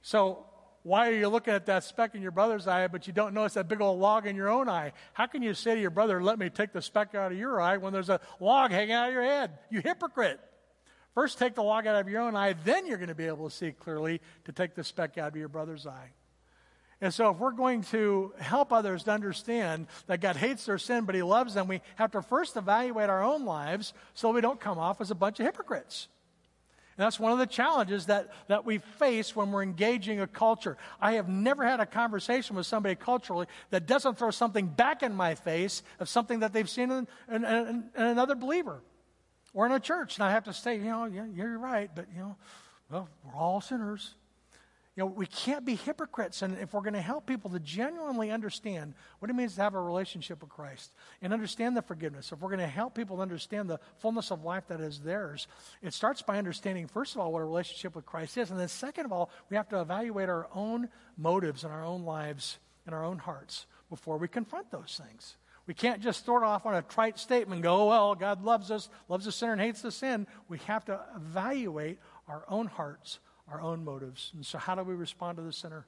So, 0.01 0.45
why 0.83 1.09
are 1.09 1.13
you 1.13 1.29
looking 1.29 1.53
at 1.53 1.65
that 1.67 1.85
speck 1.85 2.13
in 2.13 2.21
your 2.21 2.31
brother's 2.31 2.67
eye, 2.67 2.87
but 2.87 3.07
you 3.07 3.13
don't 3.13 3.33
notice 3.33 3.53
that 3.53 3.69
big 3.69 3.79
old 3.79 3.99
log 3.99 4.27
in 4.27 4.35
your 4.35 4.49
own 4.49 4.67
eye? 4.67 4.91
How 5.13 5.27
can 5.27 5.41
you 5.41 5.53
say 5.53 5.75
to 5.75 5.81
your 5.81 5.89
brother, 5.89 6.21
let 6.21 6.37
me 6.37 6.49
take 6.49 6.73
the 6.73 6.81
speck 6.81 7.15
out 7.15 7.31
of 7.31 7.37
your 7.37 7.61
eye 7.61 7.77
when 7.77 7.93
there's 7.93 8.09
a 8.09 8.19
log 8.41 8.71
hanging 8.71 8.91
out 8.91 9.07
of 9.07 9.13
your 9.13 9.23
head? 9.23 9.57
You 9.69 9.81
hypocrite. 9.81 10.41
First, 11.13 11.37
take 11.37 11.53
the 11.53 11.63
log 11.63 11.85
out 11.85 11.95
of 11.95 12.09
your 12.09 12.21
own 12.21 12.35
eye, 12.35 12.53
then 12.63 12.87
you're 12.87 12.97
going 12.97 13.09
to 13.09 13.15
be 13.15 13.27
able 13.27 13.49
to 13.49 13.55
see 13.55 13.71
clearly 13.71 14.19
to 14.45 14.51
take 14.51 14.73
the 14.73 14.83
speck 14.83 15.17
out 15.17 15.29
of 15.29 15.35
your 15.35 15.47
brother's 15.47 15.85
eye. 15.85 16.09
And 17.01 17.13
so, 17.13 17.29
if 17.31 17.37
we're 17.37 17.51
going 17.51 17.83
to 17.83 18.33
help 18.39 18.71
others 18.71 19.03
to 19.03 19.11
understand 19.11 19.87
that 20.07 20.21
God 20.21 20.37
hates 20.37 20.65
their 20.65 20.77
sin, 20.77 21.03
but 21.05 21.15
He 21.15 21.21
loves 21.21 21.53
them, 21.53 21.67
we 21.67 21.81
have 21.97 22.11
to 22.11 22.21
first 22.21 22.55
evaluate 22.55 23.09
our 23.09 23.21
own 23.21 23.45
lives 23.45 23.93
so 24.13 24.31
we 24.31 24.41
don't 24.41 24.59
come 24.59 24.79
off 24.79 25.01
as 25.01 25.11
a 25.11 25.15
bunch 25.15 25.39
of 25.39 25.45
hypocrites. 25.45 26.07
And 26.97 27.03
that's 27.03 27.19
one 27.19 27.31
of 27.31 27.39
the 27.39 27.47
challenges 27.47 28.05
that, 28.05 28.31
that 28.47 28.65
we 28.65 28.77
face 28.77 29.35
when 29.35 29.51
we're 29.51 29.63
engaging 29.63 30.21
a 30.21 30.27
culture. 30.27 30.77
I 31.01 31.13
have 31.13 31.27
never 31.27 31.65
had 31.65 31.79
a 31.79 31.87
conversation 31.87 32.55
with 32.55 32.67
somebody 32.67 32.95
culturally 32.95 33.47
that 33.71 33.87
doesn't 33.87 34.17
throw 34.17 34.29
something 34.31 34.67
back 34.67 35.03
in 35.03 35.13
my 35.13 35.35
face 35.35 35.83
of 35.99 36.07
something 36.07 36.39
that 36.39 36.53
they've 36.53 36.69
seen 36.69 36.91
in, 36.91 37.07
in, 37.29 37.43
in, 37.43 37.83
in 37.97 38.03
another 38.03 38.35
believer 38.35 38.81
or 39.53 39.65
in 39.65 39.71
a 39.71 39.79
church. 39.79 40.17
And 40.17 40.23
I 40.23 40.31
have 40.31 40.45
to 40.45 40.53
say, 40.53 40.75
you 40.75 40.83
know, 40.85 41.05
yeah, 41.05 41.25
you're 41.33 41.57
right, 41.57 41.89
but, 41.93 42.07
you 42.13 42.19
know, 42.19 42.35
well, 42.89 43.09
we're 43.23 43.35
all 43.35 43.61
sinners. 43.61 44.15
You 44.95 45.01
know, 45.01 45.07
we 45.07 45.25
can't 45.25 45.65
be 45.65 45.73
hypocrites. 45.73 46.43
And 46.43 46.55
if 46.59 46.73
we're 46.73 46.81
going 46.81 46.93
to 46.93 47.01
help 47.01 47.25
people 47.25 47.49
to 47.49 47.59
genuinely 47.59 48.29
understand 48.29 48.93
what 49.17 49.31
it 49.31 49.33
means 49.33 49.55
to 49.55 49.61
have 49.61 49.73
a 49.73 49.81
relationship 49.81 50.41
with 50.41 50.51
Christ 50.51 50.93
and 51.21 51.33
understand 51.33 51.75
the 51.75 51.81
forgiveness, 51.81 52.31
if 52.31 52.39
we're 52.39 52.49
going 52.49 52.59
to 52.59 52.67
help 52.67 52.93
people 52.93 53.19
understand 53.19 53.67
the 53.69 53.79
fullness 53.97 54.29
of 54.29 54.43
life 54.43 54.67
that 54.67 54.79
is 54.79 54.99
theirs, 54.99 55.47
it 55.81 55.93
starts 55.93 56.21
by 56.21 56.37
understanding, 56.37 56.85
first 56.85 57.15
of 57.15 57.21
all, 57.21 57.31
what 57.31 57.41
a 57.41 57.45
relationship 57.45 57.95
with 57.95 58.05
Christ 58.05 58.37
is. 58.37 58.51
And 58.51 58.59
then, 58.59 58.67
second 58.67 59.05
of 59.05 59.11
all, 59.11 59.31
we 59.49 59.57
have 59.57 59.69
to 59.69 59.81
evaluate 59.81 60.29
our 60.29 60.47
own 60.53 60.89
motives 61.17 61.63
in 61.63 61.71
our 61.71 61.83
own 61.83 62.03
lives 62.03 62.59
and 62.85 62.93
our 62.93 63.03
own 63.03 63.17
hearts 63.17 63.65
before 63.89 64.19
we 64.19 64.27
confront 64.27 64.69
those 64.69 65.01
things. 65.03 65.37
We 65.65 65.73
can't 65.73 66.01
just 66.01 66.27
it 66.27 66.29
off 66.29 66.65
on 66.65 66.75
a 66.75 66.81
trite 66.81 67.17
statement 67.17 67.57
and 67.57 67.63
go, 67.63 67.83
oh, 67.83 67.87
well, 67.87 68.15
God 68.15 68.43
loves 68.43 68.69
us, 68.69 68.89
loves 69.07 69.25
the 69.25 69.31
sinner, 69.31 69.53
and 69.53 69.61
hates 69.61 69.81
the 69.81 69.91
sin. 69.91 70.27
We 70.49 70.57
have 70.67 70.83
to 70.85 70.99
evaluate 71.15 71.99
our 72.27 72.43
own 72.49 72.67
hearts 72.67 73.19
our 73.51 73.61
own 73.61 73.83
motives. 73.83 74.31
And 74.33 74.45
so, 74.45 74.57
how 74.57 74.75
do 74.75 74.83
we 74.83 74.93
respond 74.93 75.37
to 75.37 75.43
the 75.43 75.53
sinner? 75.53 75.85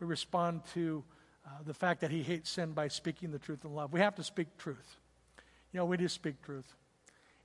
We 0.00 0.06
respond 0.06 0.62
to 0.74 1.02
uh, 1.46 1.50
the 1.66 1.74
fact 1.74 2.00
that 2.02 2.10
he 2.10 2.22
hates 2.22 2.50
sin 2.50 2.72
by 2.72 2.88
speaking 2.88 3.30
the 3.30 3.38
truth 3.38 3.64
in 3.64 3.74
love. 3.74 3.92
We 3.92 4.00
have 4.00 4.14
to 4.16 4.22
speak 4.22 4.56
truth. 4.58 4.96
You 5.72 5.78
know, 5.78 5.86
we 5.86 5.96
do 5.96 6.08
speak 6.08 6.42
truth. 6.42 6.74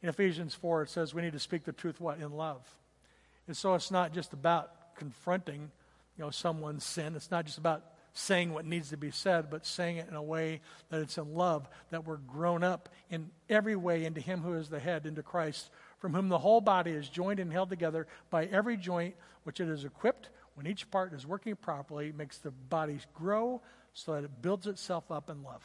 In 0.02 0.10
Ephesians 0.10 0.54
4, 0.54 0.84
it 0.84 0.90
says 0.90 1.14
we 1.14 1.22
need 1.22 1.34
to 1.34 1.40
speak 1.40 1.64
the 1.64 1.72
truth 1.72 2.00
what? 2.00 2.20
In 2.20 2.32
love. 2.32 2.62
And 3.48 3.56
so 3.56 3.74
it's 3.74 3.92
not 3.92 4.14
just 4.14 4.34
about 4.34 4.96
confronting, 4.96 5.72
you 6.18 6.24
know, 6.24 6.30
someone's 6.30 6.84
sin. 6.84 7.16
It's 7.16 7.32
not 7.32 7.46
just 7.46 7.58
about 7.58 7.84
saying 8.14 8.54
what 8.54 8.66
needs 8.66 8.90
to 8.90 8.98
be 8.98 9.12
said, 9.12 9.50
but 9.50 9.66
saying 9.66 9.98
it 9.98 10.08
in 10.08 10.16
a 10.16 10.24
way 10.24 10.62
that 10.90 11.02
it's 11.02 11.18
in 11.18 11.34
love, 11.34 11.68
that 11.90 12.06
we're 12.06 12.18
grown 12.18 12.64
up 12.64 12.90
in 13.10 13.30
every 13.50 13.76
way 13.76 14.06
into 14.06 14.22
Him 14.22 14.42
who 14.42 14.54
is 14.54 14.70
the 14.70 14.80
head, 14.80 15.06
into 15.06 15.24
Christ, 15.24 15.70
from 16.00 16.14
whom 16.14 16.30
the 16.30 16.38
whole 16.38 16.62
body 16.62 16.92
is 16.92 17.10
joined 17.10 17.40
and 17.40 17.52
held 17.52 17.70
together 17.70 18.08
by 18.30 18.46
every 18.46 18.78
joint 18.78 19.16
which 19.44 19.60
it 19.60 19.68
is 19.68 19.84
equipped 19.84 20.30
when 20.56 20.68
each 20.68 20.90
part 20.92 21.14
is 21.14 21.26
working 21.26 21.56
properly, 21.56 22.12
makes 22.12 22.38
the 22.38 22.52
body 22.52 23.00
grow 23.14 23.62
so 23.94 24.14
that 24.14 24.24
it 24.24 24.42
builds 24.42 24.68
itself 24.68 25.12
up 25.12 25.30
in 25.30 25.44
love. 25.44 25.64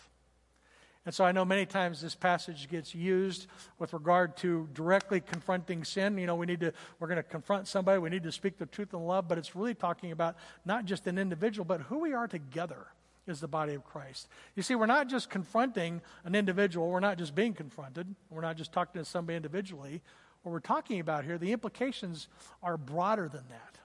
And 1.09 1.15
so 1.15 1.25
I 1.25 1.33
know 1.33 1.47
many 1.47 1.65
times 1.65 2.03
this 2.03 2.15
passage 2.15 2.69
gets 2.69 2.95
used 2.95 3.47
with 3.79 3.95
regard 3.95 4.37
to 4.37 4.69
directly 4.75 5.23
confronting 5.23 5.83
sin. 5.83 6.19
You 6.19 6.27
know, 6.27 6.35
we 6.35 6.45
need 6.45 6.61
to, 6.61 6.75
we're 7.01 7.09
going 7.09 7.17
to 7.17 7.23
confront 7.23 7.67
somebody, 7.67 7.99
we 7.99 8.11
need 8.11 8.25
to 8.25 8.31
speak 8.31 8.59
the 8.59 8.67
truth 8.67 8.93
in 8.93 9.01
love, 9.01 9.27
but 9.27 9.39
it's 9.39 9.57
really 9.57 9.73
talking 9.73 10.13
about 10.13 10.37
not 10.67 10.85
just 10.85 11.07
an 11.07 11.17
individual, 11.17 11.65
but 11.65 11.81
who 11.81 12.01
we 12.01 12.13
are 12.13 12.29
together 12.29 12.89
is 13.27 13.41
the 13.41 13.49
body 13.49 13.73
of 13.73 13.87
Christ. 13.87 14.29
You 14.55 14.63
see, 14.63 14.75
we're 14.75 14.85
not 14.85 15.09
just 15.09 15.31
confronting 15.31 16.03
an 16.27 16.35
individual, 16.35 16.91
we're 16.91 17.01
not 17.01 17.17
just 17.17 17.35
being 17.35 17.55
confronted, 17.55 18.15
we're 18.29 18.43
not 18.43 18.59
just 18.59 18.75
talking 18.75 19.01
to 19.01 19.05
somebody 19.07 19.35
individually 19.35 20.03
what 20.43 20.53
we're 20.53 20.61
talking 20.61 21.01
about 21.01 21.25
here, 21.25 21.39
the 21.39 21.53
implications 21.53 22.29
are 22.63 22.77
broader 22.77 23.31
than 23.31 23.45
that. 23.49 23.79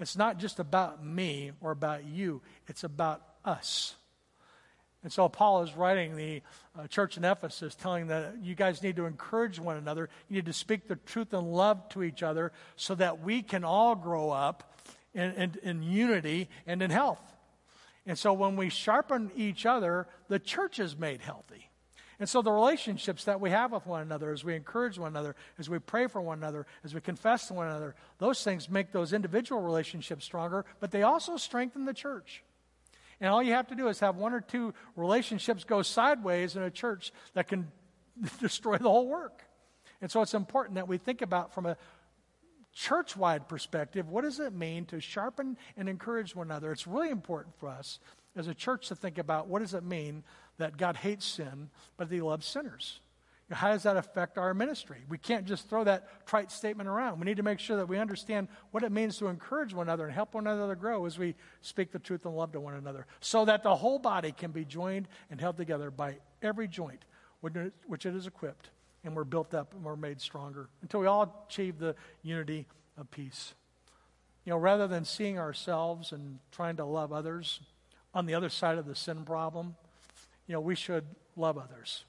It's 0.00 0.16
not 0.16 0.38
just 0.38 0.58
about 0.58 1.06
me 1.06 1.52
or 1.60 1.70
about 1.70 2.06
you, 2.06 2.42
it's 2.66 2.82
about 2.82 3.22
us. 3.44 3.94
And 5.02 5.12
so 5.12 5.28
Paul 5.28 5.62
is 5.62 5.74
writing 5.74 6.16
the 6.16 6.42
uh, 6.76 6.86
church 6.88 7.16
in 7.16 7.24
Ephesus, 7.24 7.74
telling 7.74 8.08
that 8.08 8.38
you 8.42 8.54
guys 8.54 8.82
need 8.82 8.96
to 8.96 9.06
encourage 9.06 9.60
one 9.60 9.76
another. 9.76 10.08
You 10.28 10.36
need 10.36 10.46
to 10.46 10.52
speak 10.52 10.88
the 10.88 10.96
truth 10.96 11.32
and 11.32 11.52
love 11.52 11.88
to 11.90 12.02
each 12.02 12.22
other 12.22 12.52
so 12.74 12.94
that 12.96 13.20
we 13.20 13.42
can 13.42 13.62
all 13.62 13.94
grow 13.94 14.30
up 14.30 14.74
in, 15.14 15.32
in, 15.32 15.54
in 15.62 15.82
unity 15.82 16.48
and 16.66 16.82
in 16.82 16.90
health. 16.90 17.20
And 18.06 18.18
so 18.18 18.32
when 18.32 18.56
we 18.56 18.68
sharpen 18.68 19.30
each 19.36 19.66
other, 19.66 20.06
the 20.28 20.38
church 20.38 20.78
is 20.78 20.96
made 20.96 21.20
healthy. 21.20 21.70
And 22.18 22.28
so 22.28 22.40
the 22.40 22.52
relationships 22.52 23.24
that 23.24 23.40
we 23.40 23.50
have 23.50 23.72
with 23.72 23.86
one 23.86 24.00
another, 24.00 24.32
as 24.32 24.42
we 24.42 24.54
encourage 24.54 24.98
one 24.98 25.12
another, 25.12 25.36
as 25.58 25.68
we 25.68 25.78
pray 25.78 26.06
for 26.06 26.20
one 26.20 26.38
another, 26.38 26.66
as 26.82 26.94
we 26.94 27.00
confess 27.00 27.48
to 27.48 27.54
one 27.54 27.66
another, 27.66 27.94
those 28.18 28.42
things 28.42 28.70
make 28.70 28.90
those 28.90 29.12
individual 29.12 29.60
relationships 29.60 30.24
stronger, 30.24 30.64
but 30.80 30.90
they 30.90 31.02
also 31.02 31.36
strengthen 31.36 31.84
the 31.84 31.92
church. 31.92 32.42
And 33.20 33.30
all 33.30 33.42
you 33.42 33.52
have 33.52 33.68
to 33.68 33.74
do 33.74 33.88
is 33.88 34.00
have 34.00 34.16
one 34.16 34.32
or 34.32 34.40
two 34.40 34.74
relationships 34.94 35.64
go 35.64 35.82
sideways 35.82 36.56
in 36.56 36.62
a 36.62 36.70
church 36.70 37.12
that 37.34 37.48
can 37.48 37.70
destroy 38.40 38.76
the 38.78 38.90
whole 38.90 39.08
work. 39.08 39.42
And 40.00 40.10
so 40.10 40.20
it's 40.22 40.34
important 40.34 40.76
that 40.76 40.88
we 40.88 40.98
think 40.98 41.22
about 41.22 41.54
from 41.54 41.66
a 41.66 41.76
church 42.72 43.16
wide 43.16 43.48
perspective 43.48 44.10
what 44.10 44.22
does 44.22 44.38
it 44.38 44.52
mean 44.52 44.84
to 44.84 45.00
sharpen 45.00 45.56
and 45.76 45.88
encourage 45.88 46.36
one 46.36 46.48
another? 46.48 46.72
It's 46.72 46.86
really 46.86 47.10
important 47.10 47.56
for 47.58 47.68
us 47.68 47.98
as 48.36 48.48
a 48.48 48.54
church 48.54 48.88
to 48.88 48.94
think 48.94 49.16
about 49.16 49.48
what 49.48 49.60
does 49.60 49.72
it 49.72 49.82
mean 49.82 50.22
that 50.58 50.76
God 50.76 50.96
hates 50.96 51.24
sin, 51.24 51.70
but 51.96 52.08
that 52.08 52.14
He 52.14 52.20
loves 52.20 52.46
sinners. 52.46 53.00
How 53.50 53.68
does 53.68 53.84
that 53.84 53.96
affect 53.96 54.38
our 54.38 54.52
ministry? 54.54 55.04
We 55.08 55.18
can't 55.18 55.44
just 55.44 55.68
throw 55.68 55.84
that 55.84 56.26
trite 56.26 56.50
statement 56.50 56.88
around. 56.88 57.20
We 57.20 57.26
need 57.26 57.36
to 57.36 57.44
make 57.44 57.60
sure 57.60 57.76
that 57.76 57.88
we 57.88 57.96
understand 57.96 58.48
what 58.72 58.82
it 58.82 58.90
means 58.90 59.18
to 59.18 59.28
encourage 59.28 59.72
one 59.72 59.86
another 59.86 60.06
and 60.06 60.12
help 60.12 60.34
one 60.34 60.48
another 60.48 60.74
grow 60.74 61.06
as 61.06 61.16
we 61.16 61.36
speak 61.60 61.92
the 61.92 62.00
truth 62.00 62.24
and 62.26 62.36
love 62.36 62.50
to 62.52 62.60
one 62.60 62.74
another, 62.74 63.06
so 63.20 63.44
that 63.44 63.62
the 63.62 63.76
whole 63.76 64.00
body 64.00 64.32
can 64.32 64.50
be 64.50 64.64
joined 64.64 65.06
and 65.30 65.40
held 65.40 65.56
together 65.56 65.92
by 65.92 66.16
every 66.42 66.66
joint 66.66 67.04
which 67.40 68.04
it 68.04 68.16
is 68.16 68.26
equipped, 68.26 68.70
and 69.04 69.14
we're 69.14 69.22
built 69.22 69.54
up 69.54 69.74
and 69.74 69.84
we're 69.84 69.94
made 69.94 70.20
stronger 70.20 70.68
until 70.82 70.98
we 70.98 71.06
all 71.06 71.46
achieve 71.48 71.78
the 71.78 71.94
unity 72.24 72.66
of 72.98 73.08
peace. 73.12 73.54
You 74.44 74.50
know, 74.50 74.58
rather 74.58 74.88
than 74.88 75.04
seeing 75.04 75.38
ourselves 75.38 76.10
and 76.10 76.40
trying 76.50 76.76
to 76.78 76.84
love 76.84 77.12
others 77.12 77.60
on 78.12 78.26
the 78.26 78.34
other 78.34 78.48
side 78.48 78.78
of 78.78 78.86
the 78.86 78.96
sin 78.96 79.24
problem, 79.24 79.76
you 80.48 80.54
know, 80.54 80.60
we 80.60 80.74
should 80.74 81.04
love 81.36 81.56
others. 81.58 82.04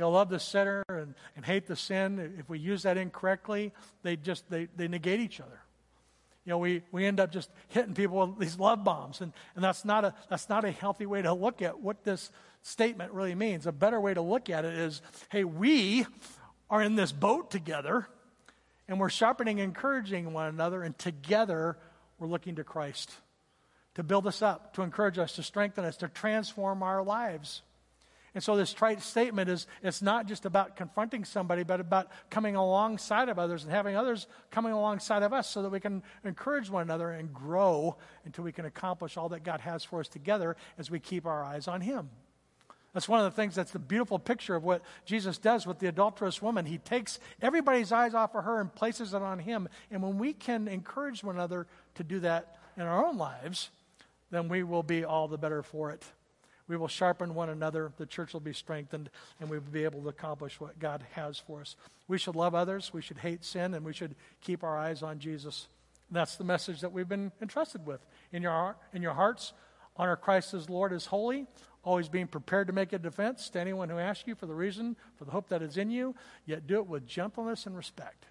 You 0.00 0.06
know, 0.06 0.12
love 0.12 0.30
the 0.30 0.40
sinner 0.40 0.82
and, 0.88 1.14
and 1.36 1.44
hate 1.44 1.66
the 1.66 1.76
sin. 1.76 2.36
If 2.38 2.48
we 2.48 2.58
use 2.58 2.84
that 2.84 2.96
incorrectly, 2.96 3.70
they 4.02 4.16
just 4.16 4.48
they, 4.48 4.66
they 4.74 4.88
negate 4.88 5.20
each 5.20 5.40
other. 5.40 5.60
You 6.46 6.50
know, 6.52 6.56
we, 6.56 6.80
we 6.90 7.04
end 7.04 7.20
up 7.20 7.30
just 7.30 7.50
hitting 7.68 7.92
people 7.92 8.26
with 8.26 8.38
these 8.38 8.58
love 8.58 8.82
bombs, 8.82 9.20
and, 9.20 9.34
and 9.54 9.62
that's 9.62 9.84
not 9.84 10.06
a 10.06 10.14
that's 10.30 10.48
not 10.48 10.64
a 10.64 10.70
healthy 10.70 11.04
way 11.04 11.20
to 11.20 11.34
look 11.34 11.60
at 11.60 11.80
what 11.80 12.02
this 12.02 12.30
statement 12.62 13.12
really 13.12 13.34
means. 13.34 13.66
A 13.66 13.72
better 13.72 14.00
way 14.00 14.14
to 14.14 14.22
look 14.22 14.48
at 14.48 14.64
it 14.64 14.72
is, 14.72 15.02
hey, 15.28 15.44
we 15.44 16.06
are 16.70 16.80
in 16.80 16.94
this 16.94 17.12
boat 17.12 17.50
together, 17.50 18.06
and 18.88 18.98
we're 18.98 19.10
sharpening, 19.10 19.58
encouraging 19.58 20.32
one 20.32 20.46
another, 20.46 20.82
and 20.82 20.98
together 20.98 21.76
we're 22.18 22.26
looking 22.26 22.54
to 22.54 22.64
Christ 22.64 23.12
to 23.96 24.02
build 24.02 24.26
us 24.26 24.40
up, 24.40 24.72
to 24.76 24.80
encourage 24.80 25.18
us, 25.18 25.34
to 25.34 25.42
strengthen 25.42 25.84
us, 25.84 25.98
to 25.98 26.08
transform 26.08 26.82
our 26.82 27.02
lives. 27.02 27.60
And 28.34 28.42
so 28.42 28.56
this 28.56 28.72
trite 28.72 29.02
statement 29.02 29.50
is 29.50 29.66
it's 29.82 30.02
not 30.02 30.26
just 30.26 30.46
about 30.46 30.76
confronting 30.76 31.24
somebody, 31.24 31.64
but 31.64 31.80
about 31.80 32.10
coming 32.30 32.54
alongside 32.54 33.28
of 33.28 33.38
others 33.38 33.64
and 33.64 33.72
having 33.72 33.96
others 33.96 34.28
coming 34.50 34.72
alongside 34.72 35.22
of 35.22 35.32
us 35.32 35.48
so 35.48 35.62
that 35.62 35.70
we 35.70 35.80
can 35.80 36.02
encourage 36.24 36.70
one 36.70 36.82
another 36.82 37.10
and 37.10 37.34
grow 37.34 37.96
until 38.24 38.44
we 38.44 38.52
can 38.52 38.66
accomplish 38.66 39.16
all 39.16 39.28
that 39.30 39.42
God 39.42 39.60
has 39.60 39.82
for 39.82 40.00
us 40.00 40.08
together 40.08 40.56
as 40.78 40.90
we 40.90 41.00
keep 41.00 41.26
our 41.26 41.42
eyes 41.42 41.66
on 41.66 41.80
Him. 41.80 42.08
That's 42.92 43.08
one 43.08 43.20
of 43.20 43.24
the 43.24 43.36
things 43.36 43.54
that's 43.54 43.70
the 43.70 43.78
beautiful 43.78 44.18
picture 44.18 44.56
of 44.56 44.64
what 44.64 44.82
Jesus 45.04 45.38
does 45.38 45.66
with 45.66 45.78
the 45.78 45.86
adulterous 45.86 46.42
woman. 46.42 46.66
He 46.66 46.78
takes 46.78 47.20
everybody's 47.40 47.92
eyes 47.92 48.14
off 48.14 48.34
of 48.34 48.44
her 48.44 48.60
and 48.60 48.72
places 48.72 49.14
it 49.14 49.22
on 49.22 49.38
Him. 49.40 49.68
And 49.90 50.02
when 50.02 50.18
we 50.18 50.32
can 50.32 50.68
encourage 50.68 51.22
one 51.22 51.36
another 51.36 51.66
to 51.96 52.04
do 52.04 52.20
that 52.20 52.56
in 52.76 52.82
our 52.82 53.04
own 53.04 53.16
lives, 53.16 53.70
then 54.30 54.48
we 54.48 54.62
will 54.62 54.82
be 54.82 55.04
all 55.04 55.28
the 55.28 55.38
better 55.38 55.62
for 55.62 55.90
it. 55.90 56.04
We 56.70 56.76
will 56.76 56.86
sharpen 56.86 57.34
one 57.34 57.48
another, 57.48 57.90
the 57.96 58.06
church 58.06 58.32
will 58.32 58.38
be 58.38 58.52
strengthened, 58.52 59.10
and 59.40 59.50
we 59.50 59.58
will 59.58 59.72
be 59.72 59.82
able 59.82 60.02
to 60.02 60.08
accomplish 60.08 60.60
what 60.60 60.78
God 60.78 61.04
has 61.14 61.36
for 61.36 61.62
us. 61.62 61.74
We 62.06 62.16
should 62.16 62.36
love 62.36 62.54
others, 62.54 62.92
we 62.92 63.02
should 63.02 63.18
hate 63.18 63.44
sin, 63.44 63.74
and 63.74 63.84
we 63.84 63.92
should 63.92 64.14
keep 64.40 64.62
our 64.62 64.78
eyes 64.78 65.02
on 65.02 65.18
Jesus. 65.18 65.66
That's 66.12 66.36
the 66.36 66.44
message 66.44 66.80
that 66.82 66.92
we've 66.92 67.08
been 67.08 67.32
entrusted 67.42 67.84
with. 67.84 68.06
In 68.30 68.44
your, 68.44 68.76
in 68.92 69.02
your 69.02 69.14
hearts, 69.14 69.52
honor 69.96 70.14
Christ 70.14 70.54
as 70.54 70.70
Lord 70.70 70.92
as 70.92 71.06
holy, 71.06 71.48
always 71.82 72.08
being 72.08 72.28
prepared 72.28 72.68
to 72.68 72.72
make 72.72 72.92
a 72.92 73.00
defense 73.00 73.50
to 73.50 73.58
anyone 73.58 73.88
who 73.88 73.98
asks 73.98 74.28
you 74.28 74.36
for 74.36 74.46
the 74.46 74.54
reason, 74.54 74.94
for 75.16 75.24
the 75.24 75.32
hope 75.32 75.48
that 75.48 75.62
is 75.62 75.76
in 75.76 75.90
you, 75.90 76.14
yet 76.46 76.68
do 76.68 76.76
it 76.76 76.86
with 76.86 77.04
gentleness 77.04 77.66
and 77.66 77.76
respect. 77.76 78.26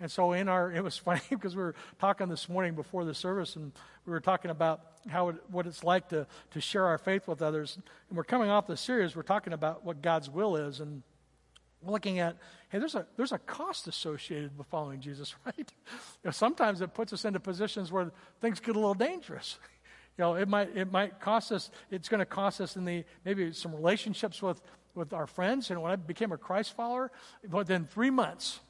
And 0.00 0.10
so, 0.10 0.32
in 0.32 0.48
our, 0.48 0.72
it 0.74 0.82
was 0.82 0.96
funny 0.96 1.20
because 1.28 1.54
we 1.54 1.62
were 1.62 1.74
talking 1.98 2.28
this 2.28 2.48
morning 2.48 2.74
before 2.74 3.04
the 3.04 3.14
service, 3.14 3.56
and 3.56 3.72
we 4.06 4.10
were 4.10 4.20
talking 4.20 4.50
about 4.50 4.80
how 5.08 5.28
it, 5.28 5.36
what 5.50 5.66
it's 5.66 5.84
like 5.84 6.08
to, 6.08 6.26
to 6.52 6.60
share 6.60 6.86
our 6.86 6.98
faith 6.98 7.28
with 7.28 7.42
others. 7.42 7.78
And 8.08 8.16
we're 8.16 8.24
coming 8.24 8.50
off 8.50 8.66
the 8.66 8.76
series, 8.76 9.14
we're 9.14 9.22
talking 9.22 9.52
about 9.52 9.84
what 9.84 10.02
God's 10.02 10.30
will 10.30 10.56
is, 10.56 10.80
and 10.80 11.02
we're 11.82 11.92
looking 11.92 12.18
at, 12.18 12.36
hey, 12.68 12.78
there's 12.78 12.94
a, 12.94 13.06
there's 13.16 13.32
a 13.32 13.38
cost 13.38 13.88
associated 13.88 14.56
with 14.56 14.66
following 14.66 15.00
Jesus, 15.00 15.34
right? 15.46 15.54
You 15.58 15.64
know, 16.24 16.30
sometimes 16.30 16.80
it 16.80 16.94
puts 16.94 17.12
us 17.12 17.24
into 17.24 17.40
positions 17.40 17.92
where 17.92 18.10
things 18.40 18.60
get 18.60 18.76
a 18.76 18.78
little 18.78 18.94
dangerous. 18.94 19.58
You 20.18 20.24
know, 20.24 20.34
it 20.34 20.48
might, 20.48 20.76
it 20.76 20.92
might 20.92 21.18
cost 21.18 21.50
us, 21.50 21.70
it's 21.90 22.10
going 22.10 22.18
to 22.18 22.26
cost 22.26 22.60
us 22.60 22.76
in 22.76 22.84
the, 22.84 23.04
maybe 23.24 23.54
some 23.54 23.74
relationships 23.74 24.42
with, 24.42 24.60
with 24.94 25.14
our 25.14 25.26
friends. 25.26 25.70
And 25.70 25.80
when 25.80 25.92
I 25.92 25.96
became 25.96 26.30
a 26.30 26.36
Christ 26.36 26.76
follower, 26.76 27.10
within 27.48 27.86
three 27.86 28.10
months, 28.10 28.60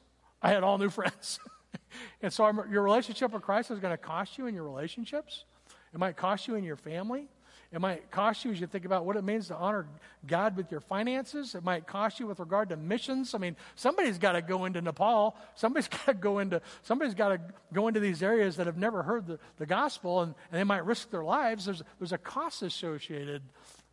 I 0.43 0.51
had 0.51 0.62
all 0.62 0.78
new 0.78 0.91
friends. 0.91 1.38
and 2.22 2.32
so 2.32 2.45
I'm, 2.45 2.61
your 2.70 2.82
relationship 2.82 3.32
with 3.32 3.43
Christ 3.43 3.70
is 3.70 3.78
going 3.78 3.93
to 3.93 3.99
cost 3.99 4.38
you 4.38 4.47
in 4.47 4.55
your 4.55 4.64
relationships. 4.64 5.45
It 5.93 5.99
might 5.99 6.16
cost 6.16 6.49
you 6.49 6.55
in 6.55 6.64
your 6.64 6.76
family. 6.76 7.28
It 7.72 7.80
might 7.80 8.11
cost 8.11 8.45
you 8.45 8.51
as 8.51 8.61
you 8.61 8.66
think 8.66 8.84
about 8.84 9.05
what 9.05 9.16
it 9.16 9.22
means 9.22 9.47
to 9.49 9.55
honor 9.55 9.86
God 10.26 10.57
with 10.57 10.72
your 10.72 10.80
finances. 10.80 11.55
It 11.55 11.62
might 11.62 11.86
cost 11.86 12.18
you 12.18 12.26
with 12.26 12.41
regard 12.41 12.70
to 12.70 12.76
missions. 12.76 13.32
I 13.32 13.38
mean, 13.38 13.55
somebody's 13.76 14.18
got 14.18 14.32
to 14.32 14.43
go 14.43 14.64
into 14.64 14.80
Nepal. 14.80 15.36
Somebody's 15.55 15.86
got 15.88 16.07
to 16.07 16.14
go 16.14 16.41
into 16.41 16.62
somebody's 16.82 17.14
got 17.14 17.28
to 17.28 17.41
go 17.72 17.86
into 17.86 18.01
these 18.01 18.24
areas 18.24 18.57
that 18.57 18.66
have 18.66 18.76
never 18.76 19.05
heard 19.05 19.26
the, 19.26 19.38
the 19.59 19.66
gospel 19.66 20.22
and, 20.22 20.34
and 20.51 20.59
they 20.61 20.64
might 20.64 20.84
risk 20.84 21.11
their 21.11 21.22
lives. 21.22 21.66
There's, 21.66 21.82
there's 22.01 22.12
a 22.12 22.18
cost 22.18 22.62
associated 22.62 23.43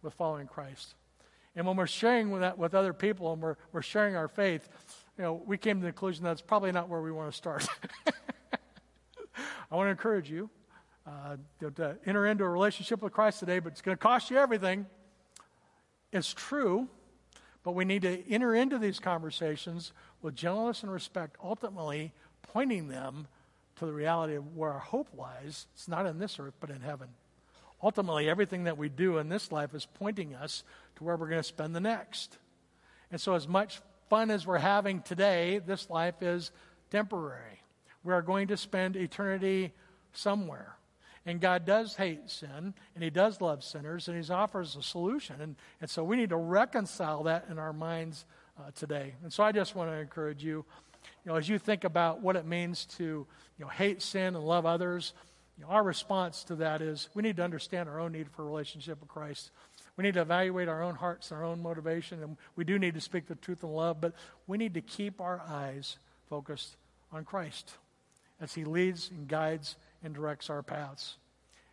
with 0.02 0.16
following 0.16 0.48
Christ. 0.48 0.96
And 1.56 1.68
when 1.68 1.76
we're 1.76 1.88
sharing 1.88 2.32
with 2.32 2.42
that 2.42 2.58
with 2.58 2.74
other 2.74 2.94
people 2.94 3.32
and 3.34 3.42
we're, 3.42 3.58
we're 3.72 3.82
sharing 3.84 4.16
our 4.16 4.28
faith, 4.28 4.68
you 5.18 5.24
know, 5.24 5.42
we 5.46 5.58
came 5.58 5.80
to 5.80 5.86
the 5.86 5.92
conclusion 5.92 6.24
that's 6.24 6.42
probably 6.42 6.72
not 6.72 6.90
where 6.90 7.02
we 7.02 7.12
want 7.12 7.32
to 7.32 7.36
start. 7.36 7.68
I 9.72 9.76
want 9.76 9.88
to 9.88 9.92
encourage 9.92 10.30
you 10.30 10.50
uh, 11.08 11.38
to 11.60 11.98
enter 12.06 12.28
into 12.28 12.44
a 12.44 12.50
relationship 12.50 13.02
with 13.02 13.14
Christ 13.14 13.40
today, 13.40 13.60
but 13.60 13.72
it's 13.72 13.82
going 13.82 13.98
to 13.98 14.02
cost 14.02 14.30
you 14.30 14.38
everything. 14.38 14.86
It's 16.14 16.34
true, 16.34 16.88
but 17.64 17.72
we 17.72 17.84
need 17.84 18.04
to 18.04 18.24
enter 18.30 18.54
into 18.54 18.78
these 18.78 19.00
conversations 19.00 19.92
with 20.22 20.36
gentleness 20.36 20.84
and 20.84 20.92
respect, 20.92 21.36
ultimately 21.44 22.14
pointing 22.44 22.88
them 22.88 23.28
to 23.78 23.86
the 23.86 23.94
reality 23.94 24.36
of 24.36 24.56
where 24.56 24.72
our 24.72 24.80
hope 24.80 25.10
lies. 25.18 25.68
It's 25.74 25.88
not 25.88 26.06
in 26.06 26.20
this 26.20 26.40
earth, 26.40 26.54
but 26.60 26.70
in 26.70 26.82
heaven. 26.82 27.10
Ultimately, 27.82 28.30
everything 28.30 28.64
that 28.66 28.78
we 28.78 28.90
do 28.90 29.18
in 29.18 29.30
this 29.30 29.52
life 29.52 29.74
is 29.74 29.86
pointing 29.86 30.36
us 30.36 30.64
to 30.96 31.04
where 31.04 31.16
we're 31.16 31.28
going 31.28 31.40
to 31.40 31.44
spend 31.44 31.76
the 31.76 31.80
next. 31.80 32.38
And 33.12 33.22
so, 33.22 33.34
as 33.34 33.48
much 33.48 33.82
fun 34.10 34.32
as 34.32 34.48
we're 34.48 34.58
having 34.58 35.02
today, 35.02 35.60
this 35.66 35.90
life 35.90 36.22
is 36.22 36.52
temporary. 36.92 37.62
We 38.04 38.14
are 38.14 38.22
going 38.22 38.48
to 38.48 38.58
spend 38.58 38.96
eternity 38.96 39.74
somewhere. 40.14 40.76
And 41.26 41.42
God 41.42 41.66
does 41.66 41.96
hate 41.96 42.30
sin, 42.30 42.74
and 42.96 43.04
He 43.04 43.10
does 43.10 43.42
love 43.42 43.62
sinners, 43.64 44.08
and 44.08 44.24
He 44.24 44.32
offers 44.32 44.78
a 44.78 44.82
solution. 44.82 45.42
And, 45.42 45.56
and 45.82 45.90
so 45.90 46.04
we 46.04 46.16
need 46.16 46.30
to 46.30 46.38
reconcile 46.38 47.24
that 47.24 47.48
in 47.50 47.60
our 47.60 47.74
minds 47.74 48.26
uh, 48.58 48.72
today. 48.74 49.14
And 49.24 49.32
so 49.32 49.44
I 49.44 49.52
just 49.52 49.76
want 49.76 49.92
to 49.92 49.98
encourage 49.98 50.42
you, 50.42 50.64
you 51.26 51.32
know, 51.32 51.36
as 51.36 51.50
you 51.50 51.60
think 51.60 51.84
about 51.84 52.22
what 52.22 52.38
it 52.38 52.46
means 52.46 52.86
to, 52.98 53.04
you 53.04 53.28
know, 53.60 53.68
hate 53.68 54.02
sin 54.02 54.36
and 54.36 54.46
love 54.46 54.66
others, 54.66 55.14
you 55.58 55.66
know, 55.66 55.70
our 55.70 55.84
response 55.84 56.44
to 56.46 56.56
that 56.56 56.82
is 56.82 57.10
we 57.14 57.24
need 57.24 57.38
to 57.38 57.44
understand 57.44 57.90
our 57.90 58.00
own 58.00 58.14
need 58.14 58.30
for 58.30 58.44
a 58.44 58.46
relationship 58.46 59.02
with 59.02 59.10
Christ. 59.10 59.52
We 59.98 60.04
need 60.04 60.14
to 60.14 60.22
evaluate 60.22 60.70
our 60.70 60.84
own 60.84 60.96
hearts, 60.96 61.32
our 61.32 61.44
own 61.44 61.62
motivation, 61.62 62.22
and 62.22 62.38
we 62.56 62.64
do 62.64 62.78
need 62.78 62.94
to 62.94 63.02
speak 63.02 63.28
the 63.28 63.36
truth 63.36 63.64
in 63.64 63.70
love, 63.70 64.00
but 64.00 64.14
we 64.46 64.58
need 64.58 64.76
to 64.76 64.82
keep 64.82 65.20
our 65.20 65.42
eyes 65.42 65.98
focused 66.30 66.78
on 67.12 67.26
Christ 67.26 67.74
as 68.40 68.54
He 68.54 68.64
leads 68.64 69.10
and 69.10 69.28
guides 69.28 69.76
and 70.04 70.14
directs 70.14 70.50
our 70.52 70.62
paths. 70.62 71.18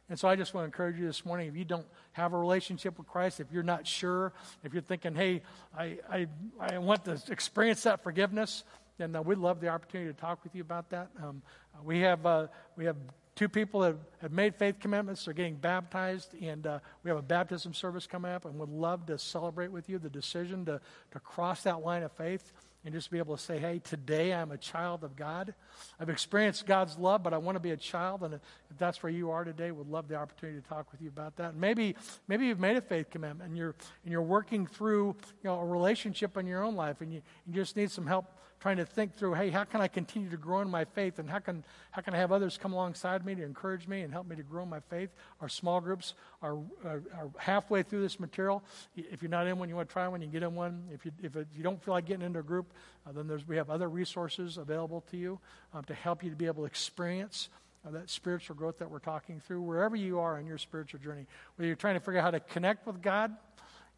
And 0.08 0.18
so 0.18 0.28
I 0.28 0.36
just 0.36 0.52
want 0.52 0.64
to 0.64 0.66
encourage 0.66 0.98
you 0.98 1.06
this 1.06 1.24
morning 1.24 1.48
if 1.48 1.56
you 1.56 1.64
don't 1.64 1.86
have 2.12 2.32
a 2.32 2.38
relationship 2.38 2.98
with 2.98 3.06
Christ, 3.06 3.40
if 3.40 3.46
you're 3.52 3.62
not 3.62 3.86
sure, 3.86 4.32
if 4.62 4.72
you're 4.72 4.82
thinking, 4.82 5.14
hey, 5.14 5.42
I, 5.76 5.98
I, 6.10 6.26
I 6.60 6.78
want 6.78 7.04
to 7.06 7.20
experience 7.30 7.82
that 7.84 8.02
forgiveness, 8.02 8.64
then 8.98 9.16
uh, 9.16 9.22
we'd 9.22 9.38
love 9.38 9.60
the 9.60 9.68
opportunity 9.68 10.12
to 10.12 10.18
talk 10.18 10.44
with 10.44 10.54
you 10.54 10.60
about 10.60 10.90
that. 10.90 11.08
Um, 11.22 11.42
we, 11.82 12.00
have, 12.00 12.24
uh, 12.26 12.46
we 12.76 12.84
have 12.84 12.96
two 13.36 13.48
people 13.48 13.80
that 13.80 13.96
have 14.20 14.32
made 14.32 14.54
faith 14.54 14.78
commitments. 14.78 15.24
They're 15.24 15.34
getting 15.34 15.56
baptized, 15.56 16.34
and 16.40 16.66
uh, 16.66 16.78
we 17.02 17.10
have 17.10 17.18
a 17.18 17.22
baptism 17.22 17.74
service 17.74 18.06
coming 18.06 18.30
up, 18.30 18.44
and 18.44 18.58
would 18.58 18.68
love 18.68 19.06
to 19.06 19.18
celebrate 19.18 19.72
with 19.72 19.88
you 19.88 19.98
the 19.98 20.10
decision 20.10 20.64
to, 20.66 20.80
to 21.12 21.20
cross 21.20 21.62
that 21.62 21.82
line 21.82 22.02
of 22.02 22.12
faith 22.12 22.52
and 22.84 22.92
just 22.92 23.10
be 23.10 23.18
able 23.18 23.34
to 23.34 23.42
say, 23.42 23.58
hey, 23.58 23.80
today 23.82 24.34
I'm 24.34 24.50
a 24.50 24.58
child 24.58 25.04
of 25.04 25.16
God. 25.16 25.54
I've 25.98 26.10
experienced 26.10 26.66
God's 26.66 26.98
love, 26.98 27.22
but 27.22 27.32
I 27.32 27.38
want 27.38 27.56
to 27.56 27.60
be 27.60 27.70
a 27.70 27.76
child. 27.78 28.22
And 28.22 28.34
if 28.34 28.40
that's 28.78 29.02
where 29.02 29.10
you 29.10 29.30
are 29.30 29.42
today, 29.42 29.70
would 29.70 29.88
love 29.88 30.06
the 30.06 30.16
opportunity 30.16 30.60
to 30.60 30.68
talk 30.68 30.92
with 30.92 31.00
you 31.00 31.08
about 31.08 31.36
that. 31.36 31.52
And 31.52 31.60
maybe, 31.60 31.96
maybe 32.28 32.46
you've 32.46 32.60
made 32.60 32.76
a 32.76 32.82
faith 32.82 33.08
commitment 33.08 33.48
and 33.48 33.56
you're, 33.56 33.74
and 34.04 34.12
you're 34.12 34.20
working 34.20 34.66
through 34.66 35.16
you 35.42 35.44
know, 35.44 35.60
a 35.60 35.64
relationship 35.64 36.36
in 36.36 36.46
your 36.46 36.62
own 36.62 36.76
life 36.76 37.00
and 37.00 37.10
you, 37.10 37.22
you 37.46 37.54
just 37.54 37.74
need 37.74 37.90
some 37.90 38.06
help 38.06 38.26
trying 38.64 38.78
to 38.78 38.86
think 38.86 39.14
through, 39.14 39.34
hey, 39.34 39.50
how 39.50 39.62
can 39.62 39.82
I 39.82 39.88
continue 39.88 40.30
to 40.30 40.38
grow 40.38 40.62
in 40.62 40.70
my 40.70 40.86
faith? 40.86 41.18
And 41.18 41.28
how 41.28 41.38
can, 41.38 41.62
how 41.90 42.00
can 42.00 42.14
I 42.14 42.16
have 42.16 42.32
others 42.32 42.56
come 42.56 42.72
alongside 42.72 43.26
me 43.26 43.34
to 43.34 43.44
encourage 43.44 43.86
me 43.86 44.00
and 44.00 44.10
help 44.10 44.26
me 44.26 44.36
to 44.36 44.42
grow 44.42 44.62
in 44.62 44.70
my 44.70 44.80
faith? 44.80 45.10
Our 45.42 45.50
small 45.50 45.82
groups 45.82 46.14
are, 46.40 46.56
are, 46.82 47.02
are 47.14 47.30
halfway 47.36 47.82
through 47.82 48.00
this 48.00 48.18
material. 48.18 48.64
If 48.96 49.20
you're 49.20 49.30
not 49.30 49.46
in 49.46 49.58
one, 49.58 49.68
you 49.68 49.76
want 49.76 49.90
to 49.90 49.92
try 49.92 50.08
one, 50.08 50.22
you 50.22 50.28
get 50.28 50.42
in 50.42 50.54
one. 50.54 50.84
If 50.90 51.04
you, 51.04 51.12
if 51.22 51.34
you 51.54 51.62
don't 51.62 51.78
feel 51.84 51.92
like 51.92 52.06
getting 52.06 52.24
into 52.24 52.38
a 52.38 52.42
group, 52.42 52.72
uh, 53.06 53.12
then 53.12 53.28
there's, 53.28 53.46
we 53.46 53.58
have 53.58 53.68
other 53.68 53.90
resources 53.90 54.56
available 54.56 55.04
to 55.10 55.18
you 55.18 55.38
um, 55.74 55.84
to 55.84 55.92
help 55.92 56.24
you 56.24 56.30
to 56.30 56.36
be 56.36 56.46
able 56.46 56.62
to 56.62 56.66
experience 56.66 57.50
uh, 57.86 57.90
that 57.90 58.08
spiritual 58.08 58.56
growth 58.56 58.78
that 58.78 58.90
we're 58.90 58.98
talking 58.98 59.40
through, 59.40 59.60
wherever 59.60 59.94
you 59.94 60.20
are 60.20 60.38
in 60.38 60.46
your 60.46 60.56
spiritual 60.56 61.00
journey. 61.00 61.26
Whether 61.56 61.66
you're 61.66 61.76
trying 61.76 61.96
to 61.96 62.00
figure 62.00 62.18
out 62.18 62.24
how 62.24 62.30
to 62.30 62.40
connect 62.40 62.86
with 62.86 63.02
God, 63.02 63.30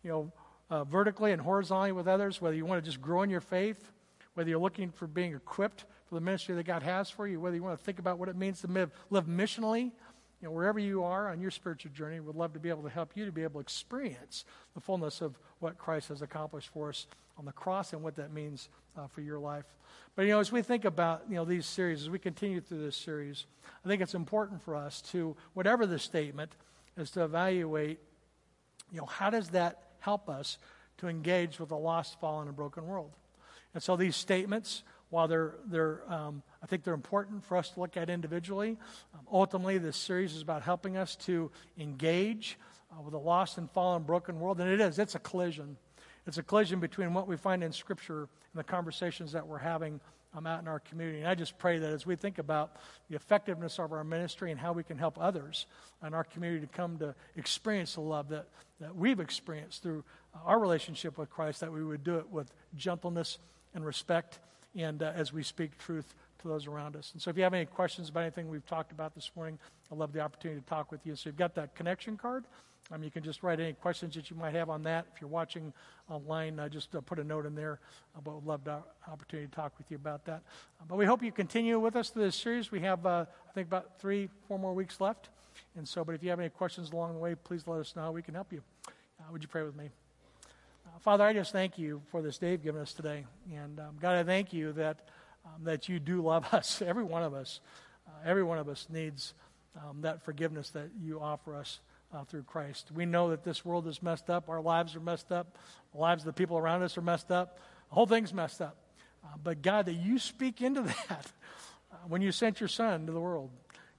you 0.03 0.11
know, 0.11 0.33
uh, 0.71 0.83
vertically 0.83 1.31
and 1.31 1.41
horizontally 1.41 1.93
with 1.93 2.09
others, 2.09 2.41
whether 2.41 2.57
you 2.57 2.67
want 2.67 2.83
to 2.83 2.91
just 2.91 3.01
grow 3.01 3.23
in 3.23 3.31
your 3.31 3.41
faith, 3.41 3.93
whether 4.37 4.51
you're 4.51 4.61
looking 4.61 4.91
for 4.91 5.07
being 5.07 5.35
equipped 5.35 5.87
for 6.09 6.15
the 6.15 6.21
ministry 6.21 6.55
that 6.55 6.67
God 6.67 6.83
has 6.83 7.09
for 7.09 7.27
you, 7.27 7.41
whether 7.41 7.57
you 7.57 7.63
want 7.63 7.79
to 7.79 7.85
think 7.85 7.99
about 7.99 8.19
what 8.19 8.29
it 8.29 8.37
means 8.37 8.61
to 8.61 8.67
live, 8.67 8.91
live 9.09 9.25
missionally, 9.25 9.85
you 10.43 10.49
know, 10.49 10.51
wherever 10.51 10.79
you 10.79 11.03
are 11.03 11.31
on 11.31 11.41
your 11.41 11.51
spiritual 11.51 11.91
journey, 11.93 12.21
we'd 12.21 12.37
love 12.37 12.53
to 12.53 12.61
be 12.61 12.69
able 12.69 12.83
to 12.83 12.91
help 12.91 13.17
you 13.17 13.25
to 13.25 13.33
be 13.33 13.43
able 13.43 13.55
to 13.55 13.61
experience 13.61 14.45
the 14.75 14.81
fullness 14.81 15.23
of 15.23 15.39
what 15.61 15.79
Christ 15.79 16.11
has 16.11 16.21
accomplished 16.21 16.69
for 16.69 16.91
us 16.91 17.07
on 17.39 17.47
the 17.47 17.53
cross 17.53 17.95
and 17.95 18.03
what 18.03 18.17
that 18.17 18.31
means 18.31 18.69
uh, 18.99 19.07
for 19.07 19.23
your 19.23 19.39
life. 19.39 19.65
But, 20.15 20.27
you 20.27 20.33
know, 20.33 20.41
as 20.41 20.53
we 20.53 20.61
think 20.61 20.85
about, 20.85 21.23
you 21.31 21.37
know, 21.37 21.47
these 21.47 21.65
series, 21.65 22.03
as 22.03 22.11
we 22.11 22.19
continue 22.19 22.61
through 22.61 22.85
this 22.85 22.97
series, 22.97 23.47
I 23.85 23.89
think 23.89 24.03
it's 24.03 24.15
important 24.15 24.63
for 24.63 24.77
us 24.77 25.01
to, 25.13 25.35
whatever 25.55 25.87
the 25.87 25.99
statement, 25.99 26.53
is 26.99 27.11
to 27.13 27.25
evaluate, 27.25 27.99
you 28.93 28.99
know, 28.99 29.07
how 29.07 29.31
does 29.31 29.49
that 29.51 29.83
help 30.01 30.29
us 30.29 30.59
to 30.99 31.09
engage 31.09 31.59
with 31.59 31.71
a 31.71 31.77
lost, 31.77 32.21
fallen, 32.21 32.49
and 32.49 32.57
broken 32.57 32.87
world? 32.87 33.11
And 33.77 33.83
so 33.83 33.95
these 33.95 34.17
statements, 34.17 34.85
while 35.11 35.29
they're, 35.29 35.57
they're 35.67 36.01
um, 36.09 36.43
I 36.63 36.67
think 36.67 36.83
they're 36.83 36.95
important 36.95 37.45
for 37.45 37.59
us 37.59 37.69
to 37.73 37.81
look 37.81 37.99
at 37.99 38.09
individually, 38.09 38.79
um, 39.13 39.21
ultimately 39.31 39.77
this 39.77 39.99
series 39.99 40.35
is 40.35 40.41
about 40.41 40.63
helping 40.63 40.97
us 40.97 41.15
to 41.27 41.51
engage 41.79 42.59
uh, 42.91 43.03
with 43.03 43.13
a 43.13 43.19
lost 43.19 43.59
and 43.59 43.71
fallen, 43.73 44.05
broken 44.05 44.41
world. 44.41 44.63
And 44.63 44.71
it 44.71 44.81
is, 44.81 44.99
it's 44.99 45.15
a 45.15 45.19
collision. 45.19 45.77
It's 46.27 46.39
a 46.39 46.43
collision 46.43 46.81
between 46.81 47.13
what 47.13 47.29
we 47.29 47.37
find 47.37 47.63
in 47.63 47.71
Scripture 47.71 48.21
and 48.21 48.29
the 48.55 48.65
conversations 48.65 49.33
that 49.33 49.47
we're 49.47 49.59
having 49.59 50.01
um, 50.35 50.47
out 50.47 50.63
in 50.63 50.69
our 50.69 50.81
community. 50.81 51.19
And 51.19 51.29
I 51.29 51.35
just 51.35 51.59
pray 51.59 51.79
that 51.79 51.93
as 51.93 52.07
we 52.07 52.17
think 52.17 52.39
about 52.39 52.77
the 53.11 53.17
effectiveness 53.17 53.79
of 53.79 53.93
our 53.93 54.05
ministry 54.05 54.53
and 54.53 54.59
how 54.59 54.73
we 54.73 54.85
can 54.85 54.97
help 54.97 55.19
others 55.21 55.67
in 56.03 56.15
our 56.15 56.25
community 56.25 56.67
to 56.67 56.73
come 56.73 56.97
to 57.01 57.15
experience 57.37 57.97
the 57.97 58.01
love 58.01 58.31
that, 58.31 58.49
that 58.81 58.97
we've 58.97 59.21
experienced 59.21 59.83
through 59.83 60.03
our 60.47 60.59
relationship 60.59 61.19
with 61.19 61.29
Christ, 61.29 61.61
that 61.61 61.71
we 61.71 61.85
would 61.85 62.05
do 62.05 62.17
it 62.17 62.31
with 62.31 62.51
gentleness 62.75 63.37
and 63.77 63.87
respect 63.87 64.41
and 64.75 65.03
uh, 65.03 65.13
as 65.15 65.33
we 65.33 65.43
speak 65.43 65.79
truth 65.79 66.15
to 66.41 66.49
those 66.49 66.67
around 66.67 66.97
us. 66.97 67.11
And 67.13 67.23
so 67.23 67.31
if 67.31 67.37
you 67.37 67.45
have 67.45 67.55
any 67.55 67.67
questions 67.67 68.09
about 68.09 68.23
anything 68.23 68.49
we've 68.49 68.67
talked 68.67 68.91
about 68.91 69.15
this 69.15 69.31
morning, 69.37 69.59
I'd 69.91 69.99
love 69.99 70.13
the 70.13 70.21
opportunity 70.21 70.61
to 70.61 70.67
talk 70.67 70.91
with 70.91 71.07
you. 71.07 71.15
So 71.15 71.29
you've 71.29 71.37
got 71.37 71.55
that 71.55 71.75
connection 71.75 72.17
card. 72.17 72.45
Um, 72.93 73.03
you 73.03 73.11
can 73.11 73.23
just 73.23 73.43
write 73.43 73.59
any 73.59 73.73
questions 73.73 74.15
that 74.15 74.31
you 74.31 74.37
might 74.37 74.55
have 74.55 74.71
on 74.71 74.83
that. 74.85 75.07
If 75.15 75.21
you're 75.21 75.31
watching 75.31 75.73
online, 76.09 76.61
uh, 76.61 76.69
just 76.69 76.95
uh, 76.95 77.01
put 77.01 77.19
a 77.19 77.25
note 77.25 77.45
in 77.47 77.55
there. 77.55 77.81
Uh, 78.15 78.21
but 78.25 78.35
we'd 78.35 78.47
love 78.47 78.65
the 78.65 78.79
opportunity 79.11 79.49
to 79.49 79.55
talk 79.55 79.73
with 79.77 79.91
you 79.91 79.97
about 79.97 80.25
that. 80.27 80.43
Uh, 80.81 80.85
but 80.89 80.97
we 80.97 81.05
hope 81.05 81.23
you 81.23 81.33
continue 81.33 81.81
with 81.81 81.97
us 81.97 82.11
through 82.11 82.25
this 82.25 82.37
series. 82.37 82.71
We 82.71 82.81
have, 82.81 83.05
uh, 83.05 83.25
I 83.49 83.53
think, 83.55 83.67
about 83.67 83.99
three, 83.99 84.29
four 84.47 84.59
more 84.59 84.73
weeks 84.73 85.01
left. 85.01 85.31
And 85.77 85.89
so, 85.89 86.05
but 86.05 86.15
if 86.15 86.23
you 86.23 86.31
have 86.31 86.39
any 86.39 86.51
questions 86.51 86.93
along 86.93 87.15
the 87.15 87.19
way, 87.19 87.35
please 87.35 87.67
let 87.67 87.81
us 87.81 87.97
know. 87.97 88.13
We 88.13 88.23
can 88.23 88.35
help 88.35 88.53
you. 88.53 88.63
Uh, 88.87 89.33
would 89.33 89.43
you 89.43 89.49
pray 89.49 89.63
with 89.63 89.75
me? 89.75 89.91
Father, 91.01 91.25
I 91.25 91.33
just 91.33 91.53
thank 91.53 91.79
you 91.79 92.01
for 92.11 92.23
this 92.23 92.39
day 92.39 92.53
you've 92.53 92.63
given 92.63 92.81
us 92.81 92.93
today. 92.93 93.27
And 93.55 93.79
um, 93.79 93.97
God, 94.01 94.15
I 94.15 94.25
thank 94.25 94.53
you 94.53 94.73
that, 94.73 95.09
um, 95.45 95.65
that 95.65 95.89
you 95.89 96.01
do 96.01 96.23
love 96.23 96.47
us, 96.53 96.81
every 96.81 97.05
one 97.05 97.23
of 97.23 97.35
us. 97.35 97.61
Uh, 98.07 98.11
every 98.25 98.43
one 98.43 98.59
of 98.59 98.69
us 98.69 98.87
needs 98.91 99.35
um, 99.77 100.01
that 100.03 100.23
forgiveness 100.23 100.71
that 100.71 100.89
you 101.01 101.21
offer 101.21 101.55
us 101.55 101.81
uh, 102.15 102.25
through 102.25 102.45
Christ. 102.45 102.91
We 102.95 103.05
know 103.05 103.31
that 103.31 103.45
this 103.45 103.65
world 103.65 103.87
is 103.87 104.03
messed 104.03 104.31
up. 104.31 104.49
Our 104.49 104.61
lives 104.61 104.97
are 104.97 105.01
messed 105.01 105.33
up. 105.33 105.59
The 105.93 106.01
lives 106.01 106.23
of 106.23 106.27
the 106.27 106.33
people 106.33 106.57
around 106.57 106.83
us 106.83 106.97
are 106.97 107.03
messed 107.03 107.31
up. 107.31 107.59
The 107.91 107.95
whole 107.95 108.07
thing's 108.07 108.33
messed 108.33 108.63
up. 108.63 108.77
Uh, 109.25 109.37
but 109.43 109.61
God, 109.61 109.87
that 109.87 109.95
you 109.95 110.19
speak 110.19 110.63
into 110.63 110.83
that 111.09 111.27
uh, 111.93 111.97
when 112.09 112.23
you 112.23 112.33
sent 112.33 112.61
your 112.61 112.69
Son 112.69 113.07
to 113.07 113.13
the 113.13 113.21
world, 113.21 113.51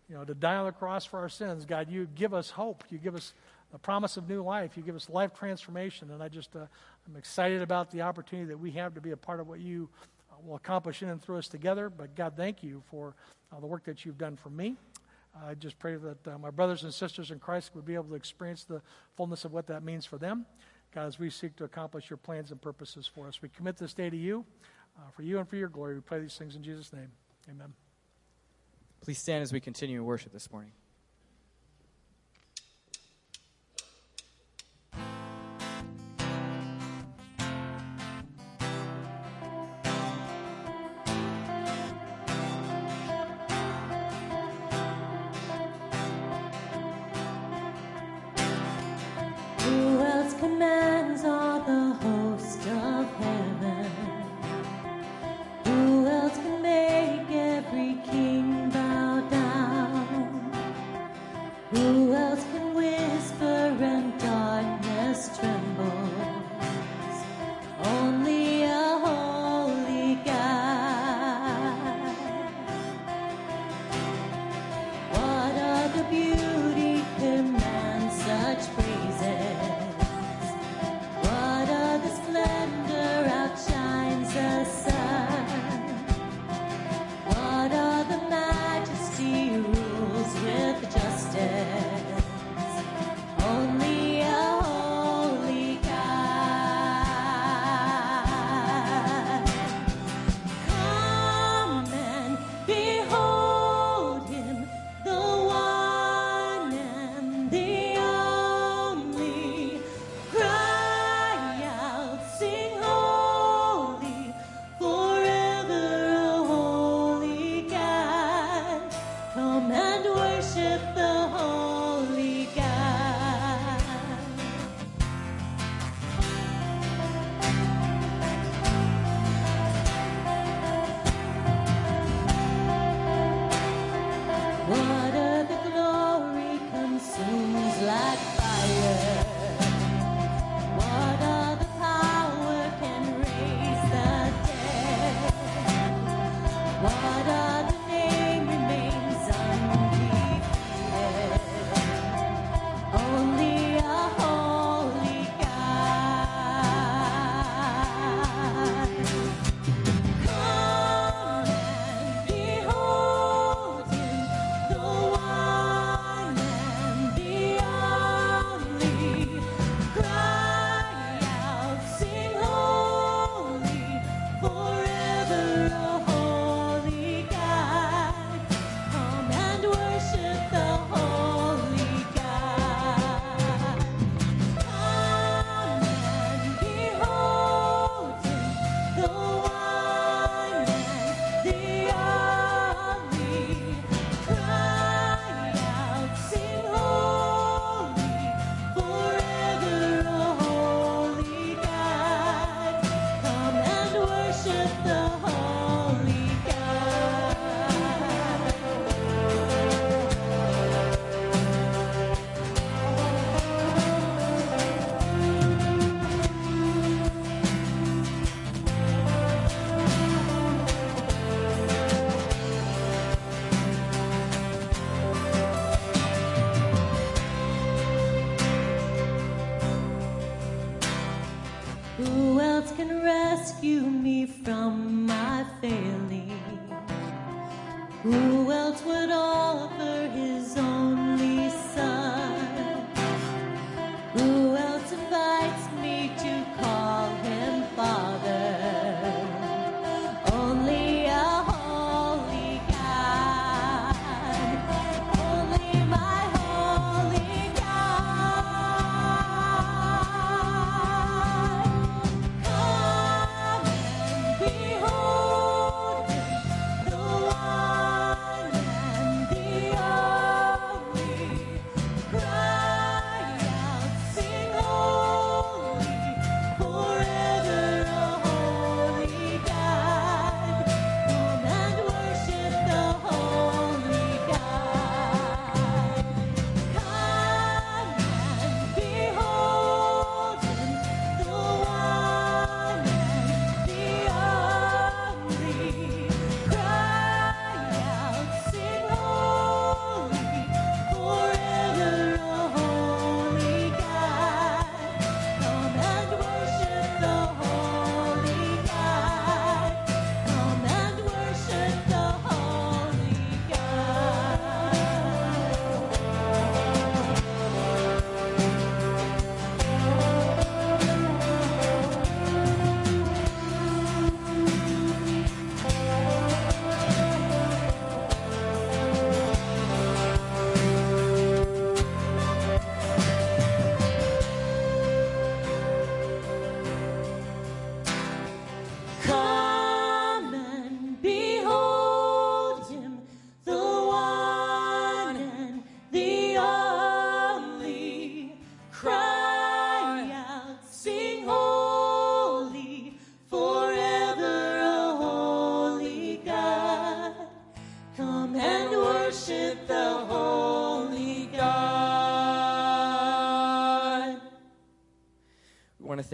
you 0.09 0.15
know, 0.15 0.23
to 0.23 0.33
die 0.33 0.55
on 0.55 0.65
the 0.65 0.71
cross 0.71 1.05
for 1.05 1.19
our 1.19 1.29
sins. 1.29 1.65
God, 1.65 1.91
you 1.91 2.07
give 2.15 2.33
us 2.33 2.49
hope. 2.49 2.83
You 2.89 2.97
give 2.97 3.15
us 3.15 3.33
the 3.71 3.77
promise 3.77 4.17
of 4.17 4.29
new 4.29 4.43
life. 4.43 4.77
You 4.77 4.83
give 4.83 4.95
us 4.95 5.09
life 5.09 5.33
transformation. 5.33 6.11
And 6.11 6.23
I 6.23 6.29
just, 6.29 6.55
uh, 6.55 6.65
I'm 7.07 7.15
excited 7.15 7.61
about 7.61 7.91
the 7.91 8.01
opportunity 8.01 8.47
that 8.49 8.57
we 8.57 8.71
have 8.71 8.93
to 8.95 9.01
be 9.01 9.11
a 9.11 9.17
part 9.17 9.39
of 9.39 9.47
what 9.47 9.59
you 9.59 9.89
uh, 10.31 10.35
will 10.45 10.55
accomplish 10.55 11.01
in 11.01 11.09
and 11.09 11.21
through 11.21 11.37
us 11.37 11.47
together. 11.47 11.89
But 11.89 12.15
God, 12.15 12.33
thank 12.37 12.63
you 12.63 12.81
for 12.89 13.15
uh, 13.51 13.59
the 13.59 13.67
work 13.67 13.83
that 13.85 14.05
you've 14.05 14.17
done 14.17 14.37
for 14.37 14.49
me. 14.49 14.75
I 15.45 15.53
just 15.53 15.77
pray 15.77 15.95
that 15.95 16.27
uh, 16.27 16.37
my 16.37 16.49
brothers 16.49 16.83
and 16.83 16.93
sisters 16.93 17.31
in 17.31 17.39
Christ 17.39 17.71
would 17.75 17.85
be 17.85 17.93
able 17.93 18.05
to 18.05 18.15
experience 18.15 18.63
the 18.63 18.81
fullness 19.15 19.45
of 19.45 19.53
what 19.53 19.67
that 19.67 19.83
means 19.83 20.05
for 20.05 20.17
them. 20.17 20.45
God, 20.93 21.05
as 21.05 21.19
we 21.19 21.29
seek 21.29 21.55
to 21.57 21.63
accomplish 21.63 22.09
your 22.09 22.17
plans 22.17 22.51
and 22.51 22.61
purposes 22.61 23.05
for 23.05 23.27
us, 23.27 23.41
we 23.41 23.49
commit 23.49 23.77
this 23.77 23.93
day 23.93 24.09
to 24.09 24.17
you, 24.17 24.45
uh, 24.97 25.11
for 25.11 25.21
you 25.21 25.37
and 25.37 25.47
for 25.47 25.55
your 25.55 25.69
glory. 25.69 25.95
We 25.95 26.01
pray 26.01 26.19
these 26.21 26.35
things 26.35 26.55
in 26.55 26.63
Jesus' 26.63 26.91
name. 26.91 27.11
Amen. 27.49 27.73
Please 29.01 29.19
stand 29.19 29.43
as 29.43 29.53
we 29.53 29.59
continue 29.59 30.03
worship 30.03 30.33
this 30.33 30.51
morning. 30.51 30.71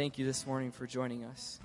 Thank 0.04 0.18
you 0.18 0.26
this 0.26 0.46
morning 0.46 0.70
for 0.70 0.86
joining 0.86 1.24
us. 1.24 1.62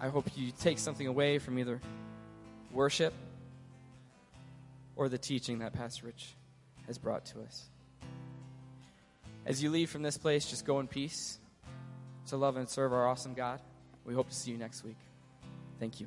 I 0.00 0.06
hope 0.10 0.30
you 0.36 0.52
take 0.60 0.78
something 0.78 1.08
away 1.08 1.40
from 1.40 1.58
either 1.58 1.80
worship 2.70 3.12
or 4.94 5.08
the 5.08 5.18
teaching 5.18 5.58
that 5.58 5.72
Pastor 5.72 6.06
Rich 6.06 6.36
has 6.86 6.98
brought 6.98 7.24
to 7.24 7.40
us. 7.40 7.68
As 9.44 9.60
you 9.60 9.70
leave 9.70 9.90
from 9.90 10.02
this 10.02 10.16
place, 10.16 10.48
just 10.48 10.64
go 10.64 10.78
in 10.78 10.86
peace 10.86 11.40
to 12.28 12.36
love 12.36 12.56
and 12.56 12.68
serve 12.68 12.92
our 12.92 13.08
awesome 13.08 13.34
God. 13.34 13.60
We 14.04 14.14
hope 14.14 14.28
to 14.28 14.36
see 14.36 14.52
you 14.52 14.56
next 14.56 14.84
week. 14.84 14.98
Thank 15.80 15.98
you. 15.98 16.06